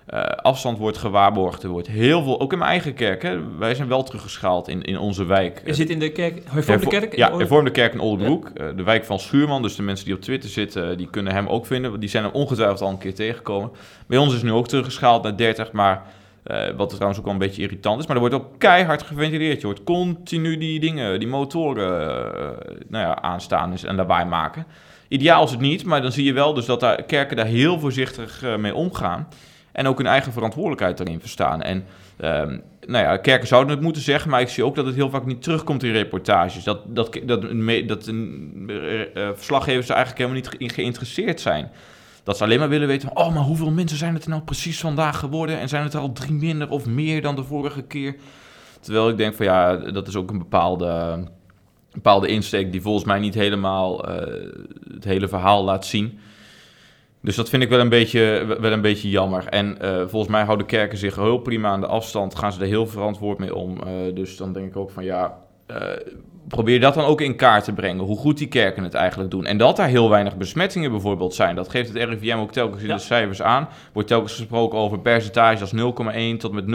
Eh, 0.05 0.21
afstand 0.21 0.77
wordt 0.77 0.97
gewaarborgd. 0.97 1.63
Er 1.63 1.69
wordt 1.69 1.87
heel 1.87 2.23
veel, 2.23 2.39
ook 2.39 2.51
in 2.51 2.57
mijn 2.57 2.69
eigen 2.69 2.93
kerk. 2.93 3.21
Hè, 3.21 3.57
wij 3.57 3.75
zijn 3.75 3.87
wel 3.87 4.03
teruggeschaald 4.03 4.67
in, 4.67 4.81
in 4.81 4.97
onze 4.97 5.25
wijk. 5.25 5.61
Je 5.65 5.73
zit 5.73 5.89
in 5.89 5.99
de 5.99 6.11
kerk, 6.11 6.33
hervormde 6.43 6.71
Hervo- 6.71 6.89
kerk? 6.89 7.15
Ja, 7.15 7.37
hervormde 7.37 7.71
kerk 7.71 7.93
in 7.93 7.99
Oldenbroek. 7.99 8.49
Eh, 8.55 8.67
de 8.75 8.83
wijk 8.83 9.05
van 9.05 9.19
Schuurman. 9.19 9.61
Dus 9.61 9.75
de 9.75 9.83
mensen 9.83 10.05
die 10.05 10.15
op 10.15 10.21
Twitter 10.21 10.49
zitten, 10.49 10.97
die 10.97 11.09
kunnen 11.09 11.33
hem 11.33 11.47
ook 11.47 11.65
vinden. 11.65 11.99
Die 11.99 12.09
zijn 12.09 12.23
hem 12.23 12.33
ongetwijfeld 12.33 12.81
al 12.81 12.89
een 12.89 12.97
keer 12.97 13.15
tegengekomen. 13.15 13.71
Bij 14.07 14.17
ons 14.17 14.33
is 14.35 14.41
nu 14.43 14.51
ook 14.51 14.67
teruggeschaald 14.67 15.23
naar 15.23 15.37
30, 15.37 15.71
maar... 15.71 16.01
eh, 16.43 16.69
wat 16.77 16.89
trouwens 16.89 17.17
ook 17.19 17.25
wel 17.25 17.33
een 17.33 17.39
beetje 17.39 17.61
irritant 17.61 17.99
is. 17.99 18.05
Maar 18.05 18.15
er 18.15 18.21
wordt 18.21 18.35
ook 18.35 18.47
keihard 18.57 19.01
geventileerd. 19.03 19.61
Je 19.61 19.67
hoort 19.67 19.83
continu 19.83 20.57
die 20.57 20.79
dingen, 20.79 21.19
die 21.19 21.27
motoren 21.27 22.01
eh, 22.01 22.75
nou 22.87 23.05
ja, 23.05 23.21
aanstaan 23.21 23.73
en 23.85 23.95
daarbij 23.95 24.25
maken. 24.25 24.65
Ideaal 25.07 25.43
is 25.43 25.51
het 25.51 25.59
niet, 25.59 25.85
maar 25.85 26.01
dan 26.01 26.11
zie 26.11 26.23
je 26.25 26.33
wel 26.33 26.53
dus 26.53 26.65
dat 26.65 26.79
daar, 26.79 27.03
kerken 27.03 27.37
daar 27.37 27.45
heel 27.45 27.79
voorzichtig 27.79 28.43
eh, 28.43 28.55
mee 28.55 28.75
omgaan. 28.75 29.27
En 29.73 29.87
ook 29.87 29.97
hun 29.97 30.07
eigen 30.07 30.31
verantwoordelijkheid 30.33 30.97
daarin 30.97 31.19
verstaan. 31.19 31.61
En 31.61 31.85
ehm, 32.17 32.57
nou 32.87 33.03
ja, 33.03 33.17
kerken 33.17 33.47
zouden 33.47 33.73
het 33.73 33.83
moeten 33.83 34.01
zeggen, 34.01 34.29
maar 34.31 34.41
ik 34.41 34.49
zie 34.49 34.65
ook 34.65 34.75
dat 34.75 34.85
het 34.85 34.95
heel 34.95 35.09
vaak 35.09 35.25
niet 35.25 35.41
terugkomt 35.43 35.83
in 35.83 35.91
reportages. 35.91 36.63
Dat, 36.63 36.95
dat, 36.95 37.19
dat, 37.23 37.41
dat 37.87 38.07
eh, 38.07 39.01
eh, 39.01 39.29
verslaggevers 39.35 39.89
er 39.89 39.95
eigenlijk 39.95 40.17
helemaal 40.17 40.41
niet 40.59 40.71
ge- 40.71 40.75
geïnteresseerd 40.75 41.41
zijn. 41.41 41.71
Dat 42.23 42.37
ze 42.37 42.43
alleen 42.43 42.59
maar 42.59 42.69
willen 42.69 42.87
weten, 42.87 43.17
oh, 43.17 43.33
maar 43.33 43.43
hoeveel 43.43 43.71
mensen 43.71 43.97
zijn 43.97 44.13
het 44.13 44.23
er 44.23 44.29
nou 44.29 44.41
precies 44.41 44.79
vandaag 44.79 45.19
geworden? 45.19 45.59
En 45.59 45.69
zijn 45.69 45.83
het 45.83 45.93
er 45.93 45.99
al 45.99 46.11
drie 46.11 46.33
minder 46.33 46.69
of 46.69 46.85
meer 46.85 47.21
dan 47.21 47.35
de 47.35 47.43
vorige 47.43 47.81
keer? 47.81 48.15
Terwijl 48.79 49.09
ik 49.09 49.17
denk 49.17 49.35
van 49.35 49.45
ja, 49.45 49.75
dat 49.75 50.07
is 50.07 50.15
ook 50.15 50.31
een 50.31 50.37
bepaalde, 50.37 51.23
bepaalde 51.91 52.27
insteek 52.27 52.71
die 52.71 52.81
volgens 52.81 53.05
mij 53.05 53.19
niet 53.19 53.33
helemaal 53.33 54.07
eh, 54.07 54.43
het 54.93 55.03
hele 55.03 55.27
verhaal 55.27 55.63
laat 55.63 55.85
zien. 55.85 56.19
Dus 57.23 57.35
dat 57.35 57.49
vind 57.49 57.63
ik 57.63 57.69
wel 57.69 57.79
een 57.79 57.89
beetje, 57.89 58.45
wel 58.59 58.71
een 58.71 58.81
beetje 58.81 59.09
jammer. 59.09 59.47
En 59.47 59.79
eh, 59.79 59.95
volgens 60.07 60.31
mij 60.31 60.43
houden 60.43 60.65
kerken 60.65 60.97
zich 60.97 61.15
heel 61.15 61.37
prima 61.37 61.69
aan 61.69 61.81
de 61.81 61.87
afstand. 61.87 62.35
Gaan 62.35 62.53
ze 62.53 62.61
er 62.61 62.67
heel 62.67 62.87
verantwoord 62.87 63.37
mee 63.39 63.55
om. 63.55 63.77
Uh, 63.77 64.15
dus 64.15 64.37
dan 64.37 64.53
denk 64.53 64.67
ik 64.67 64.77
ook 64.77 64.91
van 64.91 65.03
ja, 65.03 65.37
uh, 65.67 65.77
probeer 66.47 66.79
dat 66.79 66.93
dan 66.93 67.05
ook 67.05 67.21
in 67.21 67.35
kaart 67.35 67.63
te 67.63 67.73
brengen. 67.73 68.05
Hoe 68.05 68.17
goed 68.17 68.37
die 68.37 68.47
kerken 68.47 68.83
het 68.83 68.93
eigenlijk 68.93 69.31
doen. 69.31 69.45
En 69.45 69.57
dat 69.57 69.75
daar 69.75 69.87
heel 69.87 70.09
weinig 70.09 70.37
besmettingen 70.37 70.91
bijvoorbeeld 70.91 71.33
zijn. 71.33 71.55
Dat 71.55 71.69
geeft 71.69 71.93
het 71.93 72.09
RIVM 72.09 72.37
ook 72.37 72.51
telkens 72.51 72.81
in 72.81 72.87
ja. 72.87 72.95
de 72.95 73.01
cijfers 73.01 73.41
aan. 73.41 73.67
Wordt 73.93 74.09
telkens 74.09 74.35
gesproken 74.35 74.79
over 74.79 74.99
percentages 74.99 75.61
als 75.61 75.73
0,1 75.73 76.37
tot 76.37 76.51
met 76.51 76.65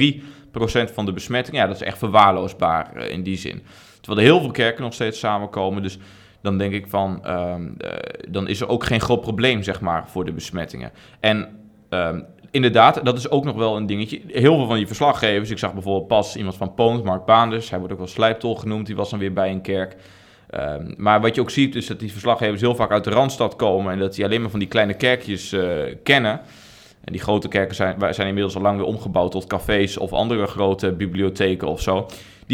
0,3 0.00 0.22
procent 0.50 0.90
van 0.90 1.06
de 1.06 1.12
besmettingen. 1.12 1.60
Ja, 1.60 1.66
dat 1.66 1.76
is 1.76 1.82
echt 1.82 1.98
verwaarloosbaar 1.98 2.96
in 3.08 3.22
die 3.22 3.36
zin. 3.36 3.62
Terwijl 4.00 4.26
er 4.26 4.32
heel 4.32 4.42
veel 4.42 4.50
kerken 4.50 4.82
nog 4.82 4.94
steeds 4.94 5.18
samenkomen. 5.18 5.82
Dus 5.82 5.98
dan 6.42 6.58
denk 6.58 6.72
ik 6.72 6.86
van, 6.88 7.30
um, 7.30 7.74
uh, 7.78 7.90
dan 8.28 8.48
is 8.48 8.60
er 8.60 8.68
ook 8.68 8.84
geen 8.84 9.00
groot 9.00 9.20
probleem, 9.20 9.62
zeg 9.62 9.80
maar, 9.80 10.08
voor 10.08 10.24
de 10.24 10.32
besmettingen. 10.32 10.90
En 11.20 11.48
um, 11.90 12.24
inderdaad, 12.50 13.04
dat 13.04 13.18
is 13.18 13.30
ook 13.30 13.44
nog 13.44 13.56
wel 13.56 13.76
een 13.76 13.86
dingetje. 13.86 14.20
Heel 14.26 14.56
veel 14.56 14.66
van 14.66 14.76
die 14.76 14.86
verslaggevers, 14.86 15.50
ik 15.50 15.58
zag 15.58 15.72
bijvoorbeeld 15.72 16.08
pas 16.08 16.36
iemand 16.36 16.56
van 16.56 16.74
Poont, 16.74 17.04
Mark 17.04 17.24
Baanders, 17.24 17.70
hij 17.70 17.78
wordt 17.78 17.92
ook 17.92 18.00
wel 18.00 18.08
slijptol 18.08 18.54
genoemd, 18.54 18.86
die 18.86 18.96
was 18.96 19.10
dan 19.10 19.18
weer 19.18 19.32
bij 19.32 19.50
een 19.50 19.60
kerk. 19.60 19.96
Um, 20.54 20.94
maar 20.96 21.20
wat 21.20 21.34
je 21.34 21.40
ook 21.40 21.50
ziet, 21.50 21.74
is 21.74 21.86
dat 21.86 22.00
die 22.00 22.12
verslaggevers 22.12 22.60
heel 22.60 22.74
vaak 22.74 22.90
uit 22.90 23.04
de 23.04 23.10
Randstad 23.10 23.56
komen 23.56 23.92
en 23.92 23.98
dat 23.98 24.14
die 24.14 24.24
alleen 24.24 24.40
maar 24.40 24.50
van 24.50 24.58
die 24.58 24.68
kleine 24.68 24.94
kerkjes 24.94 25.52
uh, 25.52 25.94
kennen. 26.02 26.40
En 27.04 27.12
die 27.12 27.20
grote 27.20 27.48
kerken 27.48 27.74
zijn, 27.74 28.14
zijn 28.14 28.28
inmiddels 28.28 28.56
al 28.56 28.62
lang 28.62 28.76
weer 28.76 28.86
omgebouwd 28.86 29.30
tot 29.30 29.46
cafés 29.46 29.96
of 29.96 30.12
andere 30.12 30.46
grote 30.46 30.92
bibliotheken 30.92 31.68
of 31.68 31.80
zo 31.80 32.06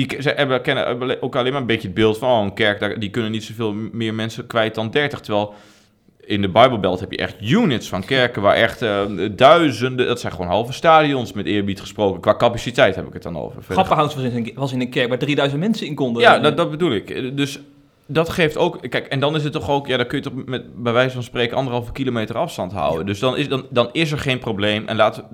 die 0.06 0.22
ze 0.22 0.30
hebben, 0.30 0.62
kennen 0.62 1.20
ook 1.20 1.37
alleen 1.37 1.52
maar 1.52 1.61
een 1.61 1.66
beetje 1.66 1.87
het 1.87 1.96
beeld 1.96 2.18
van 2.18 2.30
oh, 2.30 2.44
een 2.44 2.54
kerk, 2.54 2.80
daar, 2.80 2.98
die 2.98 3.11
kunnen 3.11 3.30
niet 3.30 3.44
zoveel 3.44 3.72
meer 3.72 4.14
mensen 4.14 4.46
kwijt 4.46 4.74
dan 4.74 4.90
30. 4.90 5.20
Terwijl 5.20 5.54
in 6.20 6.42
de 6.42 6.48
Bijbelbelt 6.48 7.00
heb 7.00 7.11
je 7.11 7.18
echt 7.18 7.37
units 7.40 7.88
van 7.88 8.04
kerken 8.04 8.42
waar 8.42 8.54
echt 8.54 8.82
uh, 8.82 9.00
duizenden, 9.37 10.06
dat 10.06 10.20
zijn 10.20 10.32
gewoon 10.32 10.46
halve 10.46 10.72
stadions 10.72 11.32
met 11.32 11.46
eerbied 11.46 11.80
gesproken. 11.80 12.20
Qua 12.20 12.37
capaciteit 12.37 12.94
heb 12.94 13.06
ik 13.06 13.12
het 13.12 13.22
dan 13.22 13.38
over. 13.38 13.62
Grappenhuis 13.62 14.14
was 14.14 14.24
in, 14.24 14.37
een, 14.37 14.52
was 14.54 14.72
in 14.72 14.80
een 14.80 14.90
kerk 14.90 15.08
waar 15.08 15.18
3000 15.18 15.61
mensen 15.61 15.87
in 15.87 15.94
konden. 15.94 16.22
Ja, 16.22 16.38
dat, 16.38 16.56
dat 16.56 16.70
bedoel 16.70 16.92
ik. 16.92 17.37
Dus 17.37 17.61
dat 18.06 18.28
geeft 18.28 18.56
ook. 18.56 18.78
Kijk, 18.88 19.06
en 19.06 19.20
dan 19.20 19.37
is 19.37 19.44
het 19.44 19.52
toch 19.52 19.70
ook. 19.70 19.87
Ja, 19.87 19.96
dan 19.96 20.06
kun 20.06 20.18
je 20.18 20.24
toch 20.24 20.44
met 20.46 20.82
bij 20.82 20.92
wijze 20.92 21.14
van 21.14 21.22
spreken 21.22 21.56
anderhalve 21.56 21.92
kilometer 21.92 22.37
afstand 22.37 22.72
houden. 22.72 23.00
Ja. 23.00 23.06
Dus 23.06 23.18
dan 23.18 23.37
is, 23.37 23.48
dan, 23.48 23.66
dan 23.70 23.88
is 23.92 24.12
er 24.12 24.18
geen 24.18 24.38
probleem. 24.38 24.87
En 24.87 24.96
laat, 24.96 25.24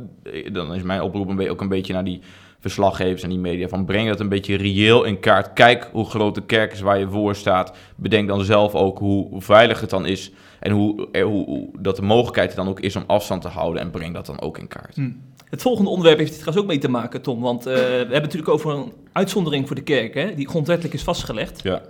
dan 0.53 0.75
is 0.75 0.83
mijn 0.83 1.03
oproep 1.03 1.41
ook 1.41 1.61
een 1.61 1.69
beetje 1.69 1.93
naar 1.93 2.05
die 2.05 2.21
verslaggevers 2.65 3.23
en 3.23 3.29
die 3.29 3.39
media 3.39 3.69
van 3.69 3.85
breng 3.85 4.09
dat 4.09 4.21
een 4.21 4.29
beetje 4.29 4.57
reëel 4.57 5.05
in 5.05 5.21
kaart. 5.21 5.53
Kijk 5.53 5.89
hoe 5.93 6.05
groot 6.05 6.35
de 6.35 6.45
kerk 6.45 6.73
is 6.73 6.81
waar 6.81 6.99
je 6.99 7.09
voor 7.09 7.35
staat. 7.35 7.77
Bedenk 7.97 8.29
dan 8.29 8.45
zelf 8.45 8.75
ook 8.75 8.99
hoe, 8.99 9.29
hoe 9.29 9.43
veilig 9.43 9.81
het 9.81 9.91
dan 9.91 10.07
is 10.07 10.31
en 10.61 10.73
hoe, 10.73 11.09
hoe, 11.13 11.45
hoe, 11.45 11.69
dat 11.79 11.97
de 11.97 12.03
mogelijkheid 12.03 12.51
er 12.51 12.57
dan 12.57 12.69
ook 12.69 12.81
is 12.81 12.97
om 12.97 13.05
afstand 13.07 13.43
te 13.43 13.49
houden 13.49 13.83
en 13.83 13.91
breng 13.91 14.15
dat 14.15 14.27
dan 14.27 14.41
ook 14.41 14.59
in 14.59 14.69
kaart. 14.69 14.95
Hm. 14.95 15.11
Het 15.51 15.63
volgende 15.63 15.91
onderwerp 15.91 16.19
heeft 16.19 16.31
hier 16.31 16.41
trouwens 16.41 16.67
ook 16.67 16.73
mee 16.73 16.81
te 16.81 16.91
maken, 16.91 17.23
Tom. 17.23 17.41
Want 17.41 17.67
uh, 17.67 17.75
we 17.75 17.81
hebben 17.81 18.23
natuurlijk 18.23 18.53
over 18.53 18.71
een 18.71 18.93
uitzondering 19.13 19.67
voor 19.67 19.77
de 19.77 19.83
kerk, 19.83 20.15
hè, 20.15 20.35
die 20.35 20.49
grondwettelijk 20.49 20.95
is 20.95 21.03
vastgelegd. 21.03 21.63
Ja. 21.63 21.83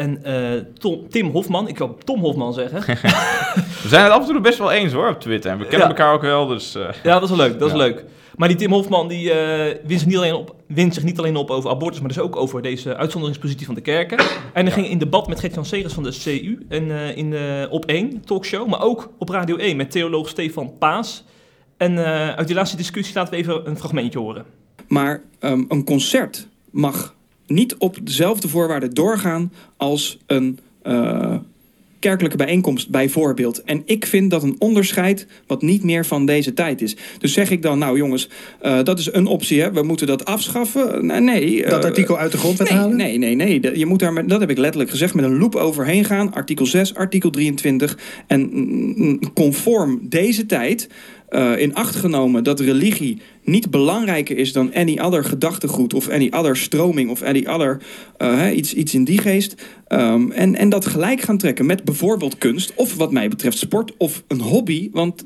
En 0.00 0.20
uh, 0.26 0.60
Tom, 0.78 1.08
Tim 1.08 1.30
Hofman, 1.30 1.68
ik 1.68 1.78
wil 1.78 1.98
Tom 2.04 2.20
Hofman 2.20 2.52
zeggen. 2.52 2.80
we 3.82 3.88
zijn 3.88 4.04
het 4.04 4.12
af 4.12 4.20
en 4.20 4.32
toe 4.32 4.40
best 4.40 4.58
wel 4.58 4.72
eens 4.72 4.92
hoor 4.92 5.08
op 5.08 5.20
Twitter. 5.20 5.50
En 5.50 5.58
we 5.58 5.66
kennen 5.66 5.88
ja. 5.88 5.94
elkaar 5.94 6.14
ook 6.14 6.22
wel, 6.22 6.46
dus... 6.46 6.76
Uh, 6.76 6.88
ja, 7.02 7.18
dat 7.18 7.30
is 7.30 7.36
leuk, 7.36 7.58
dat 7.58 7.68
ja. 7.70 7.74
is 7.74 7.80
leuk. 7.80 8.04
Maar 8.36 8.48
die 8.48 8.56
Tim 8.56 8.72
Hofman 8.72 9.08
die, 9.08 9.24
uh, 9.24 9.34
wint, 9.84 10.00
zich 10.00 10.06
niet 10.06 10.16
alleen 10.16 10.34
op, 10.34 10.54
wint 10.66 10.94
zich 10.94 11.02
niet 11.02 11.18
alleen 11.18 11.36
op 11.36 11.50
over 11.50 11.70
abortus, 11.70 12.00
maar 12.00 12.08
dus 12.08 12.18
ook 12.18 12.36
over 12.36 12.62
deze 12.62 12.96
uitzonderingspositie 12.96 13.66
van 13.66 13.74
de 13.74 13.80
kerken. 13.80 14.18
En 14.52 14.64
hij 14.64 14.70
ging 14.70 14.88
in 14.88 14.98
debat 14.98 15.28
met 15.28 15.40
Gert-Jan 15.40 15.64
Segers 15.64 15.92
van 15.92 16.02
de 16.02 16.18
CU 16.22 16.66
en, 16.68 16.84
uh, 16.84 17.16
in 17.16 17.30
de 17.30 17.68
Op 17.70 17.84
1 17.84 18.24
talkshow, 18.24 18.68
maar 18.68 18.82
ook 18.82 19.10
op 19.18 19.28
Radio 19.28 19.56
1 19.56 19.76
met 19.76 19.90
theoloog 19.90 20.28
Stefan 20.28 20.78
Paas. 20.78 21.24
En 21.76 21.92
uh, 21.92 22.28
uit 22.28 22.46
die 22.46 22.56
laatste 22.56 22.76
discussie 22.76 23.14
laten 23.14 23.32
we 23.32 23.38
even 23.38 23.68
een 23.68 23.78
fragmentje 23.78 24.18
horen. 24.18 24.44
Maar 24.88 25.22
um, 25.40 25.64
een 25.68 25.84
concert 25.84 26.48
mag 26.70 27.14
niet 27.50 27.76
op 27.76 27.98
dezelfde 28.02 28.48
voorwaarden 28.48 28.94
doorgaan 28.94 29.52
als 29.76 30.18
een 30.26 30.58
kerkelijke 32.00 32.36
bijeenkomst 32.36 32.90
bijvoorbeeld. 32.90 33.62
En 33.62 33.82
ik 33.84 34.06
vind 34.06 34.30
dat 34.30 34.42
een 34.42 34.56
onderscheid 34.58 35.26
wat 35.46 35.62
niet 35.62 35.84
meer 35.84 36.06
van 36.06 36.26
deze 36.26 36.52
tijd 36.52 36.82
is. 36.82 36.96
Dus 37.18 37.32
zeg 37.32 37.50
ik 37.50 37.62
dan, 37.62 37.78
nou 37.78 37.96
jongens, 37.96 38.28
uh, 38.62 38.82
dat 38.82 38.98
is 38.98 39.12
een 39.12 39.26
optie, 39.26 39.60
hè? 39.60 39.72
we 39.72 39.82
moeten 39.82 40.06
dat 40.06 40.24
afschaffen. 40.24 41.06
Nee, 41.06 41.20
nee 41.20 41.64
uh, 41.64 41.70
dat 41.70 41.84
artikel 41.84 42.18
uit 42.18 42.32
de 42.32 42.38
grondwet 42.38 42.68
nee, 42.68 42.78
halen? 42.78 42.96
Nee, 42.96 43.18
nee, 43.18 43.34
nee. 43.34 43.78
Je 43.78 43.86
moet 43.86 43.98
daar, 43.98 44.12
met, 44.12 44.28
dat 44.28 44.40
heb 44.40 44.50
ik 44.50 44.58
letterlijk 44.58 44.90
gezegd, 44.90 45.14
met 45.14 45.24
een 45.24 45.38
loep 45.38 45.54
overheen 45.54 46.04
gaan. 46.04 46.34
Artikel 46.34 46.66
6, 46.66 46.94
artikel 46.94 47.30
23. 47.30 47.98
En 48.26 49.32
conform 49.34 50.00
deze 50.02 50.46
tijd... 50.46 50.88
Uh, 51.30 51.58
in 51.58 51.74
acht 51.74 51.96
genomen 51.96 52.44
dat 52.44 52.60
religie 52.60 53.18
niet 53.44 53.70
belangrijker 53.70 54.36
is 54.36 54.52
dan 54.52 54.74
any 54.74 54.98
other 54.98 55.24
gedachtegoed 55.24 55.94
of 55.94 56.08
any 56.08 56.28
other 56.30 56.56
stroming 56.56 57.10
of 57.10 57.22
any 57.22 57.46
other 57.46 57.80
uh, 58.18 58.56
iets, 58.56 58.74
iets 58.74 58.94
in 58.94 59.04
die 59.04 59.18
geest. 59.18 59.54
Um, 59.88 60.32
en, 60.32 60.56
en 60.56 60.68
dat 60.68 60.86
gelijk 60.86 61.20
gaan 61.20 61.38
trekken 61.38 61.66
met 61.66 61.84
bijvoorbeeld 61.84 62.38
kunst 62.38 62.72
of 62.74 62.96
wat 62.96 63.12
mij 63.12 63.28
betreft 63.28 63.58
sport 63.58 63.92
of 63.96 64.22
een 64.28 64.40
hobby. 64.40 64.90
Want 64.92 65.24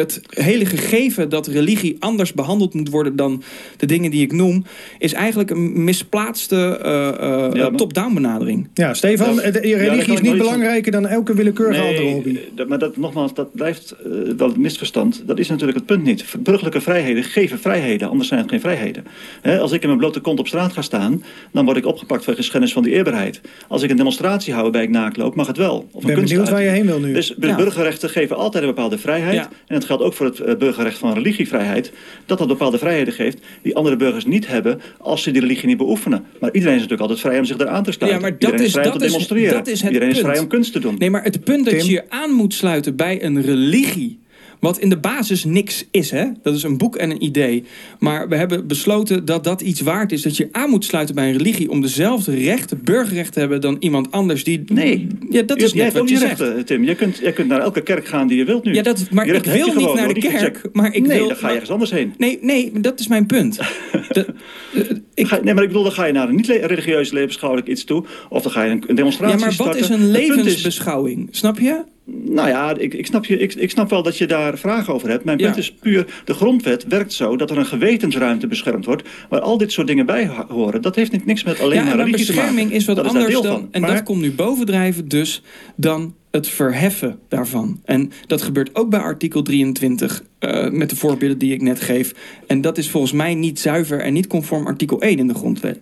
het 0.00 0.20
hele 0.28 0.66
gegeven 0.66 1.28
dat 1.28 1.46
religie 1.46 1.96
anders 1.98 2.32
behandeld 2.32 2.74
moet 2.74 2.90
worden 2.90 3.16
dan 3.16 3.42
de 3.76 3.86
dingen 3.86 4.10
die 4.10 4.22
ik 4.22 4.32
noem, 4.32 4.64
is 4.98 5.12
eigenlijk 5.12 5.50
een 5.50 5.84
misplaatste 5.84 6.80
uh, 6.84 7.28
uh, 7.28 7.48
ja, 7.52 7.70
top-down 7.70 8.14
benadering. 8.14 8.68
Ja, 8.74 8.94
Stefan, 8.94 9.36
de 9.36 9.50
religie 9.60 10.12
is 10.12 10.20
niet 10.20 10.36
belangrijker 10.36 10.92
van... 10.92 11.02
dan 11.02 11.10
elke 11.10 11.34
willekeurige 11.34 11.80
nee, 11.80 11.88
andere 11.88 12.14
hobby. 12.14 12.38
Dat, 12.54 12.68
maar 12.68 12.78
dat, 12.78 12.96
nogmaals, 12.96 13.34
dat 13.34 13.54
blijft 13.54 13.94
uh, 14.06 14.12
wel 14.36 14.48
het 14.48 14.56
misverstand. 14.56 15.22
Dat 15.26 15.38
is 15.38 15.48
natuurlijk 15.48 15.78
het 15.78 15.86
punt 15.86 16.02
niet. 16.04 16.24
Burgerlijke 16.38 16.80
vrijheden 16.80 17.24
geven 17.24 17.58
vrijheden, 17.58 18.08
anders 18.08 18.28
zijn 18.28 18.40
het 18.40 18.50
geen 18.50 18.60
vrijheden. 18.60 19.04
He, 19.40 19.58
als 19.58 19.72
ik 19.72 19.80
in 19.82 19.88
mijn 19.88 20.00
blote 20.00 20.20
kont 20.20 20.38
op 20.38 20.46
straat 20.46 20.72
ga 20.72 20.82
staan, 20.82 21.24
dan 21.52 21.64
word 21.64 21.76
ik 21.76 21.86
opgepakt 21.86 22.24
voor 22.24 22.34
geschennis 22.34 22.72
van 22.72 22.82
die 22.82 22.92
eerbaarheid. 22.92 23.40
Als 23.68 23.82
ik 23.82 23.90
een 23.90 23.96
demonstratie 23.96 24.52
hou 24.54 24.70
bij 24.70 24.82
ik 24.82 24.90
naakloop, 24.90 25.34
mag 25.34 25.46
het 25.46 25.56
wel. 25.56 25.88
Of 25.92 26.02
een 26.02 26.14
ben 26.14 26.24
benieuwd 26.24 26.48
waar 26.48 26.62
je 26.62 26.68
heen 26.68 26.86
wil 26.86 27.00
nu. 27.00 27.12
Dus 27.12 27.34
burgerrechten 27.34 28.10
geven 28.10 28.36
altijd 28.36 28.62
een 28.62 28.68
bepaalde 28.68 28.98
vrijheid. 28.98 29.48
En 29.66 29.74
het 29.74 29.84
geldt 29.88 30.02
ook 30.02 30.14
voor 30.14 30.26
het 30.26 30.58
burgerrecht 30.58 30.98
van 30.98 31.14
religievrijheid, 31.14 31.92
dat 32.26 32.38
dat 32.38 32.48
bepaalde 32.48 32.78
vrijheden 32.78 33.12
geeft 33.12 33.38
die 33.62 33.76
andere 33.76 33.96
burgers 33.96 34.24
niet 34.24 34.46
hebben 34.46 34.80
als 34.98 35.22
ze 35.22 35.30
die 35.30 35.40
religie 35.40 35.66
niet 35.66 35.76
beoefenen. 35.76 36.24
Maar 36.40 36.52
iedereen 36.52 36.74
is 36.74 36.82
natuurlijk 36.82 37.10
altijd 37.10 37.20
vrij 37.20 37.38
om 37.38 37.44
zich 37.44 37.56
daar 37.56 37.68
aan 37.68 37.82
te 37.82 37.92
sluiten. 37.92 38.20
Ja, 38.20 38.28
maar 38.28 38.38
dat 38.38 38.50
iedereen 38.50 38.66
is, 38.66 38.72
vrij 38.72 38.84
dat 38.84 38.92
om 38.92 38.98
te 38.98 39.04
is, 39.04 39.10
demonstreren. 39.10 39.52
Dat 39.54 39.66
is 39.66 39.80
het 39.82 39.92
iedereen 39.92 40.08
punt. 40.08 40.20
is 40.20 40.30
vrij 40.30 40.38
om 40.42 40.48
kunst 40.48 40.72
te 40.72 40.80
doen. 40.80 40.94
Nee, 40.98 41.10
maar 41.10 41.22
het 41.22 41.44
punt 41.44 41.64
dat 41.64 41.74
Tim? 41.78 41.86
je 41.86 41.92
je 41.92 42.10
aan 42.10 42.30
moet 42.30 42.54
sluiten 42.54 42.96
bij 42.96 43.24
een 43.24 43.42
religie 43.42 44.18
wat 44.60 44.78
in 44.78 44.88
de 44.88 44.98
basis 44.98 45.44
niks 45.44 45.84
is, 45.90 46.10
hè? 46.10 46.24
Dat 46.42 46.54
is 46.54 46.62
een 46.62 46.78
boek 46.78 46.96
en 46.96 47.10
een 47.10 47.24
idee. 47.24 47.64
Maar 47.98 48.28
we 48.28 48.36
hebben 48.36 48.66
besloten 48.66 49.24
dat 49.24 49.44
dat 49.44 49.60
iets 49.60 49.80
waard 49.80 50.12
is. 50.12 50.22
Dat 50.22 50.36
je 50.36 50.48
aan 50.52 50.70
moet 50.70 50.84
sluiten 50.84 51.14
bij 51.14 51.28
een 51.28 51.36
religie 51.36 51.70
om 51.70 51.80
dezelfde 51.80 52.34
rechten, 52.34 52.80
burgerrechten 52.84 53.32
te 53.32 53.40
hebben 53.40 53.60
dan 53.60 53.76
iemand 53.80 54.10
anders 54.10 54.44
die. 54.44 54.62
Nee, 54.66 55.06
ja, 55.30 55.42
dat 55.42 55.58
je, 55.60 55.64
is 55.66 55.72
net 55.72 55.86
ook 55.86 55.98
wat 55.98 56.08
je 56.08 56.16
zegt. 56.16 56.40
rechten, 56.40 56.64
Tim. 56.64 56.84
Je 56.84 56.94
kunt, 56.94 57.18
jij 57.18 57.32
kunt 57.32 57.48
naar 57.48 57.60
elke 57.60 57.80
kerk 57.80 58.06
gaan 58.06 58.28
die 58.28 58.38
je 58.38 58.44
wilt 58.44 58.64
nu. 58.64 58.74
Ja, 58.74 58.82
dat, 58.82 59.06
maar 59.10 59.26
ik 59.26 59.44
wil 59.44 59.54
je 59.54 59.64
niet 59.64 59.72
gewoon, 59.72 59.96
naar 59.96 60.08
de 60.08 60.14
niet 60.14 60.28
kerk. 60.28 60.68
Maar 60.72 60.94
ik 60.94 61.06
nee, 61.06 61.18
wil, 61.18 61.28
dan 61.28 61.36
ga 61.36 61.46
je 61.48 61.52
ergens 61.52 61.70
anders 61.70 61.90
heen. 61.90 62.14
Nee, 62.18 62.38
nee, 62.40 62.72
dat 62.80 63.00
is 63.00 63.08
mijn 63.08 63.26
punt. 63.26 63.56
De, 64.08 64.26
uh, 64.74 64.90
ik, 65.14 65.26
Ga- 65.26 65.40
nee, 65.42 65.54
maar 65.54 65.62
ik 65.62 65.68
bedoel, 65.68 65.82
dan 65.82 65.92
ga 65.92 66.04
je 66.04 66.12
naar 66.12 66.28
een 66.28 66.34
niet-religieuze 66.34 67.12
levensbeschouwelijk 67.12 67.68
iets 67.68 67.84
toe. 67.84 68.04
Of 68.28 68.42
dan 68.42 68.52
ga 68.52 68.62
je 68.62 68.70
een, 68.86 68.94
demonstratie 68.94 69.38
ja, 69.38 69.44
maar 69.46 69.54
wat 69.56 69.66
starten. 69.66 69.80
is 69.80 69.88
een 69.88 70.00
is- 70.00 70.16
levensbeschouwing? 70.16 71.28
Snap 71.30 71.58
je? 71.58 71.82
Nou 72.10 72.48
ja, 72.48 72.76
ik, 72.76 72.94
ik, 72.94 73.06
snap 73.06 73.24
je, 73.24 73.38
ik, 73.38 73.54
ik 73.54 73.70
snap 73.70 73.90
wel 73.90 74.02
dat 74.02 74.18
je 74.18 74.26
daar 74.26 74.58
vragen 74.58 74.94
over 74.94 75.08
hebt. 75.08 75.24
Mijn 75.24 75.38
Ja. 75.38 75.44
punt 75.44 75.56
is 75.56 75.72
puur, 75.72 76.06
de 76.24 76.34
grondwet 76.34 76.86
werkt 76.86 77.12
zo 77.12 77.36
dat 77.36 77.50
er 77.50 77.58
een 77.58 77.66
gewetensruimte 77.66 78.46
beschermd 78.46 78.84
wordt... 78.84 79.08
waar 79.28 79.40
al 79.40 79.58
dit 79.58 79.72
soort 79.72 79.86
dingen 79.86 80.06
bij 80.06 80.26
ho- 80.26 80.46
horen. 80.48 80.82
Dat 80.82 80.94
heeft 80.96 81.24
niks 81.24 81.44
met 81.44 81.60
alleen 81.60 81.76
ja, 81.78 81.84
maar 81.84 81.96
religie 81.96 82.26
te 82.26 82.32
maken. 82.32 82.46
bescherming 82.46 82.72
is 82.76 82.84
wat 82.84 82.96
dat 82.96 83.06
anders 83.06 83.32
dan. 83.32 83.42
van. 83.42 83.68
En 83.70 83.80
Maar- 83.80 83.94
dat 83.94 84.02
komt 84.02 84.20
nu 84.20 84.32
bovendrijven 84.32 85.08
dus 85.08 85.42
dan 85.76 86.14
het 86.30 86.48
verheffen 86.48 87.18
daarvan. 87.28 87.80
En 87.84 88.10
dat 88.26 88.42
gebeurt 88.42 88.74
ook 88.74 88.90
bij 88.90 89.00
artikel 89.00 89.42
23 89.42 90.22
eh, 90.38 90.70
met 90.70 90.90
de 90.90 90.96
voorbeelden 90.96 91.38
die 91.38 91.52
ik 91.52 91.62
net 91.62 91.80
geef. 91.80 92.14
En 92.46 92.60
dat 92.60 92.78
is 92.78 92.90
volgens 92.90 93.12
mij 93.12 93.34
niet 93.34 93.58
zuiver 93.60 94.00
en 94.00 94.12
niet 94.12 94.26
conform 94.26 94.66
artikel 94.66 95.00
1 95.02 95.18
in 95.18 95.26
de 95.26 95.34
grondwet. 95.34 95.78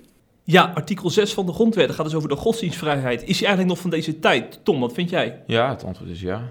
Ja, 0.48 0.72
artikel 0.74 1.10
6 1.10 1.34
van 1.34 1.46
de 1.46 1.52
grondwet 1.52 1.90
gaat 1.90 2.04
dus 2.04 2.14
over 2.14 2.28
de 2.28 2.36
godsdienstvrijheid. 2.36 3.20
Is 3.20 3.38
die 3.38 3.46
eigenlijk 3.46 3.68
nog 3.68 3.78
van 3.78 3.90
deze 3.90 4.18
tijd? 4.18 4.60
Tom, 4.62 4.80
wat 4.80 4.92
vind 4.92 5.10
jij? 5.10 5.42
Ja, 5.46 5.68
het 5.68 5.84
antwoord 5.84 6.10
is 6.10 6.20
ja. 6.20 6.48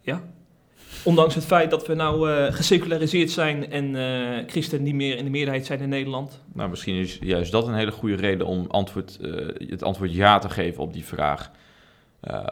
Ja? 0.00 0.22
Ondanks 1.04 1.34
het 1.34 1.44
feit 1.44 1.70
dat 1.70 1.86
we 1.86 1.94
nou 1.94 2.30
eh, 2.30 2.52
geseculariseerd 2.52 3.30
zijn 3.30 3.70
en 3.70 3.96
eh 3.96 4.48
christenen 4.48 4.84
niet 4.84 4.94
meer 4.94 5.16
in 5.16 5.24
de 5.24 5.30
meerderheid 5.30 5.66
zijn 5.66 5.80
in 5.80 5.88
Nederland. 5.88 6.40
Nou, 6.52 6.70
misschien 6.70 6.94
is 6.94 7.18
juist 7.20 7.52
dat 7.52 7.66
een 7.66 7.74
hele 7.74 7.90
goede 7.90 8.16
reden 8.16 8.46
om 8.46 8.66
antwoord, 8.68 9.18
eh, 9.20 9.68
het 9.68 9.82
antwoord 9.82 10.12
ja 10.12 10.38
te 10.38 10.48
geven 10.48 10.82
op 10.82 10.92
die 10.92 11.04
vraag. 11.04 11.50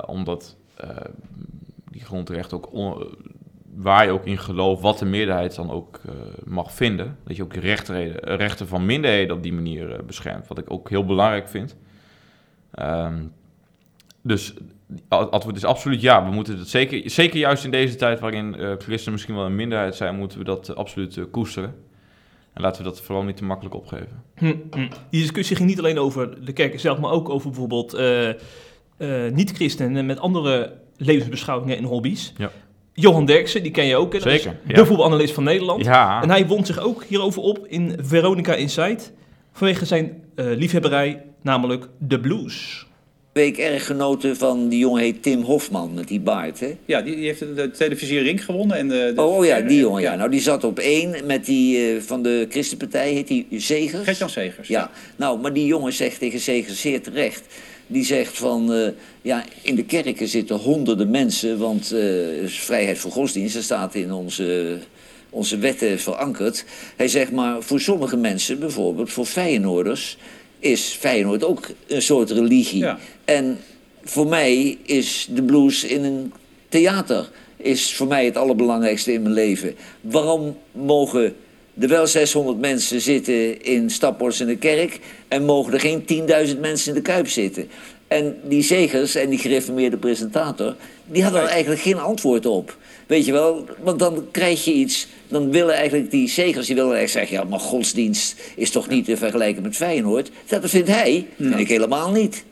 Omdat 0.07 0.57
die 1.90 2.05
grondrechten 2.05 2.57
ook, 2.57 2.68
waar 3.77 4.05
je 4.05 4.11
ook 4.11 4.27
in 4.27 4.39
gelooft, 4.39 4.83
wat 4.83 4.99
de 4.99 5.05
meerderheid 5.05 5.55
dan 5.55 5.70
ook 5.70 6.01
eh, 6.07 6.14
mag 6.45 6.72
vinden. 6.72 7.16
Dat 7.25 7.37
je 7.37 7.43
ook 7.43 7.55
rechten, 7.55 8.12
rechten 8.37 8.68
van 8.68 8.87
minderheden 8.87 9.37
op 9.37 9.43
die 9.43 9.53
manier 9.53 9.93
eh, 9.93 10.05
beschermt. 10.05 10.47
Wat 10.47 10.59
ik 10.59 10.70
ook 10.70 10.89
heel 10.89 11.05
belangrijk 11.05 11.49
vind. 11.49 11.77
Ehm, 12.70 13.22
dus 14.22 14.55
het 15.09 15.31
antwoord 15.31 15.57
is 15.57 15.64
absoluut 15.64 16.01
ja. 16.01 16.25
We 16.25 16.31
moeten 16.31 16.59
het 16.59 16.68
zeker, 16.68 17.11
zeker 17.11 17.39
juist 17.39 17.64
in 17.64 17.70
deze 17.70 17.97
tijd 17.97 18.20
waarin 18.20 18.55
uh, 18.59 18.72
christenen 18.79 19.12
misschien 19.12 19.35
wel 19.35 19.45
een 19.45 19.55
minderheid 19.55 19.95
zijn, 19.95 20.16
moeten 20.16 20.39
we 20.39 20.45
dat 20.45 20.77
absoluut 20.77 21.31
koesteren. 21.31 21.75
En 22.53 22.62
laten 22.62 22.83
we 22.83 22.89
dat 22.89 23.01
vooral 23.01 23.25
niet 23.25 23.37
te 23.37 23.45
makkelijk 23.45 23.75
opgeven. 23.75 24.22
Hm, 24.35 24.55
hm. 24.70 24.89
Die 25.11 25.20
discussie 25.20 25.57
ging 25.57 25.68
niet 25.68 25.79
alleen 25.79 25.99
over 25.99 26.45
de 26.45 26.53
kerk 26.53 26.81
zelf, 26.81 26.99
maar 26.99 27.11
ook 27.11 27.29
over 27.29 27.51
bijvoorbeeld 27.51 27.99
niet-christenen 29.33 30.07
met 30.07 30.18
andere 30.18 30.79
levensbeschouwingen 30.97 31.77
en 31.77 31.85
hobby's. 31.85 32.33
Ja. 32.37 32.51
Johan 32.95 33.26
Derksen, 33.26 33.62
die 33.62 33.72
ken 33.72 33.86
je 33.86 33.97
ook. 33.97 34.12
Hè? 34.12 34.20
Zeker. 34.20 34.57
De 34.66 34.86
voetbalanalist 34.86 35.34
van 35.34 35.45
Nederland. 35.45 35.84
Ja. 35.84 36.22
En 36.22 36.30
hij 36.30 36.47
wond 36.47 36.66
zich 36.66 36.80
ook 36.80 37.05
hierover 37.05 37.42
op 37.42 37.66
in 37.66 37.97
Veronica 38.03 38.55
Insight. 38.55 39.12
Vanwege 39.53 39.84
zijn 39.84 40.22
uh, 40.36 40.47
liefhebberij, 40.57 41.22
namelijk 41.42 41.88
de 41.99 42.20
blues. 42.20 42.86
Week 43.32 43.59
erg 43.59 43.86
genoten 43.86 44.36
van 44.36 44.68
die 44.68 44.78
jongen 44.78 45.03
heet 45.03 45.22
Tim 45.22 45.42
Hofman 45.42 45.95
met 45.95 46.09
die 46.09 46.20
baard, 46.20 46.61
hè? 46.61 46.76
Ja, 46.84 47.03
die, 47.03 47.16
die 47.16 47.24
heeft 47.24 47.38
de 47.38 47.70
televisie 47.70 48.20
Ring 48.20 48.45
gewonnen. 48.45 48.76
En 48.76 48.88
de, 48.88 49.12
oh, 49.16 49.36
oh, 49.36 49.45
ja, 49.45 49.61
die 49.61 49.78
jongen, 49.78 50.03
ja. 50.03 50.14
Nou, 50.14 50.30
die 50.30 50.40
zat 50.40 50.64
op 50.64 50.78
één 50.78 51.26
met 51.26 51.45
die 51.45 51.95
uh, 51.95 52.01
van 52.01 52.22
de 52.22 52.47
Christenpartij, 52.49 53.12
heet 53.12 53.28
die 53.28 53.47
Zegers? 53.51 54.05
Gertjan 54.05 54.30
Zegers. 54.30 54.68
Ja. 54.68 54.80
ja. 54.80 54.90
nou, 55.16 55.40
maar 55.40 55.53
die 55.53 55.66
jongen 55.66 55.92
zegt 55.92 56.18
tegen 56.18 56.38
Zegers 56.38 56.80
zeer 56.80 57.03
terecht 57.03 57.47
die 57.87 58.05
zegt 58.05 58.39
van, 58.39 58.72
uh, 58.72 58.89
ja, 59.22 59.45
in 59.62 59.74
de 59.74 59.85
kerken 59.85 60.28
zitten 60.28 60.57
honderden 60.57 61.11
mensen, 61.11 61.59
want 61.59 61.93
uh, 61.93 62.01
vrijheid 62.47 62.99
voor 62.99 63.11
godsdienst, 63.11 63.55
dat 63.55 63.62
staat 63.62 63.95
in 63.95 64.12
onze, 64.12 64.78
onze 65.30 65.59
wetten 65.59 66.01
verankerd. 66.01 66.64
Hij 66.97 67.09
zegt 67.09 67.32
maar, 67.32 67.62
voor 67.62 67.80
sommige 67.80 68.16
mensen, 68.16 68.59
bijvoorbeeld 68.59 69.11
voor 69.12 69.26
Feyenoorders, 69.26 70.18
is 70.59 70.97
Feyenoord 70.99 71.45
ook 71.45 71.70
een 71.87 72.03
soort 72.03 72.30
religie. 72.30 72.87
En 73.24 73.59
voor 74.03 74.26
mij 74.26 74.78
is 74.82 75.28
de 75.30 75.43
blues 75.43 75.85
in 75.85 76.05
een 76.05 76.32
theater 76.68 77.30
is 77.57 77.95
voor 77.95 78.07
mij 78.07 78.24
het 78.24 78.37
allerbelangrijkste 78.37 79.12
in 79.12 79.22
mijn 79.22 79.35
leven. 79.35 79.74
Waarom 80.01 80.57
mogen 80.72 81.37
er 81.81 81.89
wel 81.89 82.07
600 82.07 82.59
mensen 82.59 83.01
zitten 83.01 83.62
in 83.62 83.91
Staphorst 83.91 84.41
in 84.41 84.47
de 84.47 84.57
kerk... 84.57 85.01
en 85.29 85.45
mogen 85.45 85.72
er 85.72 85.81
geen 85.81 86.01
10.000 86.55 86.61
mensen 86.61 86.89
in 86.89 86.95
de 86.95 87.03
Kuip 87.03 87.29
zitten. 87.29 87.68
En 88.09 88.37
die 88.43 88.62
zegers 88.62 89.14
en 89.14 89.31
die 89.31 89.39
gereformeerde 89.39 89.97
presentator... 89.97 90.77
die 91.07 91.22
hadden 91.22 91.43
er 91.43 91.49
eigenlijk 91.49 91.81
geen 91.81 91.99
antwoord 91.99 92.47
op. 92.47 92.77
Weet 93.07 93.27
je 93.27 93.33
wel, 93.33 93.64
want 93.83 93.99
dan 93.99 94.27
krijg 94.31 94.64
je 94.64 94.72
iets... 94.72 95.07
dan 95.29 95.51
willen 95.51 95.75
eigenlijk 95.75 96.11
die 96.11 96.29
zegers, 96.29 96.66
die 96.66 96.75
willen 96.75 96.97
eigenlijk 96.97 97.29
zeggen... 97.29 97.47
ja, 97.47 97.51
maar 97.51 97.66
godsdienst 97.66 98.37
is 98.57 98.70
toch 98.70 98.89
niet 98.89 99.05
te 99.05 99.16
vergelijken 99.16 99.62
met 99.62 99.77
Feyenoord? 99.77 100.31
Dat 100.47 100.70
vindt 100.70 100.89
hij, 100.89 101.27
vind 101.39 101.59
ik 101.59 101.68
helemaal 101.68 102.11
niet. 102.11 102.45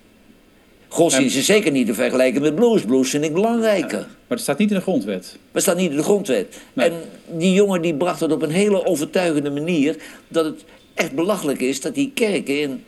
Godsdienst 0.92 1.36
is 1.36 1.46
zeker 1.46 1.70
niet 1.70 1.86
te 1.86 1.94
vergelijken 1.94 2.42
met 2.42 2.54
blues. 2.54 2.82
Blues 2.82 3.10
vind 3.10 3.24
ik 3.24 3.32
belangrijker. 3.32 3.98
Maar 3.98 4.06
het 4.28 4.40
staat 4.40 4.58
niet 4.58 4.70
in 4.70 4.76
de 4.76 4.82
grondwet. 4.82 5.24
Maar 5.32 5.52
het 5.52 5.62
staat 5.62 5.76
niet 5.76 5.90
in 5.90 5.96
de 5.96 6.02
grondwet. 6.02 6.60
En 6.74 6.92
die 7.30 7.52
jongen 7.52 7.82
die 7.82 7.94
bracht 7.94 8.20
het 8.20 8.32
op 8.32 8.42
een 8.42 8.50
hele 8.50 8.86
overtuigende 8.86 9.50
manier... 9.50 9.96
dat 10.28 10.44
het 10.44 10.64
echt 10.94 11.12
belachelijk 11.12 11.60
is 11.60 11.80
dat 11.80 11.94
die 11.94 12.10
kerken 12.14 12.62
een 12.62 12.84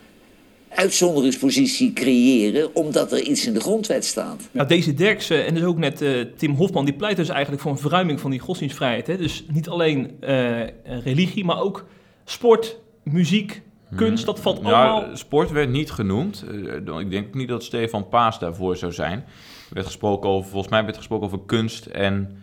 uitzonderingspositie 0.69 1.93
creëren... 1.93 2.75
omdat 2.75 3.11
er 3.11 3.21
iets 3.21 3.47
in 3.47 3.53
de 3.53 3.59
grondwet 3.59 4.05
staat. 4.05 4.41
Nou, 4.51 4.67
deze 4.67 4.93
Derksen 4.93 5.45
en 5.45 5.53
dus 5.53 5.63
ook 5.63 5.77
net 5.77 6.01
uh, 6.01 6.25
Tim 6.37 6.55
Hofman... 6.55 6.85
die 6.85 6.93
pleiten 6.93 7.25
dus 7.25 7.33
eigenlijk 7.33 7.63
voor 7.63 7.71
een 7.71 7.77
verruiming 7.77 8.19
van 8.19 8.31
die 8.31 8.39
godsdienstvrijheid. 8.39 9.07
Hè? 9.07 9.17
Dus 9.17 9.45
niet 9.53 9.69
alleen 9.69 10.17
uh, 10.21 10.61
religie, 11.03 11.45
maar 11.45 11.61
ook 11.61 11.85
sport, 12.25 12.79
muziek, 13.03 13.61
kunst, 13.95 14.25
dat 14.25 14.39
valt 14.39 14.63
allemaal... 14.63 15.05
sport 15.13 15.51
werd 15.51 15.69
niet 15.69 15.91
genoemd. 15.91 16.45
Eh, 16.87 16.99
ik 16.99 17.11
denk 17.11 17.33
niet 17.33 17.47
dat 17.47 17.63
Stefan 17.63 18.07
Paas 18.07 18.39
daarvoor 18.39 18.77
zou 18.77 18.91
zijn. 18.91 19.19
Er 19.67 19.73
werd 19.73 19.85
gesproken 19.85 20.29
over, 20.29 20.49
volgens 20.49 20.71
mij 20.71 20.83
werd 20.83 20.97
gesproken 20.97 21.25
over 21.25 21.39
kunst 21.45 21.85
en 21.85 22.37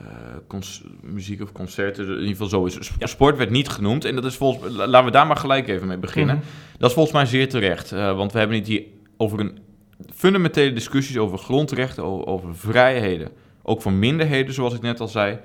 uh, 0.00 0.60
muziek 1.00 1.42
of 1.42 1.52
concerten. 1.52 2.04
In 2.04 2.10
ieder 2.10 2.28
geval 2.28 2.46
zo 2.46 2.64
is. 2.64 2.92
Sport 2.98 3.36
werd 3.36 3.50
niet 3.50 3.68
genoemd. 3.68 4.04
En 4.04 4.14
dat 4.14 4.24
is 4.24 4.34
volgens 4.34 4.74
laten 4.74 5.04
we 5.04 5.10
daar 5.10 5.26
maar 5.26 5.36
gelijk 5.36 5.68
even 5.68 5.86
mee 5.86 5.98
beginnen. 5.98 6.36
Mhm. 6.36 6.44
Dat 6.78 6.88
is 6.88 6.94
volgens 6.94 7.14
mij 7.14 7.26
zeer 7.26 7.48
terecht. 7.48 7.92
Uh, 7.92 8.16
want 8.16 8.32
we 8.32 8.38
hebben 8.38 8.56
het 8.56 8.66
hier 8.66 8.82
over 9.16 9.40
een 9.40 9.58
fundamentele 10.14 10.72
discussies 10.72 11.18
over 11.18 11.38
grondrechten, 11.38 12.04
over, 12.04 12.26
over 12.26 12.56
vrijheden. 12.56 13.28
Ook 13.62 13.82
voor 13.82 13.92
minderheden, 13.92 14.54
zoals 14.54 14.74
ik 14.74 14.82
net 14.82 15.00
al 15.00 15.08
zei. 15.08 15.38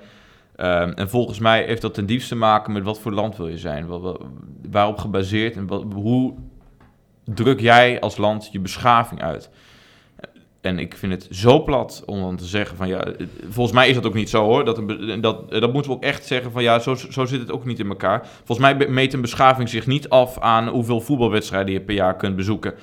Um, 0.60 0.92
en 0.92 1.08
volgens 1.08 1.38
mij 1.38 1.64
heeft 1.64 1.82
dat 1.82 1.94
ten 1.94 2.06
diepste 2.06 2.28
te 2.28 2.36
maken 2.36 2.72
met 2.72 2.82
wat 2.82 3.00
voor 3.00 3.12
land 3.12 3.36
wil 3.36 3.48
je 3.48 3.58
zijn. 3.58 3.86
Waarop 4.70 4.98
gebaseerd 4.98 5.56
en 5.56 5.68
hoe 5.94 6.34
druk 7.24 7.60
jij 7.60 8.00
als 8.00 8.16
land 8.16 8.48
je 8.52 8.60
beschaving 8.60 9.22
uit. 9.22 9.50
En 10.60 10.78
ik 10.78 10.96
vind 10.96 11.12
het 11.12 11.28
zo 11.30 11.62
plat 11.62 12.02
om 12.06 12.20
dan 12.20 12.36
te 12.36 12.44
zeggen 12.44 12.76
van 12.76 12.88
ja, 12.88 13.12
volgens 13.48 13.74
mij 13.74 13.88
is 13.88 13.94
dat 13.94 14.06
ook 14.06 14.14
niet 14.14 14.30
zo 14.30 14.44
hoor. 14.44 14.64
Dat, 14.64 14.82
dat, 15.20 15.50
dat 15.50 15.72
moeten 15.72 15.90
we 15.90 15.96
ook 15.96 16.02
echt 16.02 16.26
zeggen 16.26 16.52
van 16.52 16.62
ja, 16.62 16.78
zo, 16.78 16.94
zo 16.94 17.24
zit 17.24 17.40
het 17.40 17.52
ook 17.52 17.64
niet 17.64 17.78
in 17.78 17.88
elkaar. 17.88 18.26
Volgens 18.44 18.58
mij 18.58 18.88
meet 18.88 19.12
een 19.12 19.20
beschaving 19.20 19.68
zich 19.68 19.86
niet 19.86 20.08
af 20.08 20.38
aan 20.38 20.68
hoeveel 20.68 21.00
voetbalwedstrijden 21.00 21.72
je 21.72 21.80
per 21.80 21.94
jaar 21.94 22.16
kunt 22.16 22.36
bezoeken. 22.36 22.74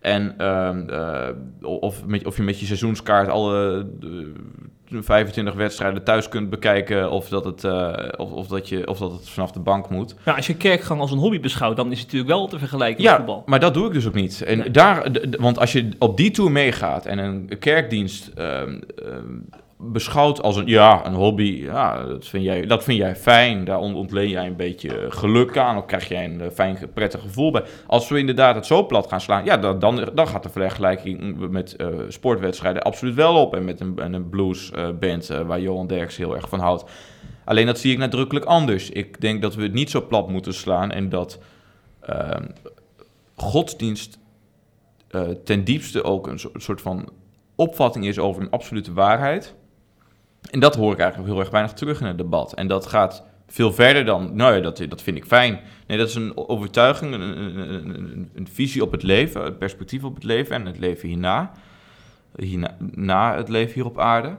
En 0.00 0.34
uh, 0.40 1.28
of, 1.60 2.06
met, 2.06 2.26
of 2.26 2.36
je 2.36 2.42
met 2.42 2.60
je 2.60 2.66
seizoenskaart 2.66 3.28
alle 3.28 3.86
25 4.90 5.54
wedstrijden 5.54 6.04
thuis 6.04 6.28
kunt 6.28 6.50
bekijken 6.50 7.10
of 7.10 7.28
dat 7.28 7.44
het, 7.44 7.64
uh, 7.64 7.92
of, 8.16 8.30
of, 8.30 8.46
dat 8.46 8.68
je, 8.68 8.88
of 8.88 8.98
dat 8.98 9.12
het 9.12 9.28
vanaf 9.28 9.52
de 9.52 9.60
bank 9.60 9.88
moet. 9.88 10.14
Ja, 10.24 10.32
als 10.32 10.46
je 10.46 10.56
kerkgang 10.56 11.00
als 11.00 11.10
een 11.10 11.18
hobby 11.18 11.40
beschouwt, 11.40 11.76
dan 11.76 11.90
is 11.92 11.98
het 11.98 12.06
natuurlijk 12.06 12.30
wel 12.30 12.46
te 12.46 12.58
vergelijken 12.58 13.04
met 13.04 13.14
voetbal. 13.14 13.42
maar 13.46 13.60
dat 13.60 13.74
doe 13.74 13.86
ik 13.86 13.92
dus 13.92 14.06
ook 14.06 14.14
niet. 14.14 14.42
En 14.42 14.72
daar, 14.72 15.10
want 15.38 15.58
als 15.58 15.72
je 15.72 15.88
op 15.98 16.16
die 16.16 16.30
tour 16.30 16.50
meegaat 16.50 17.06
en 17.06 17.18
een 17.18 17.58
kerkdienst 17.58 18.30
uh, 18.38 18.62
beschouwt 19.92 20.42
als 20.42 20.56
een, 20.56 20.66
ja, 20.66 21.06
een 21.06 21.14
hobby, 21.14 21.62
ja, 21.62 22.04
dat, 22.04 22.26
vind 22.26 22.44
jij, 22.44 22.66
dat 22.66 22.84
vind 22.84 22.98
jij 22.98 23.16
fijn. 23.16 23.64
Daar 23.64 23.78
ontleen 23.78 24.28
jij 24.28 24.46
een 24.46 24.56
beetje 24.56 25.06
geluk 25.08 25.56
aan. 25.56 25.76
Of 25.76 25.86
krijg 25.86 26.08
jij 26.08 26.24
een 26.24 26.40
eh, 26.40 26.50
fijn, 26.50 26.78
prettig 26.94 27.20
gevoel 27.20 27.50
bij. 27.50 27.64
Als 27.86 28.08
we 28.08 28.18
inderdaad 28.18 28.54
het 28.54 28.66
zo 28.66 28.86
plat 28.86 29.06
gaan 29.06 29.20
slaan, 29.20 29.44
ja, 29.44 29.56
dan, 29.56 29.78
dan, 29.78 30.08
dan 30.14 30.28
gaat 30.28 30.42
de 30.42 30.48
vergelijking 30.48 31.38
met 31.50 31.74
uh, 31.78 31.86
sportwedstrijden 32.08 32.82
absoluut 32.82 33.14
wel 33.14 33.34
op. 33.34 33.54
En 33.54 33.64
met 33.64 33.80
een, 33.80 34.14
een 34.14 34.28
bluesband 34.28 35.30
uh, 35.30 35.40
waar 35.40 35.60
Johan 35.60 35.86
Derks 35.86 36.16
heel 36.16 36.34
erg 36.34 36.48
van 36.48 36.60
houdt. 36.60 36.84
Alleen 37.44 37.66
dat 37.66 37.78
zie 37.78 37.92
ik 37.92 37.98
nadrukkelijk 37.98 38.44
anders. 38.44 38.90
Ik 38.90 39.20
denk 39.20 39.42
dat 39.42 39.54
we 39.54 39.62
het 39.62 39.72
niet 39.72 39.90
zo 39.90 40.06
plat 40.06 40.28
moeten 40.28 40.54
slaan 40.54 40.90
en 40.90 41.08
dat 41.08 41.38
ehm, 42.00 42.44
godsdienst 43.36 44.18
ten 45.44 45.64
diepste 45.64 46.04
ook 46.04 46.26
een 46.26 46.40
soort 46.56 46.80
van 46.80 47.08
opvatting 47.54 48.06
is 48.06 48.18
over 48.18 48.42
een 48.42 48.50
absolute 48.50 48.92
waarheid. 48.92 49.54
En 50.50 50.60
dat 50.60 50.74
hoor 50.74 50.92
ik 50.92 50.98
eigenlijk 50.98 51.30
heel 51.30 51.40
erg 51.40 51.50
weinig 51.50 51.72
terug 51.72 52.00
in 52.00 52.06
het 52.06 52.18
debat. 52.18 52.54
En 52.54 52.68
dat 52.68 52.86
gaat 52.86 53.24
veel 53.46 53.72
verder 53.72 54.04
dan, 54.04 54.36
nou 54.36 54.54
ja, 54.54 54.60
dat, 54.60 54.84
dat 54.88 55.02
vind 55.02 55.16
ik 55.16 55.24
fijn. 55.24 55.60
Nee, 55.86 55.98
dat 55.98 56.08
is 56.08 56.14
een 56.14 56.48
overtuiging, 56.48 57.14
een, 57.14 57.20
een, 57.20 58.30
een, 58.34 58.48
visie 58.52 58.82
op 58.82 58.92
het 58.92 59.02
leven, 59.02 59.46
een 59.46 59.58
perspectief 59.58 60.04
op 60.04 60.14
het 60.14 60.24
leven 60.24 60.56
en 60.56 60.66
het 60.66 60.78
leven 60.78 61.08
hierna. 61.08 61.52
hierna 62.36 62.76
na 62.90 63.36
het 63.36 63.48
leven 63.48 63.74
hier 63.74 63.84
op 63.84 63.98
aarde. 63.98 64.36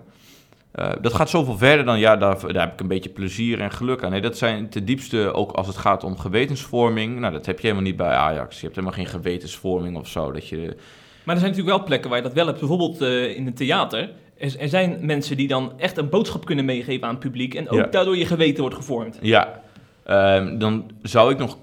Uh, 0.79 0.91
dat 1.01 1.13
gaat 1.13 1.29
zoveel 1.29 1.57
verder 1.57 1.85
dan, 1.85 1.99
ja, 1.99 2.15
daar, 2.15 2.53
daar, 2.53 2.63
heb 2.63 2.73
ik 2.73 2.79
een 2.79 2.87
beetje 2.87 3.09
plezier 3.09 3.61
en 3.61 3.71
geluk 3.71 4.03
aan. 4.03 4.11
Nee, 4.11 4.21
dat 4.21 4.37
zijn 4.37 4.69
ten 4.69 4.85
diepste, 4.85 5.33
ook 5.33 5.51
als 5.51 5.67
het 5.67 5.77
gaat 5.77 6.03
om 6.03 6.17
gewetensvorming. 6.17 7.19
Nou, 7.19 7.33
dat 7.33 7.45
heb 7.45 7.55
je 7.55 7.61
helemaal 7.61 7.87
niet 7.87 7.95
bij 7.95 8.13
Ajax. 8.13 8.55
Je 8.55 8.63
hebt 8.63 8.75
helemaal 8.75 8.97
geen 8.97 9.07
gewetensvorming 9.07 9.97
of 9.97 10.07
zo. 10.07 10.31
Dat 10.31 10.47
je, 10.47 10.57
maar 11.23 11.35
er 11.35 11.41
zijn 11.41 11.51
natuurlijk 11.51 11.77
wel 11.77 11.83
plekken 11.83 12.09
waar 12.09 12.19
je 12.19 12.25
dat 12.25 12.33
wel 12.33 12.45
hebt. 12.45 12.59
Bijvoorbeeld 12.59 13.01
uh, 13.01 13.35
in 13.35 13.47
een 13.47 13.53
theater 13.53 14.09
er, 14.37 14.59
er, 14.59 14.69
zijn 14.69 14.97
mensen 15.01 15.37
die 15.37 15.47
dan 15.47 15.73
echt 15.77 15.97
een 15.97 16.09
boodschap 16.09 16.45
kunnen 16.45 16.65
meegeven 16.65 17.07
aan 17.07 17.13
het 17.13 17.19
publiek 17.19 17.53
en 17.53 17.69
ook 17.69 17.91
daardoor 17.91 18.17
je 18.17 18.25
geweten 18.25 18.61
wordt 18.61 18.75
gevormd. 18.75 19.19
Ja, 19.21 19.61
uh, 20.07 20.59
dan 20.59 20.91
zou 21.01 21.31
ik 21.31 21.37
nog 21.37 21.57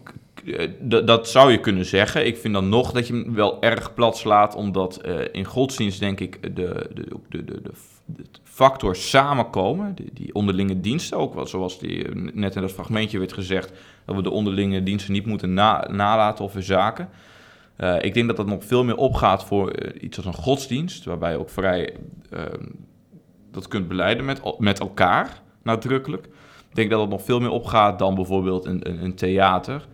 eh, 0.46 0.68
dat 1.04 1.28
zou 1.28 1.50
je 1.50 1.60
kunnen 1.60 1.84
zeggen. 1.84 2.26
Ik 2.26 2.36
vind 2.36 2.54
dan 2.54 2.68
nog 2.68 2.92
dat 2.92 3.06
je 3.06 3.12
hem 3.12 3.34
wel 3.34 3.62
erg 3.62 3.94
plat 3.94 4.16
slaat, 4.16 4.54
omdat 4.54 5.00
uh, 5.06 5.20
in 5.32 5.44
godsdienst 5.44 6.00
denk 6.00 6.20
ik 6.20 6.42
de, 6.42 6.90
de, 6.94 7.04
de, 7.28 7.44
de, 7.44 7.62
de 7.62 7.70
factor 8.42 8.96
samenkomen, 8.96 9.94
die, 9.94 10.10
die, 10.12 10.34
onderlinge 10.34 10.80
diensten 10.80 11.18
ook, 11.18 11.34
wel, 11.34 11.46
zoals 11.46 11.78
die, 11.78 12.08
eh, 12.08 12.14
net 12.32 12.54
in 12.54 12.60
dat 12.60 12.72
fragmentje 12.72 13.18
werd 13.18 13.32
gezegd, 13.32 13.72
dat 14.04 14.16
we 14.16 14.22
de 14.22 14.30
onderlinge 14.30 14.82
diensten 14.82 15.12
niet 15.12 15.26
moeten 15.26 15.54
na, 15.54 15.88
nalaten 15.90 16.44
of 16.44 16.52
verzaken. 16.52 17.08
Uh, 17.78 18.02
ik 18.02 18.14
denk 18.14 18.26
dat 18.26 18.36
dat 18.36 18.46
nog 18.46 18.64
veel 18.64 18.84
meer 18.84 18.96
opgaat 18.96 19.44
voor 19.44 19.82
uh, 19.82 20.02
iets 20.02 20.16
als 20.16 20.26
een 20.26 20.34
godsdienst, 20.34 21.04
waarbij 21.04 21.30
je 21.30 21.38
ook 21.38 21.50
vrij 21.50 21.96
uh, 22.34 22.40
dat 23.50 23.68
kunt 23.68 23.88
beleiden 23.88 24.24
met, 24.24 24.58
met 24.58 24.80
elkaar, 24.80 25.42
nadrukkelijk. 25.62 26.26
Ik 26.68 26.74
denk 26.74 26.90
dat 26.90 27.00
het 27.00 27.10
nog 27.10 27.22
veel 27.22 27.40
meer 27.40 27.50
opgaat 27.50 27.98
dan 27.98 28.14
bijvoorbeeld 28.14 28.64
een, 28.64 28.88
een, 28.88 29.04
een 29.04 29.14
theater, 29.14 29.86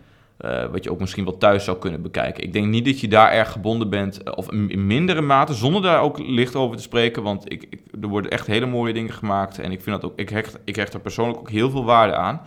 uh, 0.45 0.65
wat 0.65 0.83
je 0.83 0.91
ook 0.91 0.99
misschien 0.99 1.23
wel 1.23 1.37
thuis 1.37 1.63
zou 1.63 1.77
kunnen 1.77 2.01
bekijken. 2.01 2.43
Ik 2.43 2.53
denk 2.53 2.67
niet 2.67 2.85
dat 2.85 2.99
je 2.99 3.07
daar 3.07 3.31
erg 3.31 3.51
gebonden 3.51 3.89
bent, 3.89 4.35
of 4.35 4.51
in 4.51 4.87
mindere 4.87 5.21
mate, 5.21 5.53
zonder 5.53 5.81
daar 5.81 6.01
ook 6.01 6.19
licht 6.19 6.55
over 6.55 6.75
te 6.75 6.81
spreken, 6.81 7.23
want 7.23 7.51
ik, 7.51 7.65
ik, 7.69 7.81
er 8.01 8.07
worden 8.07 8.31
echt 8.31 8.47
hele 8.47 8.65
mooie 8.65 8.93
dingen 8.93 9.13
gemaakt 9.13 9.59
en 9.59 9.71
ik 9.71 9.81
vind 9.81 10.01
dat 10.01 10.11
ook, 10.11 10.19
ik 10.19 10.29
hecht, 10.29 10.59
ik 10.63 10.75
hecht 10.75 10.93
er 10.93 10.99
persoonlijk 10.99 11.39
ook 11.39 11.49
heel 11.49 11.69
veel 11.69 11.83
waarde 11.83 12.15
aan. 12.15 12.41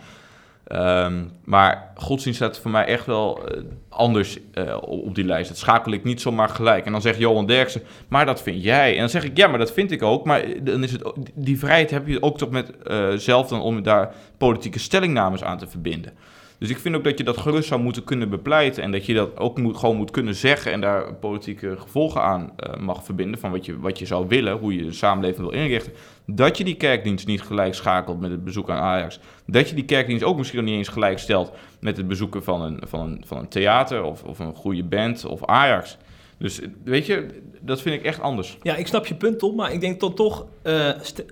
Ehm, 0.63 1.23
maar 1.43 1.91
godsdienst 1.95 2.39
staat 2.39 2.59
voor 2.59 2.71
mij 2.71 2.85
echt 2.85 3.05
wel 3.05 3.47
eh, 3.47 3.61
anders 3.89 4.39
eh, 4.53 4.77
op 4.81 5.15
die 5.15 5.25
lijst. 5.25 5.49
Dat 5.49 5.57
schakel 5.57 5.91
ik 5.91 6.03
niet 6.03 6.21
zomaar 6.21 6.49
gelijk. 6.49 6.85
En 6.85 6.91
dan 6.91 7.01
zegt 7.01 7.17
Johan 7.17 7.45
Derksen, 7.45 7.81
maar 8.07 8.25
dat 8.25 8.41
vind 8.41 8.63
jij. 8.63 8.93
En 8.93 8.99
dan 8.99 9.09
zeg 9.09 9.23
ik, 9.23 9.37
ja, 9.37 9.47
maar 9.47 9.59
dat 9.59 9.73
vind 9.73 9.91
ik 9.91 10.01
ook. 10.01 10.25
Maar 10.25 10.63
dan 10.63 10.83
is 10.83 10.91
het, 10.91 11.11
die 11.33 11.59
vrijheid 11.59 11.91
heb 11.91 12.07
je 12.07 12.21
ook 12.21 12.37
toch 12.37 12.49
met 12.49 12.77
eh, 12.77 13.13
zelf 13.13 13.47
dan 13.47 13.61
om 13.61 13.83
daar 13.83 14.13
politieke 14.37 14.79
stellingnames 14.79 15.43
aan 15.43 15.57
te 15.57 15.67
verbinden. 15.67 16.13
Dus 16.57 16.69
ik 16.71 16.77
vind 16.77 16.95
ook 16.95 17.03
dat 17.03 17.17
je 17.17 17.23
dat 17.23 17.37
gerust 17.37 17.67
zou 17.67 17.81
moeten 17.81 18.03
kunnen 18.03 18.29
bepleiten. 18.29 18.83
En 18.83 18.91
dat 18.91 19.05
je 19.05 19.13
dat 19.13 19.37
ook 19.37 19.57
moet, 19.57 19.77
gewoon 19.77 19.95
moet 19.95 20.11
kunnen 20.11 20.35
zeggen. 20.35 20.71
En 20.71 20.81
daar 20.81 21.13
politieke 21.13 21.75
gevolgen 21.77 22.21
aan 22.21 22.51
eh, 22.55 22.77
mag 22.79 23.03
verbinden. 23.03 23.39
Van 23.39 23.51
wat 23.51 23.65
je, 23.65 23.79
wat 23.79 23.99
je 23.99 24.05
zou 24.05 24.27
willen, 24.27 24.57
hoe 24.57 24.75
je 24.75 24.83
de 24.83 24.91
samenleving 24.91 25.49
wil 25.49 25.59
inrichten. 25.59 25.93
Dat 26.25 26.57
je 26.57 26.63
die 26.63 26.75
kerkdienst 26.75 27.27
niet 27.27 27.41
gelijk 27.41 27.73
schakelt 27.73 28.19
met 28.19 28.31
het 28.31 28.43
bezoek 28.43 28.69
aan 28.69 28.77
Ajax. 28.77 29.19
Dat 29.45 29.69
je 29.69 29.75
die 29.75 29.85
kerkdienst 29.85 30.23
ook 30.23 30.37
misschien 30.37 30.59
nog 30.59 30.69
niet 30.69 30.77
eens 30.77 30.87
gelijk 30.87 31.19
stelt 31.19 31.51
met 31.79 31.97
het 31.97 32.07
bezoeken 32.07 32.43
van 32.43 32.61
een, 32.61 32.81
van 32.87 32.99
een, 32.99 33.23
van 33.25 33.37
een 33.37 33.47
theater. 33.47 34.03
Of, 34.03 34.23
of 34.23 34.39
een 34.39 34.55
goede 34.55 34.83
band 34.83 35.25
of 35.25 35.45
Ajax. 35.45 35.97
Dus 36.37 36.61
eh, 36.61 36.67
weet 36.83 37.05
je, 37.05 37.27
dat 37.61 37.81
vind 37.81 37.95
ik 37.95 38.03
echt 38.03 38.21
anders. 38.21 38.57
Ja, 38.61 38.75
ik 38.75 38.87
snap 38.87 39.05
je 39.05 39.15
punt, 39.15 39.39
Tom. 39.39 39.55
Maar 39.55 39.73
ik 39.73 39.81
denk 39.81 39.99
dan 39.99 40.13
toch, 40.13 40.45
eh, 40.61 40.89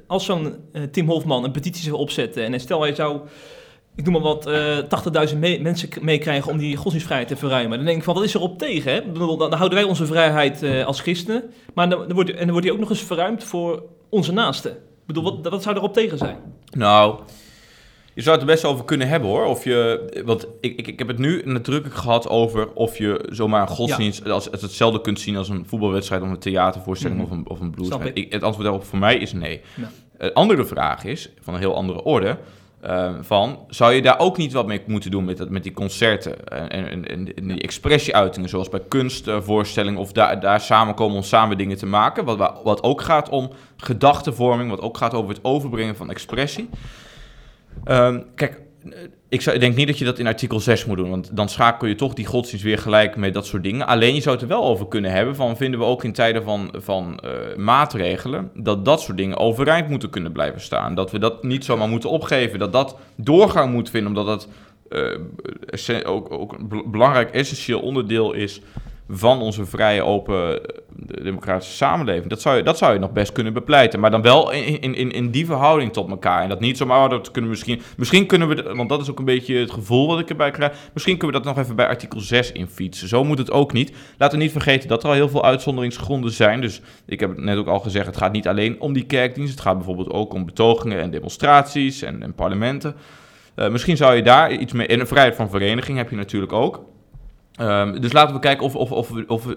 als 0.07 0.25
zo'n 0.25 0.55
eh, 0.71 0.83
Tim 0.83 1.07
Hofman 1.09 1.43
een 1.43 1.51
petitie 1.51 1.83
zou 1.83 1.97
opzetten... 1.97 2.43
en 2.43 2.59
stel 2.59 2.81
hij 2.81 2.95
zou, 2.95 3.21
ik 3.95 4.03
noem 4.03 4.13
maar 4.13 4.21
wat, 4.21 4.45
eh 4.45 4.77
80.000 5.31 5.37
me- 5.37 5.59
mensen 5.61 5.89
meekrijgen... 6.01 6.51
om 6.51 6.57
die 6.57 6.75
godsdienstvrijheid 6.75 7.29
te 7.29 7.37
verruimen. 7.37 7.77
Dan 7.77 7.85
denk 7.85 7.97
ik 7.97 8.03
van, 8.03 8.13
wat 8.13 8.23
is 8.23 8.33
er 8.33 8.41
op 8.41 8.57
tegen? 8.57 8.93
Hè? 8.93 9.11
Dan, 9.11 9.53
houden 9.53 9.79
wij 9.79 9.83
onze 9.83 10.05
vrijheid 10.05 10.63
eh, 10.63 10.85
als 10.85 11.01
christenen. 11.01 11.43
Maar 11.73 11.89
dan, 11.89 11.99
dan 11.99 12.13
wordt, 12.13 12.29
en 12.29 12.37
dan 12.37 12.49
wordt 12.49 12.63
die 12.63 12.71
ook 12.73 12.79
nog 12.79 12.89
eens 12.89 13.03
verruimd 13.03 13.43
voor 13.43 13.83
onze 14.11 14.31
naasten. 14.33 14.71
Ik 14.71 14.77
bedoel, 15.07 15.23
wat, 15.23 15.51
wat 15.51 15.63
zou 15.63 15.75
erop 15.75 15.93
tegen 15.93 16.17
zijn? 16.17 16.37
Nou, 16.71 17.19
je 18.13 18.21
zou 18.21 18.37
het 18.37 18.45
er 18.47 18.53
best 18.53 18.65
over 18.65 18.85
kunnen 18.85 19.07
hebben 19.07 19.29
hoor. 19.29 19.45
Of 19.45 19.63
je, 19.63 20.21
want 20.25 20.47
ik, 20.61 20.77
ik, 20.79 20.87
ik 20.87 20.99
heb 20.99 21.07
het 21.07 21.17
nu 21.17 21.41
nadrukkelijk 21.45 21.99
gehad 21.99 22.27
over 22.29 22.73
of 22.73 22.97
je 22.97 23.25
zomaar 23.29 23.61
een 23.61 23.67
godsdienst 23.67 24.29
als, 24.29 24.51
als 24.51 24.61
hetzelfde 24.61 25.01
kunt 25.01 25.19
zien 25.19 25.37
als 25.37 25.49
een 25.49 25.65
voetbalwedstrijd 25.67 26.21
of 26.21 26.29
een 26.29 26.39
theatervoorstelling 26.39 27.19
Mhm. 27.21 27.25
of 27.31 27.37
een, 27.37 27.47
of 27.49 27.59
een 27.59 28.11
ik. 28.13 28.33
Het 28.33 28.43
antwoord 28.43 28.65
daarop 28.67 28.85
voor 28.85 28.99
mij 28.99 29.17
is 29.17 29.33
nee. 29.33 29.61
Ja. 29.75 29.89
Een 30.17 30.33
andere 30.33 30.65
vraag 30.65 31.03
is, 31.03 31.29
van 31.41 31.53
een 31.53 31.59
heel 31.59 31.75
andere 31.75 32.03
orde, 32.03 32.37
eh, 32.81 33.13
van 33.21 33.59
zou 33.69 33.93
je 33.93 34.01
daar 34.01 34.19
ook 34.19 34.37
niet 34.37 34.53
wat 34.53 34.67
mee 34.67 34.81
moeten 34.87 35.11
doen 35.11 35.25
met, 35.25 35.37
dat, 35.37 35.49
met 35.49 35.63
die 35.63 35.71
concerten 35.73 36.47
en, 36.47 36.69
en, 36.69 37.07
en, 37.07 37.33
en 37.35 37.47
die 37.47 37.61
expressieuitingen, 37.61 38.49
zoals 38.49 38.69
bij 38.69 38.79
kunstvoorstellingen, 38.87 39.99
of 39.99 40.11
daar, 40.11 40.39
daar 40.39 40.59
samenkomen 40.61 41.15
om 41.15 41.23
samen 41.23 41.57
dingen 41.57 41.77
te 41.77 41.85
maken, 41.85 42.25
wat, 42.25 42.37
wa- 42.37 42.57
wat 42.63 42.83
ook 42.83 43.01
gaat 43.01 43.29
om 43.29 43.49
gedachtenvorming, 43.81 44.69
wat 44.69 44.81
ook 44.81 44.97
gaat 44.97 45.13
over 45.13 45.29
het 45.29 45.43
overbrengen 45.43 45.95
van 45.95 46.09
expressie. 46.09 46.69
Ehm, 47.83 48.19
kijk, 48.35 48.61
eh, 48.83 48.91
ik, 49.29 49.41
zou, 49.41 49.55
ik 49.55 49.61
denk 49.61 49.75
niet 49.75 49.87
dat 49.87 49.97
je 49.97 50.05
dat 50.05 50.19
in 50.19 50.27
artikel 50.27 50.59
6 50.59 50.85
moet 50.85 50.97
doen, 50.97 51.09
want 51.09 51.35
dan 51.35 51.49
schakel 51.49 51.87
je 51.87 51.95
toch 51.95 52.13
die 52.13 52.25
godsdienst 52.25 52.65
weer 52.65 52.77
gelijk 52.77 53.15
met 53.15 53.33
dat 53.33 53.45
soort 53.45 53.63
dingen. 53.63 53.87
Alleen 53.87 54.15
je 54.15 54.21
zou 54.21 54.33
het 54.33 54.43
er 54.43 54.49
wel 54.49 54.63
over 54.63 54.87
kunnen 54.87 55.11
hebben 55.11 55.35
van, 55.35 55.57
vinden 55.57 55.79
we 55.79 55.85
ook 55.85 56.03
in 56.03 56.13
tijden 56.13 56.43
van, 56.43 56.73
van 56.77 57.19
eh, 57.19 57.57
maatregelen, 57.57 58.51
dat 58.53 58.85
dat 58.85 59.01
soort 59.01 59.17
dingen 59.17 59.37
overeind 59.37 59.89
moeten 59.89 60.09
kunnen 60.09 60.31
blijven 60.31 60.61
staan. 60.61 60.95
Dat 60.95 61.11
we 61.11 61.19
dat 61.19 61.43
niet 61.43 61.65
zomaar 61.65 61.89
moeten 61.89 62.09
opgeven, 62.09 62.59
dat 62.59 62.73
dat 62.73 62.97
doorgang 63.15 63.71
moet 63.71 63.89
vinden, 63.89 64.09
omdat 64.09 64.25
dat 64.25 64.47
eh, 64.89 66.09
ook, 66.09 66.31
ook 66.31 66.53
een 66.53 66.67
bel- 66.67 66.89
belangrijk 66.89 67.31
essentieel 67.31 67.79
onderdeel 67.79 68.33
is 68.33 68.61
van 69.11 69.41
onze 69.41 69.65
vrije, 69.65 70.03
open, 70.03 70.65
eh, 70.65 70.79
democratische 71.23 71.75
samenleving. 71.75 72.29
Dat 72.29 72.41
zou, 72.41 72.57
je, 72.57 72.63
dat 72.63 72.77
zou 72.77 72.93
je 72.93 72.99
nog 72.99 73.11
best 73.11 73.31
kunnen 73.31 73.53
bepleiten. 73.53 73.99
Maar 73.99 74.11
dan 74.11 74.21
wel 74.21 74.51
in, 74.51 74.81
in, 74.81 74.95
in, 74.95 75.11
in 75.11 75.31
die 75.31 75.45
verhouding 75.45 75.93
tot 75.93 76.09
elkaar. 76.09 76.43
En 76.43 76.49
dat 76.49 76.59
niet 76.59 76.77
zomaar, 76.77 77.03
oh, 77.03 77.09
dat 77.09 77.31
kunnen 77.31 77.49
misschien... 77.49 77.81
Misschien 77.97 78.25
kunnen 78.25 78.47
we, 78.47 78.55
de- 78.55 78.75
want 78.75 78.89
dat 78.89 79.01
is 79.01 79.09
ook 79.09 79.19
een 79.19 79.25
beetje 79.25 79.55
het 79.55 79.71
gevoel 79.71 80.07
wat 80.07 80.19
ik 80.19 80.29
erbij 80.29 80.51
krijg. 80.51 80.71
Misschien 80.93 81.17
kunnen 81.17 81.37
we 81.37 81.43
dat 81.43 81.55
nog 81.55 81.63
even 81.63 81.75
bij 81.75 81.87
artikel 81.87 82.19
6 82.19 82.51
infietsen. 82.51 83.07
Zo 83.07 83.23
moet 83.23 83.37
het 83.37 83.51
ook 83.51 83.73
niet. 83.73 83.91
Laten 84.17 84.37
we 84.37 84.43
niet 84.43 84.51
vergeten 84.53 84.89
dat 84.89 85.03
er 85.03 85.09
al 85.09 85.15
heel 85.15 85.29
veel 85.29 85.45
uitzonderingsgronden 85.45 86.31
zijn. 86.31 86.61
Dus 86.61 86.81
ik 87.05 87.19
heb 87.19 87.29
het 87.29 87.39
net 87.39 87.57
ook 87.57 87.67
al 87.67 87.79
gezegd, 87.79 88.05
het 88.05 88.17
gaat 88.17 88.31
niet 88.31 88.47
alleen 88.47 88.79
om 88.79 88.93
die 88.93 89.05
kerkdienst. 89.05 89.51
Het 89.51 89.61
gaat 89.61 89.75
bijvoorbeeld 89.75 90.09
ook 90.09 90.33
om 90.33 90.45
betogingen 90.45 91.01
en 91.01 91.11
demonstraties 91.11 92.01
en, 92.01 92.23
en 92.23 92.33
parlementen. 92.33 92.95
Eh, 93.55 93.69
misschien 93.69 93.97
zou 93.97 94.15
je 94.15 94.23
daar 94.23 94.51
iets 94.51 94.73
mee... 94.73 94.87
En 94.87 94.99
een 94.99 95.07
vrijheid 95.07 95.35
van 95.35 95.49
vereniging 95.49 95.97
heb 95.97 96.09
je 96.09 96.15
natuurlijk 96.15 96.53
ook. 96.53 96.83
Ehm, 97.61 97.99
dus 98.01 98.11
laten 98.13 98.35
we 98.35 98.41
kijken 98.41 98.65
of, 98.65 98.75
of, 98.75 98.91
of, 98.91 99.09
we- 99.09 99.23
of 99.27 99.43
we 99.45 99.55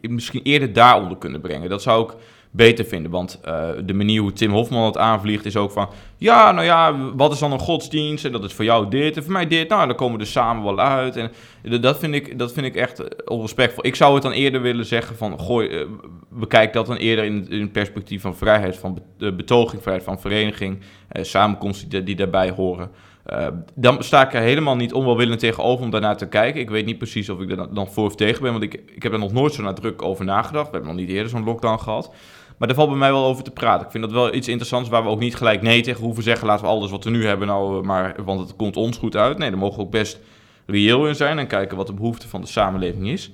eh, 0.00 0.10
misschien 0.10 0.40
eerder 0.42 0.72
daaronder 0.72 1.18
kunnen 1.18 1.40
brengen. 1.40 1.68
Dat 1.68 1.82
zou 1.82 2.04
ik 2.10 2.16
beter 2.50 2.84
vinden, 2.84 3.10
want 3.10 3.40
eh, 3.44 3.68
de 3.84 3.94
manier 3.94 4.20
hoe 4.20 4.32
Tim 4.32 4.50
Hofman 4.50 4.84
het 4.84 4.96
aanvliegt 4.96 5.44
is 5.44 5.56
ook 5.56 5.70
van... 5.70 5.88
Ja, 6.16 6.52
nou 6.52 6.64
ja, 6.66 6.96
wat 7.16 7.32
is 7.32 7.38
dan 7.38 7.52
een 7.52 7.58
godsdienst? 7.58 8.24
En 8.24 8.32
dat 8.32 8.44
is 8.44 8.52
voor 8.52 8.64
jou 8.64 8.88
dit 8.90 9.16
en 9.16 9.22
voor 9.22 9.32
mij 9.32 9.46
dit. 9.46 9.68
Nou, 9.68 9.86
dan 9.86 9.96
komen 9.96 10.18
we 10.18 10.24
er 10.24 10.30
samen 10.30 10.64
wel 10.64 10.80
uit. 10.80 11.16
En 11.16 11.30
d- 11.70 11.82
dat 11.82 11.98
vind 11.98 12.14
ik, 12.14 12.38
dat 12.38 12.52
vind 12.52 12.66
ik 12.66 12.76
echt 12.76 12.98
eh, 13.00 13.06
onrespectvol. 13.24 13.86
Ik 13.86 13.94
zou 13.94 14.14
het 14.14 14.22
dan 14.22 14.32
eerder 14.32 14.60
willen 14.62 14.86
zeggen 14.86 15.16
van... 15.16 15.40
Gooi, 15.40 15.68
eh, 15.68 15.84
bekijk 16.28 16.72
dat 16.72 16.86
dan 16.86 16.96
eerder 16.96 17.24
in, 17.24 17.46
het 17.50 17.72
perspectief 17.72 18.20
van 18.22 18.36
vrijheid 18.36 18.76
van 18.76 18.94
be- 18.94 19.26
eh, 19.26 19.32
betoging, 19.36 19.82
vrijheid 19.82 20.06
van 20.06 20.20
vereniging... 20.20 20.78
eh, 21.08 21.22
samenkomsten 21.24 22.04
die 22.04 22.16
daarbij 22.16 22.50
horen... 22.50 22.90
Eh, 23.28 23.46
dan 23.74 24.02
sta 24.02 24.26
ik 24.26 24.34
er 24.34 24.40
helemaal 24.40 24.76
niet 24.76 24.92
onwelwillend 24.92 25.40
tegenover 25.40 25.84
om 25.84 25.90
daarnaar 25.90 26.16
te 26.16 26.26
kijken. 26.28 26.60
Ik 26.60 26.70
weet 26.70 26.86
niet 26.86 26.98
precies 26.98 27.28
of 27.30 27.40
ik 27.40 27.50
er 27.50 27.74
dan- 27.74 27.88
voor 27.88 28.04
of 28.04 28.14
tegen 28.14 28.42
ben, 28.42 28.50
want 28.50 28.62
ik, 28.64 28.74
ik 28.94 29.02
heb 29.02 29.12
er 29.12 29.18
nog 29.18 29.32
nooit 29.32 29.52
zo 29.54 29.62
nadrukkelijk 29.62 30.10
over 30.10 30.24
nagedacht. 30.24 30.64
We 30.66 30.72
hebben 30.76 30.90
nog 30.90 31.00
niet 31.00 31.08
eerder 31.10 31.28
zo'n 31.28 31.44
lockdown 31.44 31.78
gehad. 31.78 32.12
Maar 32.56 32.68
daar 32.68 32.76
valt 32.76 32.88
bij 32.88 32.98
mij 32.98 33.12
wel 33.12 33.24
over 33.24 33.44
te 33.44 33.50
praten. 33.50 33.86
Ik 33.86 33.90
vind 33.92 34.04
dat 34.04 34.12
wel 34.12 34.34
iets 34.34 34.48
interessants 34.48 34.88
waar 34.88 35.02
we 35.02 35.08
ook 35.08 35.18
niet 35.20 35.36
gelijk 35.36 35.62
nee 35.62 35.80
tegen 35.82 36.04
hoeven 36.04 36.22
zeggen. 36.22 36.46
Laten 36.46 36.64
we 36.64 36.70
alles 36.70 36.90
wat 36.90 37.04
we 37.04 37.10
nu 37.10 37.26
hebben 37.26 37.46
nou, 37.46 37.78
eh, 37.80 37.86
maar, 37.86 38.14
want 38.24 38.40
het 38.40 38.56
komt 38.56 38.76
ons 38.76 38.98
goed 38.98 39.16
uit. 39.16 39.38
Nee, 39.38 39.50
daar 39.50 39.58
mogen 39.58 39.76
we 39.78 39.84
ook 39.84 39.90
best 39.90 40.18
reëel 40.66 41.06
in 41.08 41.14
zijn 41.14 41.38
en 41.38 41.46
kijken 41.46 41.76
wat 41.76 41.86
de 41.86 41.94
behoefte 41.94 42.28
van 42.28 42.40
de 42.40 42.46
samenleving 42.46 43.08
is. 43.08 43.30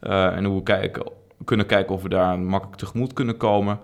Eh, 0.00 0.36
en 0.36 0.44
hoe 0.44 0.56
we 0.56 0.62
kijken, 0.62 1.02
kunnen 1.44 1.66
kijken 1.66 1.94
of 1.94 2.02
we 2.02 2.08
daar 2.08 2.38
makkelijk 2.38 2.78
tegemoet 2.78 3.12
kunnen 3.12 3.36
komen. 3.36 3.78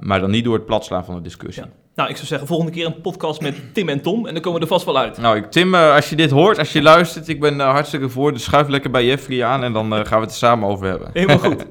Maar 0.00 0.20
dan 0.20 0.30
niet 0.30 0.44
door 0.44 0.54
het 0.54 0.66
platslaan 0.66 1.04
van 1.04 1.14
de 1.14 1.20
discussie. 1.20 1.64
Nou, 2.00 2.12
ik 2.12 2.18
zou 2.18 2.28
zeggen, 2.28 2.48
volgende 2.48 2.72
keer 2.72 2.86
een 2.86 3.00
podcast 3.00 3.40
met 3.40 3.74
Tim 3.74 3.88
en 3.88 4.00
Tom. 4.00 4.26
En 4.26 4.32
dan 4.32 4.42
komen 4.42 4.58
we 4.58 4.66
er 4.66 4.72
vast 4.72 4.84
wel 4.84 4.98
uit. 4.98 5.18
Nou, 5.18 5.36
ik, 5.36 5.50
Tim, 5.50 5.74
eh, 5.74 5.94
als 5.94 6.10
je 6.10 6.16
dit 6.16 6.30
hoort, 6.30 6.58
als 6.58 6.72
je 6.72 6.82
luistert, 6.82 7.28
ik 7.28 7.40
ben 7.40 7.60
eh, 7.60 7.70
hartstikke 7.70 8.08
voor. 8.08 8.32
Dus 8.32 8.42
schuif 8.42 8.68
lekker 8.68 8.90
bij 8.90 9.04
Jeffrey 9.04 9.44
aan 9.44 9.64
en 9.64 9.72
dan 9.72 9.94
eh, 9.94 10.04
gaan 10.04 10.18
we 10.18 10.24
het 10.24 10.30
er 10.30 10.36
samen 10.36 10.68
over 10.68 10.86
hebben. 10.86 11.10
Helemaal 11.12 11.38
goed. 11.38 11.64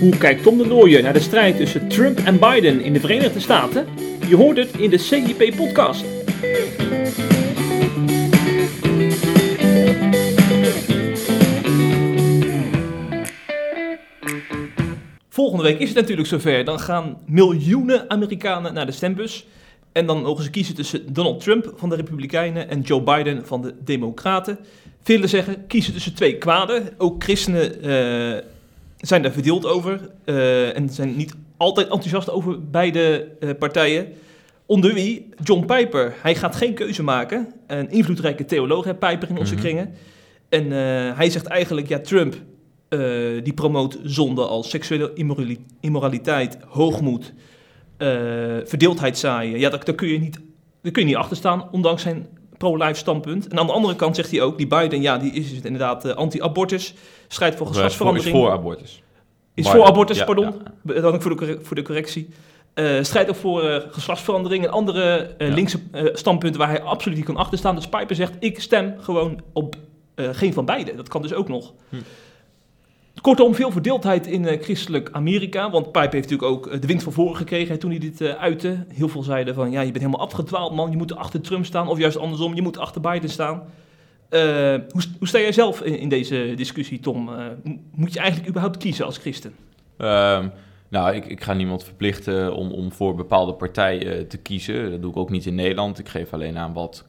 Hoe 0.00 0.16
kijkt 0.18 0.42
Tom 0.42 0.58
de 0.58 0.66
Nooijer 0.66 1.02
naar 1.02 1.12
de 1.12 1.20
strijd 1.20 1.56
tussen 1.56 1.88
Trump 1.88 2.18
en 2.18 2.38
Biden 2.38 2.80
in 2.80 2.92
de 2.92 3.00
Verenigde 3.00 3.40
Staten? 3.40 3.86
Je 4.28 4.36
hoort 4.36 4.56
het 4.56 4.76
in 4.76 4.90
de 4.90 4.98
CIP-podcast. 4.98 6.04
Volgende 15.54 15.78
week 15.78 15.88
is 15.88 15.94
het 15.94 16.00
natuurlijk 16.02 16.28
zover. 16.28 16.64
Dan 16.64 16.80
gaan 16.80 17.18
miljoenen 17.26 18.10
Amerikanen 18.10 18.74
naar 18.74 18.86
de 18.86 18.92
stembus. 18.92 19.46
En 19.92 20.06
dan 20.06 20.22
nog 20.22 20.38
eens 20.38 20.50
kiezen 20.50 20.74
tussen 20.74 21.12
Donald 21.12 21.40
Trump 21.40 21.72
van 21.76 21.88
de 21.88 21.96
Republikeinen 21.96 22.68
en 22.68 22.80
Joe 22.80 23.02
Biden 23.02 23.46
van 23.46 23.62
de 23.62 23.74
Democraten. 23.84 24.58
Velen 25.02 25.28
zeggen 25.28 25.66
kiezen 25.66 25.92
tussen 25.92 26.14
twee 26.14 26.38
kwaden. 26.38 26.88
Ook 26.98 27.22
christenen 27.22 27.82
eh, 27.82 28.44
zijn 28.98 29.22
daar 29.22 29.32
verdeeld 29.32 29.66
over. 29.66 30.00
eh, 30.24 30.76
en 30.76 30.88
zijn 30.88 31.16
niet 31.16 31.34
altijd 31.56 31.86
enthousiast 31.88 32.30
over 32.30 32.70
beide 32.70 33.28
eh, 33.40 33.50
partijen. 33.58 34.06
Onder 34.66 34.94
wie 34.94 35.28
John 35.42 35.64
Piper. 35.66 36.14
Hij 36.22 36.34
gaat 36.34 36.56
geen 36.56 36.74
keuze 36.74 37.02
maken. 37.02 37.52
Een 37.66 37.90
invloedrijke 37.90 38.44
theoloog, 38.44 38.84
hè, 38.84 38.94
Piper 38.94 39.28
in 39.28 39.38
onze 39.38 39.52
Mhm. 39.54 39.62
kringen. 39.62 39.94
En 40.48 40.70
hij 41.16 41.30
zegt 41.30 41.46
eigenlijk, 41.46 41.88
ja, 41.88 41.98
Trump 41.98 42.34
eh, 42.98 43.44
die 43.44 43.52
promoot 43.52 43.98
zonde 44.02 44.42
als 44.46 44.70
seksuele 44.70 45.10
immorali- 45.14 45.64
immoraliteit, 45.80 46.58
hoogmoed, 46.68 47.32
eh, 47.96 48.08
verdeeldheid 48.64 49.18
zaaien. 49.18 49.58
Ja, 49.58 49.70
daar, 49.70 49.84
daar, 49.84 49.94
kun 49.94 50.08
je 50.08 50.18
niet, 50.18 50.40
daar 50.82 50.92
kun 50.92 51.02
je 51.02 51.08
niet 51.08 51.16
achter 51.16 51.36
staan, 51.36 51.68
ondanks 51.70 52.02
zijn 52.02 52.26
pro-life 52.58 52.94
standpunt. 52.94 53.48
En 53.48 53.58
aan 53.58 53.66
de 53.66 53.72
andere 53.72 53.96
kant 53.96 54.16
zegt 54.16 54.30
hij 54.30 54.42
ook, 54.42 54.58
die 54.58 54.66
Biden, 54.66 55.00
ja, 55.00 55.18
die 55.18 55.32
is 55.32 55.52
inderdaad 55.52 56.04
eh, 56.04 56.14
anti-abortus, 56.14 56.94
strijdt 57.28 57.56
voor 57.56 57.66
geslachtsverandering. 57.66 58.34
is 58.34 58.40
voor 58.40 58.50
abortus. 58.50 59.02
Is 59.54 59.68
voor 59.70 59.84
abortus, 59.84 60.18
ja, 60.18 60.24
pardon. 60.24 60.44
ja. 60.44 60.72
Bedankt 60.82 61.22
voor 61.22 61.36
de, 61.36 61.58
voor 61.62 61.76
de 61.76 61.82
correctie. 61.82 62.28
Strijdt 63.00 63.28
ook 63.30 63.36
voor 63.36 63.86
geslachtsverandering 63.90 64.64
en 64.64 64.70
andere 64.70 65.34
Ja. 65.38 65.46
linkse 65.54 65.80
standpunten 66.12 66.60
waar 66.60 66.68
hij 66.68 66.82
absoluut 66.82 67.16
niet 67.16 67.26
kan 67.26 67.36
achterstaan. 67.36 67.74
Dus 67.74 67.88
Piper 67.88 68.16
zegt, 68.16 68.32
ik 68.38 68.60
stem 68.60 68.94
gewoon 69.00 69.40
op 69.52 69.76
geen 70.16 70.52
van 70.52 70.64
beide. 70.64 70.94
Dat 70.94 71.08
kan 71.08 71.22
dus 71.22 71.34
ook 71.34 71.48
nog. 71.48 71.72
Hm. 71.88 71.96
Kortom, 73.20 73.54
veel 73.54 73.70
verdeeldheid 73.70 74.26
in 74.26 74.46
eh, 74.46 74.62
christelijk 74.62 75.08
Amerika. 75.12 75.70
Want 75.70 75.84
Piper 75.84 76.12
heeft 76.12 76.30
natuurlijk 76.30 76.52
ook 76.52 76.66
eh, 76.66 76.80
de 76.80 76.86
wind 76.86 77.02
van 77.02 77.12
voren 77.12 77.36
gekregen 77.36 77.78
toen 77.78 77.90
hij 77.90 77.98
dit 77.98 78.20
eh 78.20 78.34
uitte. 78.34 78.84
Heel 78.88 79.08
veel 79.08 79.22
zeiden 79.22 79.54
van, 79.54 79.70
ja, 79.70 79.80
je 79.80 79.92
bent 79.92 80.04
helemaal 80.04 80.26
afgedwaald 80.26 80.74
man. 80.74 80.90
Je 80.90 80.96
moet 80.96 81.16
achter 81.16 81.40
Trump 81.40 81.64
staan. 81.64 81.88
Of 81.88 81.98
juist 81.98 82.16
andersom, 82.16 82.54
je 82.54 82.62
moet 82.62 82.78
achter 82.78 83.00
Biden 83.00 83.30
staan. 83.30 83.62
Hoe, 84.30 85.02
hoe 85.18 85.28
sta 85.28 85.38
jij 85.38 85.52
zelf 85.52 85.80
in, 85.82 85.98
in 85.98 86.08
deze 86.08 86.52
discussie, 86.56 87.00
Tom? 87.00 87.30
Moet 87.94 88.12
je 88.12 88.18
eigenlijk 88.18 88.48
überhaupt 88.48 88.76
kiezen 88.76 89.04
als 89.04 89.18
christen? 89.18 89.54
Ehm, 89.96 90.48
Nou, 90.94 91.14
ik, 91.14 91.26
ik 91.26 91.42
ga 91.42 91.52
niemand 91.52 91.84
verplichten 91.84 92.54
om, 92.54 92.70
om 92.70 92.92
voor 92.92 93.14
bepaalde 93.14 93.52
partij 93.54 94.06
eh, 94.06 94.24
te 94.24 94.36
kiezen. 94.36 94.90
Dat 94.90 95.02
doe 95.02 95.10
ik 95.10 95.16
ook 95.16 95.30
niet 95.30 95.46
in 95.46 95.54
Nederland. 95.54 95.98
Ik 95.98 96.08
geef 96.08 96.32
alleen 96.32 96.58
aan 96.58 96.72
wat 96.72 97.04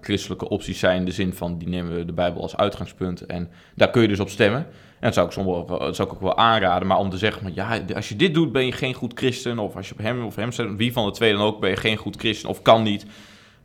christelijke 0.00 0.48
opties 0.48 0.78
zijn. 0.78 0.98
In 0.98 1.04
de 1.04 1.12
zin 1.12 1.32
van, 1.32 1.58
die 1.58 1.68
nemen 1.68 1.94
we 1.94 2.04
de 2.04 2.12
Bijbel 2.12 2.42
als 2.42 2.56
uitgangspunt. 2.56 3.26
En 3.26 3.48
daar 3.74 3.90
kun 3.90 4.02
je 4.02 4.08
dus 4.08 4.20
op 4.20 4.28
stemmen. 4.28 4.66
En 5.00 5.12
dat 5.12 5.14
zou 5.14 5.26
ik, 5.26 5.32
soms 5.32 5.46
wel, 5.46 5.78
dat 5.78 5.96
zou 5.96 6.08
ik 6.08 6.14
ook 6.14 6.20
wel 6.20 6.36
aanraden. 6.36 6.88
Maar 6.88 6.98
om 6.98 7.10
te 7.10 7.18
zeggen, 7.18 7.54
ja, 7.54 7.80
als 7.94 8.08
je 8.08 8.16
dit 8.16 8.34
doet, 8.34 8.52
ben 8.52 8.66
je 8.66 8.72
geen 8.72 8.94
goed 8.94 9.12
christen. 9.14 9.58
Of 9.58 9.76
als 9.76 9.88
je 9.88 9.94
op 9.94 10.00
hem 10.00 10.24
of 10.24 10.36
hem 10.36 10.52
stemt, 10.52 10.78
wie 10.78 10.92
van 10.92 11.06
de 11.06 11.12
twee 11.12 11.32
dan 11.32 11.42
ook, 11.42 11.60
ben 11.60 11.70
je 11.70 11.76
geen 11.76 11.96
goed 11.96 12.16
christen. 12.16 12.48
Of 12.48 12.62
kan 12.62 12.82
niet. 12.82 13.06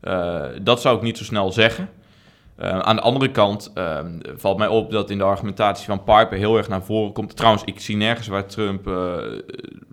Eh, 0.02 0.44
dat 0.62 0.82
zou 0.82 0.98
ik 0.98 1.04
niet 1.04 1.18
zo 1.18 1.24
snel 1.24 1.52
zeggen. 1.52 1.90
Uh, 2.64 2.80
aan 2.80 2.96
de 2.96 3.02
andere 3.02 3.32
kant 3.32 3.72
uh, 3.78 4.00
valt 4.36 4.58
mij 4.58 4.68
op 4.68 4.92
dat 4.92 5.10
in 5.10 5.18
de 5.18 5.24
argumentatie 5.24 5.86
van 5.86 6.04
Piper 6.04 6.38
heel 6.38 6.58
erg 6.58 6.68
naar 6.70 6.84
voren 6.84 7.14
komt. 7.14 7.36
Trouwens, 7.36 7.64
ik 7.66 7.80
zie 7.80 7.96
nergens 7.98 8.28
waar 8.28 8.46
Trump 8.46 8.88
uh, 8.88 9.14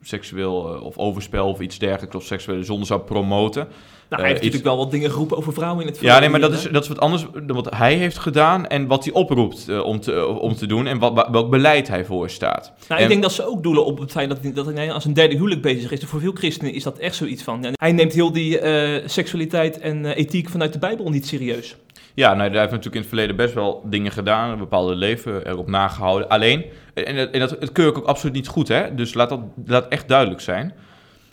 seksueel 0.03 0.53
of 0.83 0.99
overspel 0.99 1.49
of 1.49 1.61
iets 1.61 1.79
dergelijks 1.79 2.17
of 2.17 2.25
seksuele 2.25 2.63
zonde 2.65 2.87
zou 2.87 3.01
promoten. 3.01 3.69
Nou, 4.09 4.23
hij 4.23 4.31
heeft 4.31 4.45
iets- 4.45 4.53
natuurlijk 4.55 4.77
wel 4.77 4.85
wat 4.85 4.93
dingen 4.95 5.11
geroepen 5.11 5.37
over 5.37 5.53
vrouwen 5.53 5.81
in 5.81 5.87
het 5.87 5.95
Ja, 6.01 6.01
verleden. 6.01 6.21
nee, 6.31 6.41
maar 6.41 6.51
dat 6.51 6.59
hè? 6.61 6.67
is, 6.67 6.73
dat 6.73 6.83
is 6.83 6.89
wat 6.89 7.01
anders 7.01 7.27
dan 7.33 7.57
wat 7.57 7.75
hij 7.75 7.95
heeft 7.95 8.19
gedaan 8.19 8.67
en 8.67 8.87
wat 8.87 9.05
hij 9.05 9.13
oproept 9.13 9.69
eh, 9.69 9.85
om, 9.85 10.01
te, 10.01 10.27
om 10.27 10.55
te 10.55 10.67
doen 10.67 10.87
en 10.87 10.99
wat, 10.99 11.29
welk 11.31 11.51
beleid 11.51 11.89
hij 11.89 12.05
voorstaat. 12.05 12.73
Nou, 12.89 13.01
En- 13.01 13.07
ik 13.07 13.11
denk 13.11 13.23
dat 13.23 13.33
ze 13.33 13.47
ook 13.47 13.63
doelen 13.63 13.85
op 13.85 13.99
het 13.99 14.11
feit 14.11 14.29
dat, 14.29 14.39
hij- 14.43 14.53
dat 14.53 14.67
hij 14.67 14.93
als 14.93 15.05
een 15.05 15.13
derde 15.15 15.35
huwelijk 15.35 15.63
bezig 15.63 15.91
is. 15.91 16.05
Voor 16.05 16.21
veel 16.21 16.33
christenen 16.33 16.73
is 16.75 16.83
dat 16.83 16.99
echt 16.99 17.15
zoiets 17.17 17.43
van. 17.43 17.63
ja, 17.63 17.71
hij 17.73 17.93
neemt 17.93 18.13
heel 18.13 18.33
die 18.33 18.59
eh, 18.59 19.09
seksualiteit 19.09 19.79
en 19.79 20.05
eh, 20.05 20.17
ethiek 20.17 20.49
vanuit 20.49 20.73
de 20.73 20.79
Bijbel 20.79 21.11
niet 21.11 21.27
serieus. 21.27 21.77
Ja, 22.19 22.35
nou, 22.35 22.51
hij 22.51 22.59
heeft 22.59 22.71
natuurlijk 22.71 22.95
in 22.95 23.01
het 23.01 23.09
verleden 23.09 23.37
best 23.37 23.55
wel 23.55 23.83
dingen 23.85 24.13
gedaan, 24.13 24.51
een 24.51 24.59
bepaalde 24.59 24.95
leven 24.95 25.47
erop 25.47 25.69
nagehouden. 25.69 26.29
Alleen, 26.29 26.65
en 26.95 27.17
dat, 27.17 27.31
en 27.31 27.41
dat, 27.41 27.57
dat 27.61 27.73
keur 27.73 27.89
ik 27.89 27.99
ook 27.99 28.07
absoluut 28.07 28.35
niet 28.35 28.49
goed, 28.49 28.69
hè? 28.69 28.95
dus 28.95 29.15
laat 29.15 29.29
dat 29.29 29.41
laat 29.67 29.89
echt 29.89 30.09
duidelijk 30.09 30.41
zijn. 30.41 30.73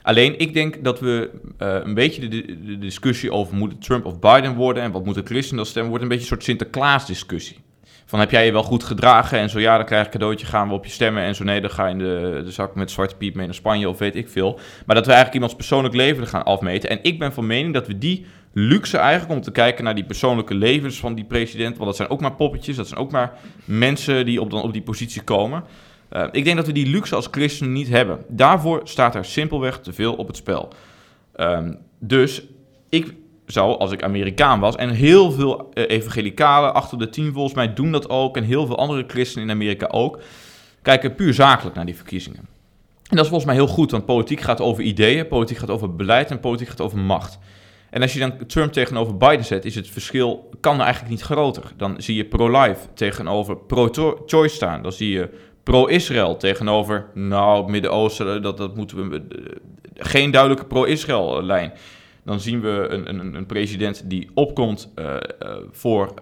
Alleen, 0.02 0.40
ik 0.40 0.54
denk 0.54 0.84
dat 0.84 1.00
we 1.00 1.30
eh, 1.58 1.76
een 1.84 1.94
beetje 1.94 2.28
de, 2.28 2.60
de 2.66 2.78
discussie 2.78 3.32
over 3.32 3.56
moet 3.56 3.72
het 3.72 3.82
Trump 3.82 4.06
of 4.06 4.20
Biden 4.20 4.56
worden 4.56 4.84
en 4.84 4.92
wat 4.92 5.06
moet 5.06 5.16
een 5.16 5.26
christen 5.26 5.56
dan 5.56 5.66
stemmen, 5.66 5.90
wordt 5.90 6.04
een 6.04 6.10
beetje 6.10 6.24
een 6.24 6.32
soort 6.32 6.44
Sinterklaas-discussie. 6.44 7.58
Van 8.06 8.20
heb 8.20 8.32
jij 8.32 8.46
je 8.46 8.52
wel 8.52 8.64
goed 8.64 8.84
gedragen 8.84 9.40
en 9.40 9.50
zo 9.50 9.60
ja, 9.60 9.78
dan 9.78 9.86
krijg 9.86 10.02
je 10.02 10.08
een 10.08 10.20
cadeautje, 10.20 10.46
gaan 10.46 10.68
we 10.68 10.74
op 10.74 10.86
je 10.86 10.92
stemmen. 10.92 11.24
En 11.24 11.36
zo 11.36 11.44
nee, 11.44 11.62
dan 11.62 11.70
ga 11.70 11.86
je 11.86 11.92
in 11.92 11.98
de, 11.98 12.42
de 12.46 12.52
zak 12.52 12.76
met 12.76 12.92
Zwarte 12.92 13.16
Piet 13.16 13.36
mee 13.36 13.46
naar 13.46 13.56
Spanje 13.56 13.90
of 13.90 13.98
weet 13.98 14.16
ik 14.16 14.30
veel. 14.30 14.60
Maar 14.86 14.96
dat 14.96 15.06
we 15.06 15.12
eigenlijk 15.12 15.34
iemands 15.34 15.56
persoonlijk 15.56 15.96
leven 15.96 16.28
gaan 16.28 16.44
afmeten. 16.44 16.90
En 16.90 17.00
ik 17.02 17.20
ben 17.20 17.34
van 17.34 17.48
mening 17.48 17.74
dat 17.74 17.88
we 17.88 17.98
die 17.98 18.26
luxe 18.58 18.98
eigenlijk 18.98 19.32
om 19.32 19.42
te 19.42 19.52
kijken 19.52 19.84
naar 19.84 19.96
die 19.96 20.06
persoonlijke 20.06 20.54
levens 20.54 21.00
van 21.00 21.16
die 21.16 21.24
president. 21.24 21.74
Want 21.78 21.86
dat 21.86 21.96
zijn 21.96 22.10
ook 22.10 22.22
maar 22.22 22.36
poppetjes, 22.36 22.76
dat 22.76 22.88
zijn 22.88 23.00
ook 23.00 23.12
maar 23.12 23.34
mensen 23.66 24.26
die 24.26 24.42
op, 24.42 24.52
dan 24.52 24.62
op 24.62 24.74
die 24.74 24.82
positie 24.82 25.22
komen. 25.22 25.64
Uh, 26.14 26.24
ik 26.32 26.44
denk 26.44 26.56
dat 26.56 26.66
we 26.66 26.72
die 26.72 26.88
luxe 26.88 27.16
als 27.16 27.28
christenen 27.32 27.74
niet 27.74 27.90
hebben. 27.90 28.20
Daarvoor 28.28 28.82
staat 28.84 29.16
er 29.16 29.26
simpelweg 29.26 29.80
te 29.80 29.94
veel 29.94 30.14
op 30.14 30.28
het 30.28 30.36
spel. 30.36 30.74
Um, 31.40 31.78
dus 32.00 32.44
ik 32.90 33.14
zou, 33.46 33.78
als 33.78 33.92
ik 33.92 34.04
Amerikaan 34.04 34.60
was, 34.60 34.76
en 34.76 34.90
heel 34.90 35.32
veel 35.32 35.72
uh, 35.74 35.84
evangelicalen, 35.90 36.74
achter 36.74 36.98
de 36.98 37.10
tien 37.10 37.34
volgens 37.34 37.54
mij 37.54 37.74
doen 37.74 37.92
dat 37.92 38.10
ook, 38.10 38.38
en 38.38 38.44
heel 38.44 38.66
veel 38.66 38.78
andere 38.78 39.04
christenen 39.08 39.48
in 39.48 39.54
Amerika 39.54 39.88
ook, 39.88 40.20
kijken 40.82 41.16
puur 41.16 41.34
zakelijk 41.34 41.76
naar 41.76 41.86
die 41.86 41.96
verkiezingen. 41.96 42.48
En 43.10 43.16
dat 43.16 43.26
is 43.26 43.28
volgens 43.28 43.46
mij 43.46 43.56
heel 43.56 43.74
goed, 43.74 43.92
want 43.92 44.06
politiek 44.06 44.42
gaat 44.42 44.62
over 44.62 44.84
ideeën, 44.84 45.28
politiek 45.28 45.58
gaat 45.58 45.70
over 45.70 45.96
beleid 45.96 46.32
en 46.32 46.40
politiek 46.40 46.68
gaat 46.68 46.82
over 46.82 46.98
macht. 46.98 47.40
En 47.96 48.02
als 48.02 48.14
je 48.14 48.20
dan 48.20 48.46
Trump 48.48 48.72
tegenover 48.74 49.18
Biden 49.18 49.46
zet, 49.46 49.66
is 49.66 49.76
het 49.76 49.90
verschil 49.90 50.50
kan 50.60 50.82
eigenlijk 50.82 51.12
niet 51.12 51.22
groter. 51.22 51.64
Dan 51.78 51.96
zie 51.98 52.16
je 52.16 52.26
pro-life 52.26 52.88
tegenover 52.94 53.58
pro-choice 53.58 54.56
staan. 54.56 54.82
Dan 54.82 54.92
zie 54.92 55.10
je 55.10 55.30
pro-Israël 55.64 56.38
tegenover, 56.38 57.06
nou, 57.14 57.72
Midden-Oosten, 57.72 58.42
dat, 58.42 58.58
dat 58.58 58.76
moeten 58.76 59.10
we... 59.10 59.24
Geen 59.94 60.32
duidelijke 60.32 60.66
pro-Israël 60.66 61.44
lijn. 61.44 61.74
Dan 62.24 62.40
zien 62.40 62.62
we 62.62 62.88
een, 62.90 63.10
een, 63.10 63.36
een 63.36 63.46
president 63.46 64.10
die 64.10 64.30
opkomt 64.34 64.94
voor 65.72 66.14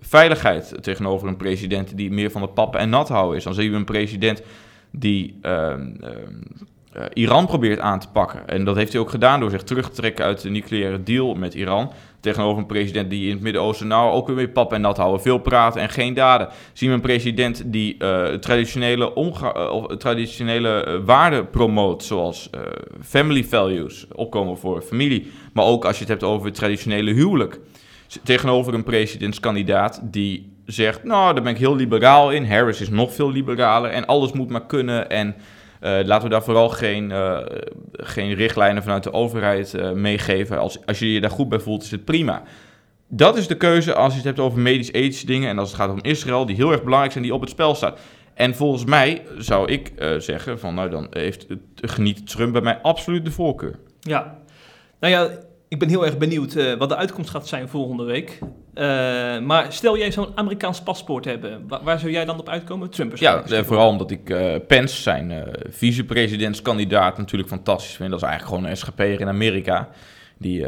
veiligheid 0.00 0.74
tegenover 0.80 1.28
een 1.28 1.36
president 1.36 1.96
die 1.96 2.10
meer 2.10 2.30
van 2.30 2.42
het 2.42 2.54
pappen 2.54 2.80
en 2.80 2.88
nat 2.88 3.08
houden 3.08 3.36
is. 3.36 3.44
Dan 3.44 3.54
zien 3.54 3.70
we 3.70 3.76
een 3.76 3.84
president 3.84 4.42
die 4.90 5.38
uh, 6.96 7.02
Iran 7.12 7.46
probeert 7.46 7.80
aan 7.80 8.00
te 8.00 8.08
pakken. 8.08 8.48
En 8.48 8.64
dat 8.64 8.76
heeft 8.76 8.92
hij 8.92 9.00
ook 9.00 9.10
gedaan 9.10 9.40
door 9.40 9.50
zich 9.50 9.62
terug 9.62 9.88
te 9.88 9.96
trekken 9.96 10.24
uit 10.24 10.40
de 10.40 10.50
nucleaire 10.50 11.02
deal 11.02 11.34
met 11.34 11.54
Iran. 11.54 11.92
Tegenover 12.20 12.58
een 12.58 12.66
president 12.66 13.10
die 13.10 13.26
in 13.26 13.32
het 13.32 13.42
Midden-Oosten 13.42 13.86
nou 13.86 14.12
ook 14.12 14.28
weer 14.28 14.48
pap 14.48 14.72
en 14.72 14.80
nat 14.80 14.96
houden. 14.96 15.20
Veel 15.20 15.38
praten 15.38 15.80
en 15.80 15.88
geen 15.88 16.14
daden. 16.14 16.48
Zien 16.72 16.88
we 16.88 16.94
een 16.94 17.00
president 17.00 17.62
die 17.66 17.96
uh, 17.98 18.26
traditionele, 18.26 19.14
of 19.14 19.96
traditionele 19.96 21.02
waarden 21.04 21.50
promoot. 21.50 22.04
Zoals 22.04 22.50
family 23.02 23.44
values, 23.44 24.06
opkomen 24.12 24.58
voor 24.58 24.82
familie. 24.82 25.32
Maar 25.52 25.64
ook 25.64 25.84
als 25.84 25.94
je 25.94 26.00
het 26.00 26.08
hebt 26.08 26.22
over 26.22 26.52
traditionele 26.52 27.12
huwelijk. 27.12 27.60
Tegenover 28.22 28.74
een 28.74 28.84
presidentskandidaat 28.84 30.00
die 30.02 30.52
zegt, 30.66 31.04
nou 31.04 31.34
daar 31.34 31.42
ben 31.42 31.52
ik 31.52 31.58
heel 31.58 31.76
liberaal 31.76 32.32
in. 32.32 32.46
Harris 32.46 32.80
is 32.80 32.90
nog 32.90 33.14
veel 33.14 33.30
liberaler 33.30 33.90
en 33.90 34.06
alles 34.06 34.32
moet 34.32 34.50
maar 34.50 34.66
kunnen 34.66 35.10
en... 35.10 35.34
Uh, 35.80 35.98
laten 36.04 36.22
we 36.22 36.28
daar 36.28 36.42
vooral 36.42 36.68
geen, 36.68 37.10
uh, 37.10 37.38
geen 37.92 38.34
richtlijnen 38.34 38.82
vanuit 38.82 39.02
de 39.02 39.12
overheid 39.12 39.74
uh, 39.74 39.92
meegeven. 39.92 40.58
Als, 40.58 40.86
als 40.86 40.98
je 40.98 41.12
je 41.12 41.20
daar 41.20 41.30
goed 41.30 41.48
bij 41.48 41.60
voelt, 41.60 41.82
is 41.82 41.90
het 41.90 42.04
prima. 42.04 42.42
Dat 43.08 43.36
is 43.36 43.46
de 43.46 43.56
keuze 43.56 43.94
als 43.94 44.10
je 44.10 44.16
het 44.16 44.26
hebt 44.26 44.38
over 44.38 44.58
medisch-ethische 44.58 45.26
dingen 45.26 45.48
en 45.48 45.58
als 45.58 45.68
het 45.68 45.80
gaat 45.80 45.90
om 45.90 45.98
Israël, 46.02 46.46
die 46.46 46.56
heel 46.56 46.72
erg 46.72 46.82
belangrijk 46.82 47.12
zijn, 47.12 47.24
die 47.24 47.34
op 47.34 47.40
het 47.40 47.50
spel 47.50 47.74
staat. 47.74 47.98
En 48.34 48.54
volgens 48.54 48.84
mij 48.84 49.22
zou 49.38 49.70
ik 49.70 49.92
zeggen 50.18 50.58
van, 50.58 50.74
nou 50.74 50.90
dan 50.90 51.06
heeft, 51.10 51.46
geniet 51.74 52.30
Trump 52.30 52.52
bij 52.52 52.62
mij 52.62 52.78
absoluut 52.82 53.24
de 53.24 53.30
voorkeur. 53.30 53.78
Ja, 54.00 54.38
nou 55.00 55.12
ja, 55.12 55.30
ik 55.70 55.78
ben 55.78 55.88
heel 55.88 56.04
erg 56.04 56.18
benieuwd 56.18 56.54
uh, 56.54 56.74
wat 56.74 56.88
de 56.88 56.96
uitkomst 56.96 57.30
gaat 57.30 57.48
zijn 57.48 57.68
volgende 57.68 58.04
week. 58.04 58.38
Uh, 58.40 58.44
maar 59.40 59.66
stel 59.68 59.98
jij 59.98 60.12
zo'n 60.12 60.28
Amerikaans 60.34 60.82
paspoort 60.82 61.24
hebben, 61.24 61.64
waar, 61.68 61.82
waar, 61.82 61.98
zou 61.98 62.12
jij 62.12 62.24
dan 62.24 62.38
op 62.38 62.48
uitkomen? 62.48 62.90
Trump 62.90 63.16
Ja, 63.16 63.42
uh, 63.48 63.62
vooral 63.62 63.88
omdat 63.88 64.10
ik 64.10 64.24
Pence, 64.66 65.02
zijn 65.02 65.44
vicepresidentskandidaat, 65.68 67.18
natuurlijk 67.18 67.48
fantastisch 67.48 67.94
vind. 67.94 68.10
Dat 68.10 68.22
is 68.22 68.26
eigenlijk 68.26 68.56
gewoon 68.56 68.70
een 68.70 68.76
SGP'er 68.76 69.20
in 69.20 69.28
Amerika. 69.28 69.88
Die, 70.38 70.66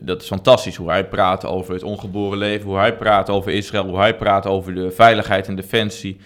dat 0.00 0.22
is 0.22 0.26
fantastisch 0.26 0.76
hoe 0.76 0.90
hij 0.90 1.08
praat 1.08 1.46
over 1.46 1.74
het 1.74 1.82
ongeboren 1.82 2.38
leven, 2.38 2.68
hoe 2.68 2.78
hij 2.78 2.96
praat 2.96 3.30
over 3.30 3.52
Israël, 3.52 3.88
hoe 3.88 3.98
hij 3.98 4.16
praat 4.16 4.46
over 4.46 4.74
de 4.74 4.90
veiligheid 4.90 5.48
en 5.48 5.54
defensie. 5.56 6.20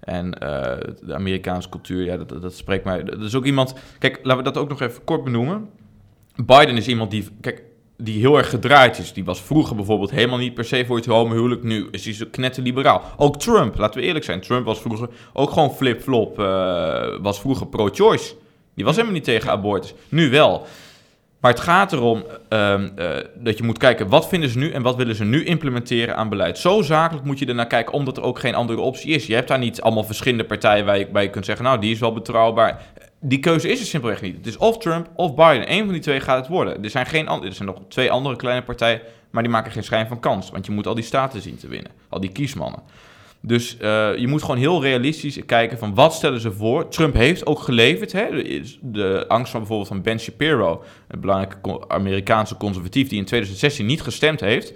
En 0.00 0.30
de 1.00 1.14
Amerikaanse 1.14 1.68
cultuur, 1.68 2.04
ja, 2.04 2.16
dat, 2.16 2.42
dat 2.42 2.54
spreekt 2.54 2.84
mij. 2.84 3.04
Dat 3.04 3.20
is 3.20 3.34
ook 3.34 3.44
iemand. 3.44 3.74
Kijk, 3.98 4.18
laten 4.22 4.44
we 4.44 4.50
dat 4.50 4.62
ook 4.62 4.68
nog 4.68 4.80
even 4.80 5.04
kort 5.04 5.24
benoemen. 5.24 5.68
Biden 6.36 6.76
is 6.76 6.86
iemand 6.86 7.10
die, 7.10 7.28
kijk, 7.40 7.62
die 7.96 8.20
heel 8.20 8.36
erg 8.36 8.50
gedraaid 8.50 8.98
is. 8.98 9.12
Die 9.12 9.24
was 9.24 9.40
vroeger 9.40 9.76
bijvoorbeeld 9.76 10.10
helemaal 10.10 10.38
niet 10.38 10.54
per 10.54 10.64
se 10.64 10.84
voor 10.86 10.96
het 10.96 11.06
homohuwelijk. 11.06 11.62
Nu 11.62 11.88
is 11.90 12.04
hij 12.04 12.14
zo 12.14 12.24
knetterliberaal. 12.30 13.02
Ook 13.16 13.38
Trump, 13.38 13.78
laten 13.78 14.00
we 14.00 14.06
eerlijk 14.06 14.24
zijn. 14.24 14.40
Trump 14.40 14.64
was 14.64 14.80
vroeger 14.80 15.08
ook 15.32 15.50
gewoon 15.50 15.74
flip-flop. 15.74 16.38
Uh, 16.38 17.16
was 17.20 17.40
vroeger 17.40 17.66
pro-choice. 17.66 18.34
Die 18.74 18.84
was 18.84 18.94
helemaal 18.94 19.16
niet 19.16 19.24
tegen 19.24 19.50
abortus. 19.50 19.94
Nu 20.08 20.30
wel. 20.30 20.66
Maar 21.40 21.50
het 21.50 21.60
gaat 21.60 21.92
erom 21.92 22.24
uh, 22.52 22.74
uh, 22.98 23.16
dat 23.34 23.58
je 23.58 23.64
moet 23.64 23.78
kijken 23.78 24.08
wat 24.08 24.28
vinden 24.28 24.48
ze 24.50 24.58
nu 24.58 24.70
en 24.70 24.82
wat 24.82 24.96
willen 24.96 25.14
ze 25.14 25.24
nu 25.24 25.44
implementeren 25.44 26.16
aan 26.16 26.28
beleid. 26.28 26.58
Zo 26.58 26.82
zakelijk 26.82 27.24
moet 27.26 27.38
je 27.38 27.46
ernaar 27.46 27.66
kijken, 27.66 27.92
omdat 27.92 28.16
er 28.16 28.22
ook 28.22 28.38
geen 28.38 28.54
andere 28.54 28.80
optie 28.80 29.14
is. 29.14 29.26
Je 29.26 29.34
hebt 29.34 29.48
daar 29.48 29.58
niet 29.58 29.80
allemaal 29.80 30.04
verschillende 30.04 30.44
partijen 30.44 30.84
waar 30.84 30.98
je, 30.98 31.08
waar 31.12 31.22
je 31.22 31.30
kunt 31.30 31.44
zeggen, 31.44 31.64
nou 31.64 31.80
die 31.80 31.92
is 31.92 31.98
wel 31.98 32.12
betrouwbaar. 32.12 32.82
Die 33.28 33.38
keuze 33.38 33.68
is 33.68 33.80
er 33.80 33.86
simpelweg 33.86 34.20
niet. 34.20 34.36
Het 34.36 34.46
is 34.46 34.56
of 34.56 34.78
Trump 34.78 35.10
of 35.14 35.34
Biden. 35.34 35.72
Eén 35.72 35.84
van 35.84 35.92
die 35.92 36.02
twee 36.02 36.20
gaat 36.20 36.38
het 36.38 36.48
worden. 36.48 36.84
Er 36.84 36.90
zijn, 36.90 37.06
geen, 37.06 37.28
er 37.28 37.52
zijn 37.52 37.68
nog 37.68 37.80
twee 37.88 38.10
andere 38.10 38.36
kleine 38.36 38.62
partijen, 38.62 39.00
maar 39.30 39.42
die 39.42 39.52
maken 39.52 39.72
geen 39.72 39.84
schijn 39.84 40.06
van 40.06 40.20
kans. 40.20 40.50
Want 40.50 40.66
je 40.66 40.72
moet 40.72 40.86
al 40.86 40.94
die 40.94 41.04
staten 41.04 41.42
zien 41.42 41.56
te 41.56 41.68
winnen. 41.68 41.90
Al 42.08 42.20
die 42.20 42.32
kiesmannen. 42.32 42.82
Dus 43.40 43.76
uh, 43.80 44.16
je 44.16 44.28
moet 44.28 44.40
gewoon 44.42 44.56
heel 44.56 44.82
realistisch 44.82 45.38
kijken 45.46 45.78
van 45.78 45.94
wat 45.94 46.14
stellen 46.14 46.40
ze 46.40 46.52
voor. 46.52 46.88
Trump 46.88 47.14
heeft 47.14 47.46
ook 47.46 47.58
geleverd. 47.58 48.12
Hè? 48.12 48.28
De, 48.80 49.24
angst 49.28 49.50
van 49.50 49.60
bijvoorbeeld 49.60 49.88
van 49.88 50.02
Ben 50.02 50.20
Shapiro, 50.20 50.82
een 51.08 51.20
belangrijke 51.20 51.88
Amerikaanse 51.88 52.56
conservatief 52.56 53.08
die 53.08 53.18
in 53.18 53.24
2016 53.24 53.86
niet 53.86 54.02
gestemd 54.02 54.40
heeft, 54.40 54.72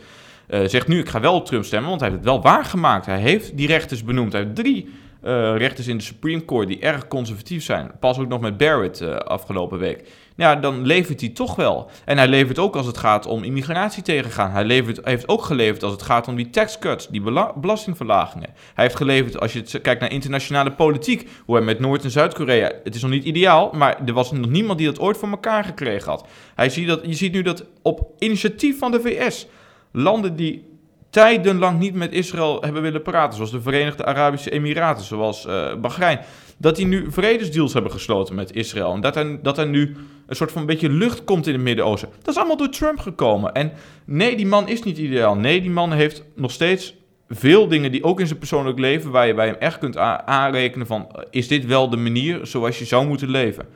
uh, 0.49 0.61
zegt 0.65 0.89
nu 0.89 0.99
ik 0.99 1.09
ga 1.09 1.21
wel 1.21 1.35
op 1.35 1.47
Trump 1.47 1.65
stemmen, 1.65 1.89
want 1.89 2.01
hij 2.01 2.11
heeft 2.11 2.23
het 2.23 2.33
wel 2.33 2.43
waargemaakt. 2.43 3.07
Hij 3.07 3.21
heeft 3.21 3.57
die 3.57 3.67
rechters 3.67 4.05
benoemd. 4.05 4.33
Hij 4.33 4.43
heeft 4.43 4.55
drie 4.55 4.89
uh, 5.25 5.57
rechters 5.57 5.87
in 5.87 5.97
de 5.97 6.03
Supreme 6.03 6.45
Court 6.45 6.69
die 6.69 6.81
erg 6.81 7.09
conservatief 7.09 7.65
zijn. 7.65 7.91
Pas 8.01 8.19
ook 8.19 8.29
nog 8.29 8.41
met 8.41 8.57
Barrett 8.57 9.01
uh, 9.01 9.17
afgelopen 9.17 9.79
week. 9.79 10.09
Ja, 10.37 10.57
dan 10.57 10.87
levert 10.87 11.21
hij 11.21 11.31
toch 11.31 11.57
wel. 11.57 11.91
En 12.05 12.17
hij 12.17 12.29
levert 12.29 12.59
ook 12.59 12.77
als 12.77 12.87
het 12.87 12.99
gaat 12.99 13.27
om 13.27 13.43
immigratie 13.43 14.03
tegengaan. 14.03 14.51
Hij 14.51 14.65
levert, 14.65 15.01
heeft 15.05 15.29
ook 15.29 15.43
geleverd 15.43 15.83
als 15.83 15.93
het 15.93 16.03
gaat 16.03 16.29
om 16.29 16.37
die 16.37 16.51
tax 16.51 16.79
cuts, 16.79 17.09
die 17.09 17.23
belastingverlagingen. 17.61 18.49
Hij 18.75 18.85
heeft 18.85 18.97
geleverd 18.97 19.41
als 19.41 19.53
je 19.53 19.81
kijkt 19.81 20.01
naar 20.01 20.13
internationale 20.13 20.73
politiek, 20.73 21.29
hoe 21.45 21.57
hij 21.57 21.65
met 21.65 21.79
Noord- 21.79 22.05
en 22.05 22.11
Zuid-Korea. 22.11 22.73
Het 22.85 22.95
is 22.95 23.03
nog 23.03 23.11
niet 23.11 23.25
ideaal, 23.25 23.71
maar 23.73 24.01
er 24.07 24.13
was 24.13 24.33
nog 24.33 24.51
niemand 24.51 24.79
die 24.79 24.87
dat 24.87 25.01
ooit 25.01 25.17
voor 25.17 25.31
elkaar 25.31 25.65
gekregen 25.65 26.11
had. 26.11 26.27
Hij 26.55 26.69
ziet 26.69 26.87
dat, 26.87 27.01
je 27.03 27.15
ziet 27.15 27.33
nu 27.33 27.43
dat 27.43 27.65
op 27.83 28.13
initiatief 28.19 28.79
van 28.79 28.91
de 28.91 29.01
VS 29.01 29.47
landen 29.93 30.37
die 30.37 30.70
tijdenlang 31.11 31.79
niet 31.79 31.95
met 31.95 32.13
Israël 32.13 32.63
hebben 32.63 32.83
willen 32.83 33.03
praten. 33.03 33.35
Zoals 33.35 33.51
de 33.51 33.61
Verenigde 33.61 34.05
Arabische 34.05 34.51
Emiraten, 34.51 35.05
zoals 35.05 35.47
uh, 35.47 35.75
Bahrein. 35.75 36.21
Dat 36.57 36.77
die 36.77 36.87
nu 36.87 37.07
vredesdeals 37.11 37.73
hebben 37.73 37.93
gesloten 37.93 38.35
met 38.35 38.55
Israël. 38.55 38.93
En 38.93 39.01
dat 39.01 39.17
er, 39.17 39.43
dat 39.43 39.59
er 39.59 39.67
nu 39.67 39.97
een 40.27 40.37
soort 40.37 40.53
van 40.53 40.61
een 40.61 40.67
beetje 40.67 40.91
lucht 40.91 41.25
komt 41.25 41.47
in 41.47 41.53
het 41.53 41.63
Midden-Oosten. 41.63 42.09
Dat 42.19 42.29
is 42.29 42.37
allemaal 42.37 42.57
door 42.57 42.69
Trump 42.69 42.99
gekomen. 42.99 43.53
En 43.53 43.73
nee, 44.05 44.37
die 44.37 44.47
man 44.47 44.69
is 44.69 44.83
niet 44.83 44.99
ideaal. 44.99 45.37
Nee, 45.37 45.61
die 45.61 45.71
man 45.71 45.93
heeft 45.93 46.25
nog 46.35 46.51
steeds 46.51 46.95
veel 47.29 47.69
dingen 47.69 47.93
die 47.93 48.05
ook 48.05 48.21
in 48.21 48.27
zijn 48.27 48.39
persoonlijk 48.39 48.79
leven... 48.79 49.11
waar 49.11 49.27
je 49.27 49.35
bij 49.35 49.47
hem 49.47 49.57
echt 49.59 49.79
kunt 49.79 49.97
aanrekenen 49.97 50.87
van... 50.87 51.09
Eh, 51.13 51.23
is 51.31 51.49
dit 51.49 51.67
wel 51.67 51.91
de 51.91 51.97
manier 51.97 52.47
zoals 52.47 52.79
je 52.79 52.85
zou 52.85 53.07
moeten 53.07 53.31
leven? 53.31 53.67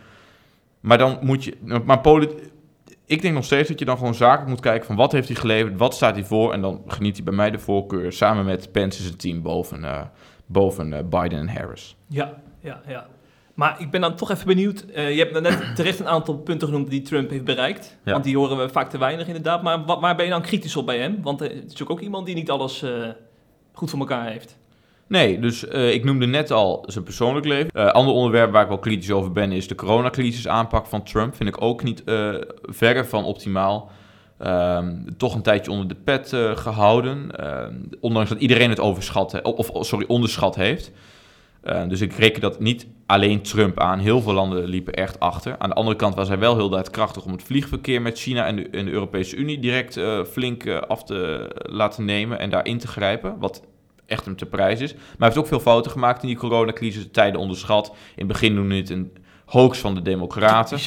Maar 0.81 0.99
dan 0.99 1.19
moet 1.21 1.45
je... 1.45 1.55
Maar 1.85 2.01
ik 3.07 3.23
denk 3.23 3.35
nog 3.35 3.45
steeds 3.45 3.69
dat 3.69 3.79
je 3.79 3.85
dan 3.85 3.99
gewoon 3.99 4.15
zakelijk 4.15 4.49
moet 4.49 4.61
kijken 4.61 4.87
van 4.87 4.97
wat 4.97 5.13
heeft 5.13 5.29
hij 5.29 5.37
geleverd, 5.37 5.79
wat 5.79 5.95
staat 5.95 6.15
hij 6.15 6.25
voor. 6.25 6.53
En 6.53 6.61
dan 6.61 6.83
geniet 6.87 7.17
hij 7.17 7.25
bij 7.25 7.35
mij 7.35 7.51
de 7.51 7.59
voorkeur 7.59 8.13
samen 8.13 8.45
met 8.45 8.73
Pence 8.73 9.03
zijn 9.03 9.17
team 9.17 9.43
boven, 9.43 9.81
uh, 9.81 10.01
boven 10.47 10.93
uh, 10.93 10.99
Biden 10.99 11.39
en 11.39 11.49
Harris. 11.49 11.97
Ja, 12.09 12.43
ja, 12.61 12.81
ja. 12.87 13.07
Maar 13.55 13.81
ik 13.81 13.91
ben 13.91 14.01
dan 14.01 14.17
toch 14.17 14.31
even 14.31 14.47
benieuwd. 14.47 14.85
Uh, 14.89 15.11
je 15.17 15.19
hebt 15.19 15.41
net 15.41 15.75
terecht 15.77 16.01
een 16.01 16.09
aantal 16.09 16.39
punten 16.39 16.69
genoemd 16.69 16.91
die 16.91 17.03
Trump 17.03 17.31
heeft 17.31 17.45
bereikt. 17.45 17.99
Ja. 18.05 18.13
Want 18.13 18.25
die 18.25 18.37
horen 18.37 18.57
we 18.57 18.69
vaak 18.69 18.91
te 18.91 18.99
weinig 18.99 19.27
inderdaad. 19.27 19.63
Maar 19.63 19.85
wat, 19.85 20.01
waar 20.01 20.17
ben 20.17 20.25
je 20.25 20.31
dan 20.31 20.43
kritisch 20.43 20.77
op 20.77 20.87
bij 20.87 20.99
hem? 20.99 21.23
Want 21.23 21.41
het 21.41 21.53
is 21.53 21.61
natuurlijk 21.61 21.91
ook 21.91 22.01
iemand 22.01 22.27
die 22.27 22.35
niet 22.35 22.51
alles 22.51 22.85
goed 23.73 23.91
voor 23.91 23.99
elkaar 23.99 24.31
heeft. 24.31 24.59
Nee, 25.09 25.39
dus 25.39 25.65
uh, 25.65 25.93
ik 25.93 26.05
noemde 26.05 26.27
net 26.27 26.51
al 26.51 26.85
zijn 26.87 27.05
persoonlijk 27.05 27.47
leven. 27.47 27.71
Uh, 27.77 27.87
ander 27.87 28.15
onderwerp 28.15 28.53
waar 28.53 28.63
ik 28.63 28.69
wel 28.69 28.79
kritisch 28.79 29.11
over 29.11 29.33
ben 29.33 29.53
is 29.53 29.69
de 29.69 29.75
coronacrisis 29.75 30.49
aanpak 30.49 30.87
van 30.87 31.03
Trump. 31.03 31.35
Vind 31.35 31.49
ik 31.49 31.63
ook 31.63 31.83
niet 31.83 32.03
uh, 32.07 32.35
verre 32.63 33.05
van 33.05 33.25
optimaal. 33.25 33.91
Um, 34.47 35.17
toch 35.17 35.35
een 35.35 35.43
tijdje 35.43 35.71
onder 35.71 35.89
de 35.89 35.95
pet 35.95 36.33
gehouden. 36.55 37.37
Ehm, 37.37 37.75
ondanks 38.01 38.29
dat 38.29 38.41
iedereen 38.41 38.71
het 38.71 38.81
overschat, 38.81 39.43
of 39.43 39.87
sorry, 39.87 40.05
onderschat 40.09 40.55
heeft. 40.55 40.93
Ehm, 41.63 41.89
dus 41.89 42.01
ik 42.01 42.13
reken 42.13 42.41
dat 42.41 42.61
niet 42.61 42.87
alleen 43.07 43.43
Trump 43.43 43.81
aan. 43.81 43.99
Heel 43.99 44.21
veel 44.21 44.33
landen 44.33 44.65
liepen 44.65 44.93
echt 44.93 45.21
achter. 45.21 45.59
Aan 45.59 45.69
de 45.69 45.75
andere 45.75 45.97
kant 45.97 46.15
was 46.15 46.29
hij 46.29 46.39
wel 46.39 46.57
heel 46.57 46.83
krachtig 46.91 47.25
om 47.25 47.33
het 47.33 47.43
vliegverkeer 47.43 48.03
met 48.03 48.19
China 48.19 48.47
en 48.47 48.57
de, 48.57 48.71
de 48.71 48.91
Europese 48.91 49.37
Unie 49.37 49.59
direct 49.59 50.01
flink 50.31 50.69
af 50.69 51.05
te 51.05 51.51
laten 51.63 52.05
nemen 52.05 52.39
en 52.39 52.51
daarin 52.51 52.79
te 52.79 52.89
grijpen. 52.89 53.39
Wat 53.39 53.63
echt 54.07 54.25
hem 54.25 54.37
te 54.37 54.47
prijs 54.47 54.81
is. 54.81 54.93
Maar 54.95 55.03
hij 55.19 55.27
heeft 55.27 55.39
ook 55.39 55.47
veel 55.47 55.61
fouten 55.61 55.91
gemaakt 55.91 56.23
in 56.23 56.29
die 56.29 56.37
coronacrisis, 56.37 57.09
tijden 57.13 57.41
onderschat. 57.41 57.87
In 57.89 57.95
het 58.15 58.27
begin 58.27 58.55
noemde 58.55 58.77
het 58.77 58.91
een 58.91 59.13
hoax 59.45 59.79
van 59.79 59.95
de 59.95 60.03
democraten. 60.03 60.79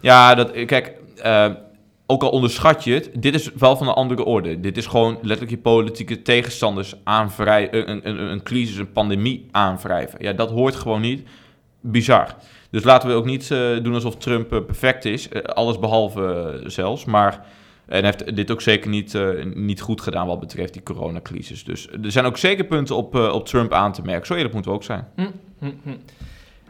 Ja, 0.00 0.34
dat, 0.34 0.64
kijk, 0.64 0.92
uh, 1.24 1.50
ook 2.06 2.22
al 2.22 2.30
onderschat 2.30 2.84
je 2.84 2.92
het, 2.92 3.10
dit 3.14 3.34
is 3.34 3.52
wel 3.52 3.76
van 3.76 3.88
een 3.88 3.94
andere 3.94 4.24
orde. 4.24 4.60
Dit 4.60 4.76
is 4.76 4.86
gewoon 4.86 5.14
letterlijk 5.14 5.50
je 5.50 5.58
politieke 5.58 6.22
tegenstanders 6.22 6.94
aanwrijven, 7.04 7.90
een, 7.90 8.08
een, 8.08 8.18
een 8.18 8.42
crisis, 8.42 8.76
een 8.76 8.92
pandemie 8.92 9.48
aanwrijven. 9.50 10.22
Ja, 10.22 10.32
dat 10.32 10.50
hoort 10.50 10.74
gewoon 10.74 11.00
niet. 11.00 11.28
Bizar. 11.80 12.34
Dus 12.70 12.84
laten 12.84 13.08
we 13.08 13.14
ook 13.14 13.24
niet 13.24 13.50
uh, 13.50 13.82
doen 13.82 13.94
alsof 13.94 14.16
Trump 14.16 14.52
uh, 14.52 14.64
perfect 14.64 15.04
is. 15.04 15.28
alles 15.44 15.78
behalve 15.78 16.60
zelfs. 16.66 17.04
Maar 17.04 17.46
en 17.86 18.04
heeft 18.04 18.36
dit 18.36 18.50
ook 18.50 18.60
zeker 18.60 18.90
niet, 18.90 19.14
uh, 19.14 19.44
niet 19.54 19.80
goed 19.80 20.00
gedaan 20.00 20.26
wat 20.26 20.40
betreft 20.40 20.72
die 20.72 20.82
coronacrisis. 20.82 21.64
Dus 21.64 21.88
er 22.02 22.12
zijn 22.12 22.24
ook 22.24 22.36
zeker 22.38 22.64
punten 22.64 22.96
op, 22.96 23.14
uh, 23.14 23.32
op 23.32 23.46
Trump 23.46 23.72
aan 23.72 23.92
te 23.92 24.02
merken. 24.02 24.26
Zo 24.26 24.34
eerlijk 24.34 24.54
moeten 24.54 24.70
we 24.70 24.76
ook 24.76 24.84
zijn. 24.84 25.08
Hm, 25.16 25.30
hm, 25.58 25.72
hm. 25.82 25.90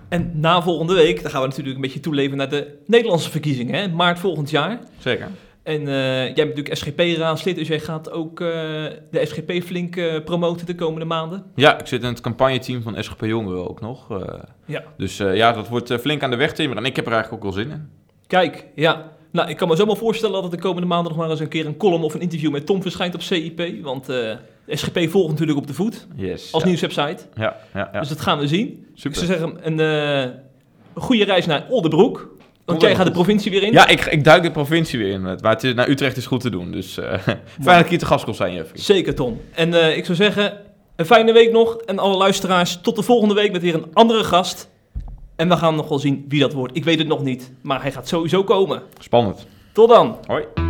En 0.08 0.30
na 0.34 0.62
volgende 0.62 0.94
week, 0.94 1.22
dan 1.22 1.30
gaan 1.30 1.40
we 1.40 1.46
natuurlijk 1.48 1.74
een 1.76 1.82
beetje 1.82 2.00
toeleven 2.00 2.36
naar 2.36 2.48
de 2.48 2.78
Nederlandse 2.86 3.30
verkiezingen. 3.30 3.74
Hè? 3.74 3.88
Maart 3.88 4.18
volgend 4.18 4.50
jaar. 4.50 4.78
Zeker. 4.98 5.28
En 5.62 5.80
uh, 5.80 5.86
jij 5.86 6.34
bent 6.34 6.48
natuurlijk 6.48 6.76
SGP-raadslid, 6.76 7.56
dus 7.56 7.68
jij 7.68 7.80
gaat 7.80 8.10
ook 8.10 8.38
de 8.38 9.20
SGP 9.22 9.62
flink 9.62 10.22
promoten 10.24 10.66
de 10.66 10.74
komende 10.74 11.06
maanden. 11.06 11.44
Ja, 11.54 11.78
ik 11.80 11.86
zit 11.86 12.02
in 12.02 12.08
het 12.08 12.20
campagneteam 12.20 12.82
van 12.82 13.02
SGP 13.04 13.24
Jongeren 13.24 13.68
ook 13.68 13.80
nog. 13.80 14.08
ja. 14.64 14.84
Dus 14.96 15.16
ja, 15.16 15.52
dat 15.52 15.68
wordt 15.68 15.92
flink 15.92 16.22
aan 16.22 16.30
de 16.30 16.36
weg 16.36 16.52
timmeren. 16.52 16.82
En 16.82 16.88
ik 16.88 16.96
heb 16.96 17.06
er 17.06 17.12
eigenlijk 17.12 17.44
ook 17.44 17.54
wel 17.54 17.62
zin 17.62 17.72
in. 17.72 17.88
Kijk, 18.26 18.66
ja. 18.74 19.15
Nou, 19.30 19.48
ik 19.48 19.56
kan 19.56 19.68
me 19.68 19.76
zomaar 19.76 19.96
voorstellen 19.96 20.34
dat 20.34 20.42
het 20.42 20.52
de 20.52 20.58
komende 20.58 20.88
maanden 20.88 21.12
nog 21.12 21.20
maar 21.20 21.30
eens 21.30 21.40
een 21.40 21.48
keer 21.48 21.66
een 21.66 21.76
column 21.76 22.02
of 22.02 22.14
een 22.14 22.20
interview 22.20 22.50
met 22.50 22.66
Tom 22.66 22.82
verschijnt 22.82 23.14
op 23.14 23.22
CIP. 23.22 23.82
Want 23.82 24.10
uh, 24.10 24.16
de 24.64 24.76
SGP 24.76 25.10
volgt 25.10 25.30
natuurlijk 25.30 25.58
op 25.58 25.66
de 25.66 25.74
voet. 25.74 26.06
Yes, 26.14 26.52
als 26.52 26.64
nieuwswebsite. 26.64 27.22
Ja, 27.34 27.56
ja, 27.74 27.90
ja. 27.92 28.00
Dus 28.00 28.08
dat 28.08 28.20
gaan 28.20 28.38
we 28.38 28.48
zien. 28.48 28.86
Super. 28.94 29.10
Ik 29.10 29.26
zou 29.26 29.38
zeggen, 29.38 29.58
een, 29.62 29.78
uh, 30.26 30.34
goede 30.94 31.24
reis 31.24 31.46
naar 31.46 31.66
Oldenbroek. 31.68 32.34
Want 32.64 32.80
jij 32.80 32.94
gaat 32.94 33.06
de 33.06 33.12
provincie 33.12 33.50
weer 33.50 33.62
in. 33.62 33.72
Ja, 33.72 33.88
ik, 33.88 34.04
ik 34.04 34.24
duik 34.24 34.42
de 34.42 34.50
provincie 34.50 34.98
weer 34.98 35.12
in. 35.12 35.22
Maar 35.22 35.52
het 35.52 35.64
is, 35.64 35.74
naar 35.74 35.88
Utrecht 35.88 36.16
is 36.16 36.26
goed 36.26 36.40
te 36.40 36.50
doen. 36.50 36.72
Dus 36.72 36.98
uh, 36.98 37.12
fijn 37.18 37.36
dat 37.76 37.80
ik 37.80 37.88
hier 37.88 37.98
te 37.98 38.06
gast 38.06 38.24
kon 38.24 38.34
zijn, 38.34 38.54
Jeffrey. 38.54 38.80
Zeker, 38.80 39.14
Tom. 39.14 39.40
En 39.54 39.96
ik 39.96 40.04
zou 40.04 40.16
zeggen, 40.16 40.60
een 40.96 41.06
fijne 41.06 41.32
week 41.32 41.52
nog. 41.52 41.76
En 41.76 41.98
alle 41.98 42.16
luisteraars, 42.16 42.78
tot 42.82 42.96
de 42.96 43.02
volgende 43.02 43.34
week 43.34 43.52
met 43.52 43.62
weer 43.62 43.74
een 43.74 43.86
andere 43.92 44.24
gast. 44.24 44.68
En 45.36 45.48
we 45.48 45.56
gaan 45.56 45.74
nog 45.74 45.88
wel 45.88 45.98
zien 45.98 46.24
wie 46.28 46.40
dat 46.40 46.52
wordt. 46.52 46.76
Ik 46.76 46.84
weet 46.84 46.98
het 46.98 47.08
nog 47.08 47.22
niet, 47.22 47.52
maar 47.60 47.82
hij 47.82 47.92
gaat 47.92 48.08
sowieso 48.08 48.44
komen. 48.44 48.82
Spannend. 48.98 49.46
Tot 49.72 49.88
dan. 49.88 50.16
Hoi. 50.26 50.65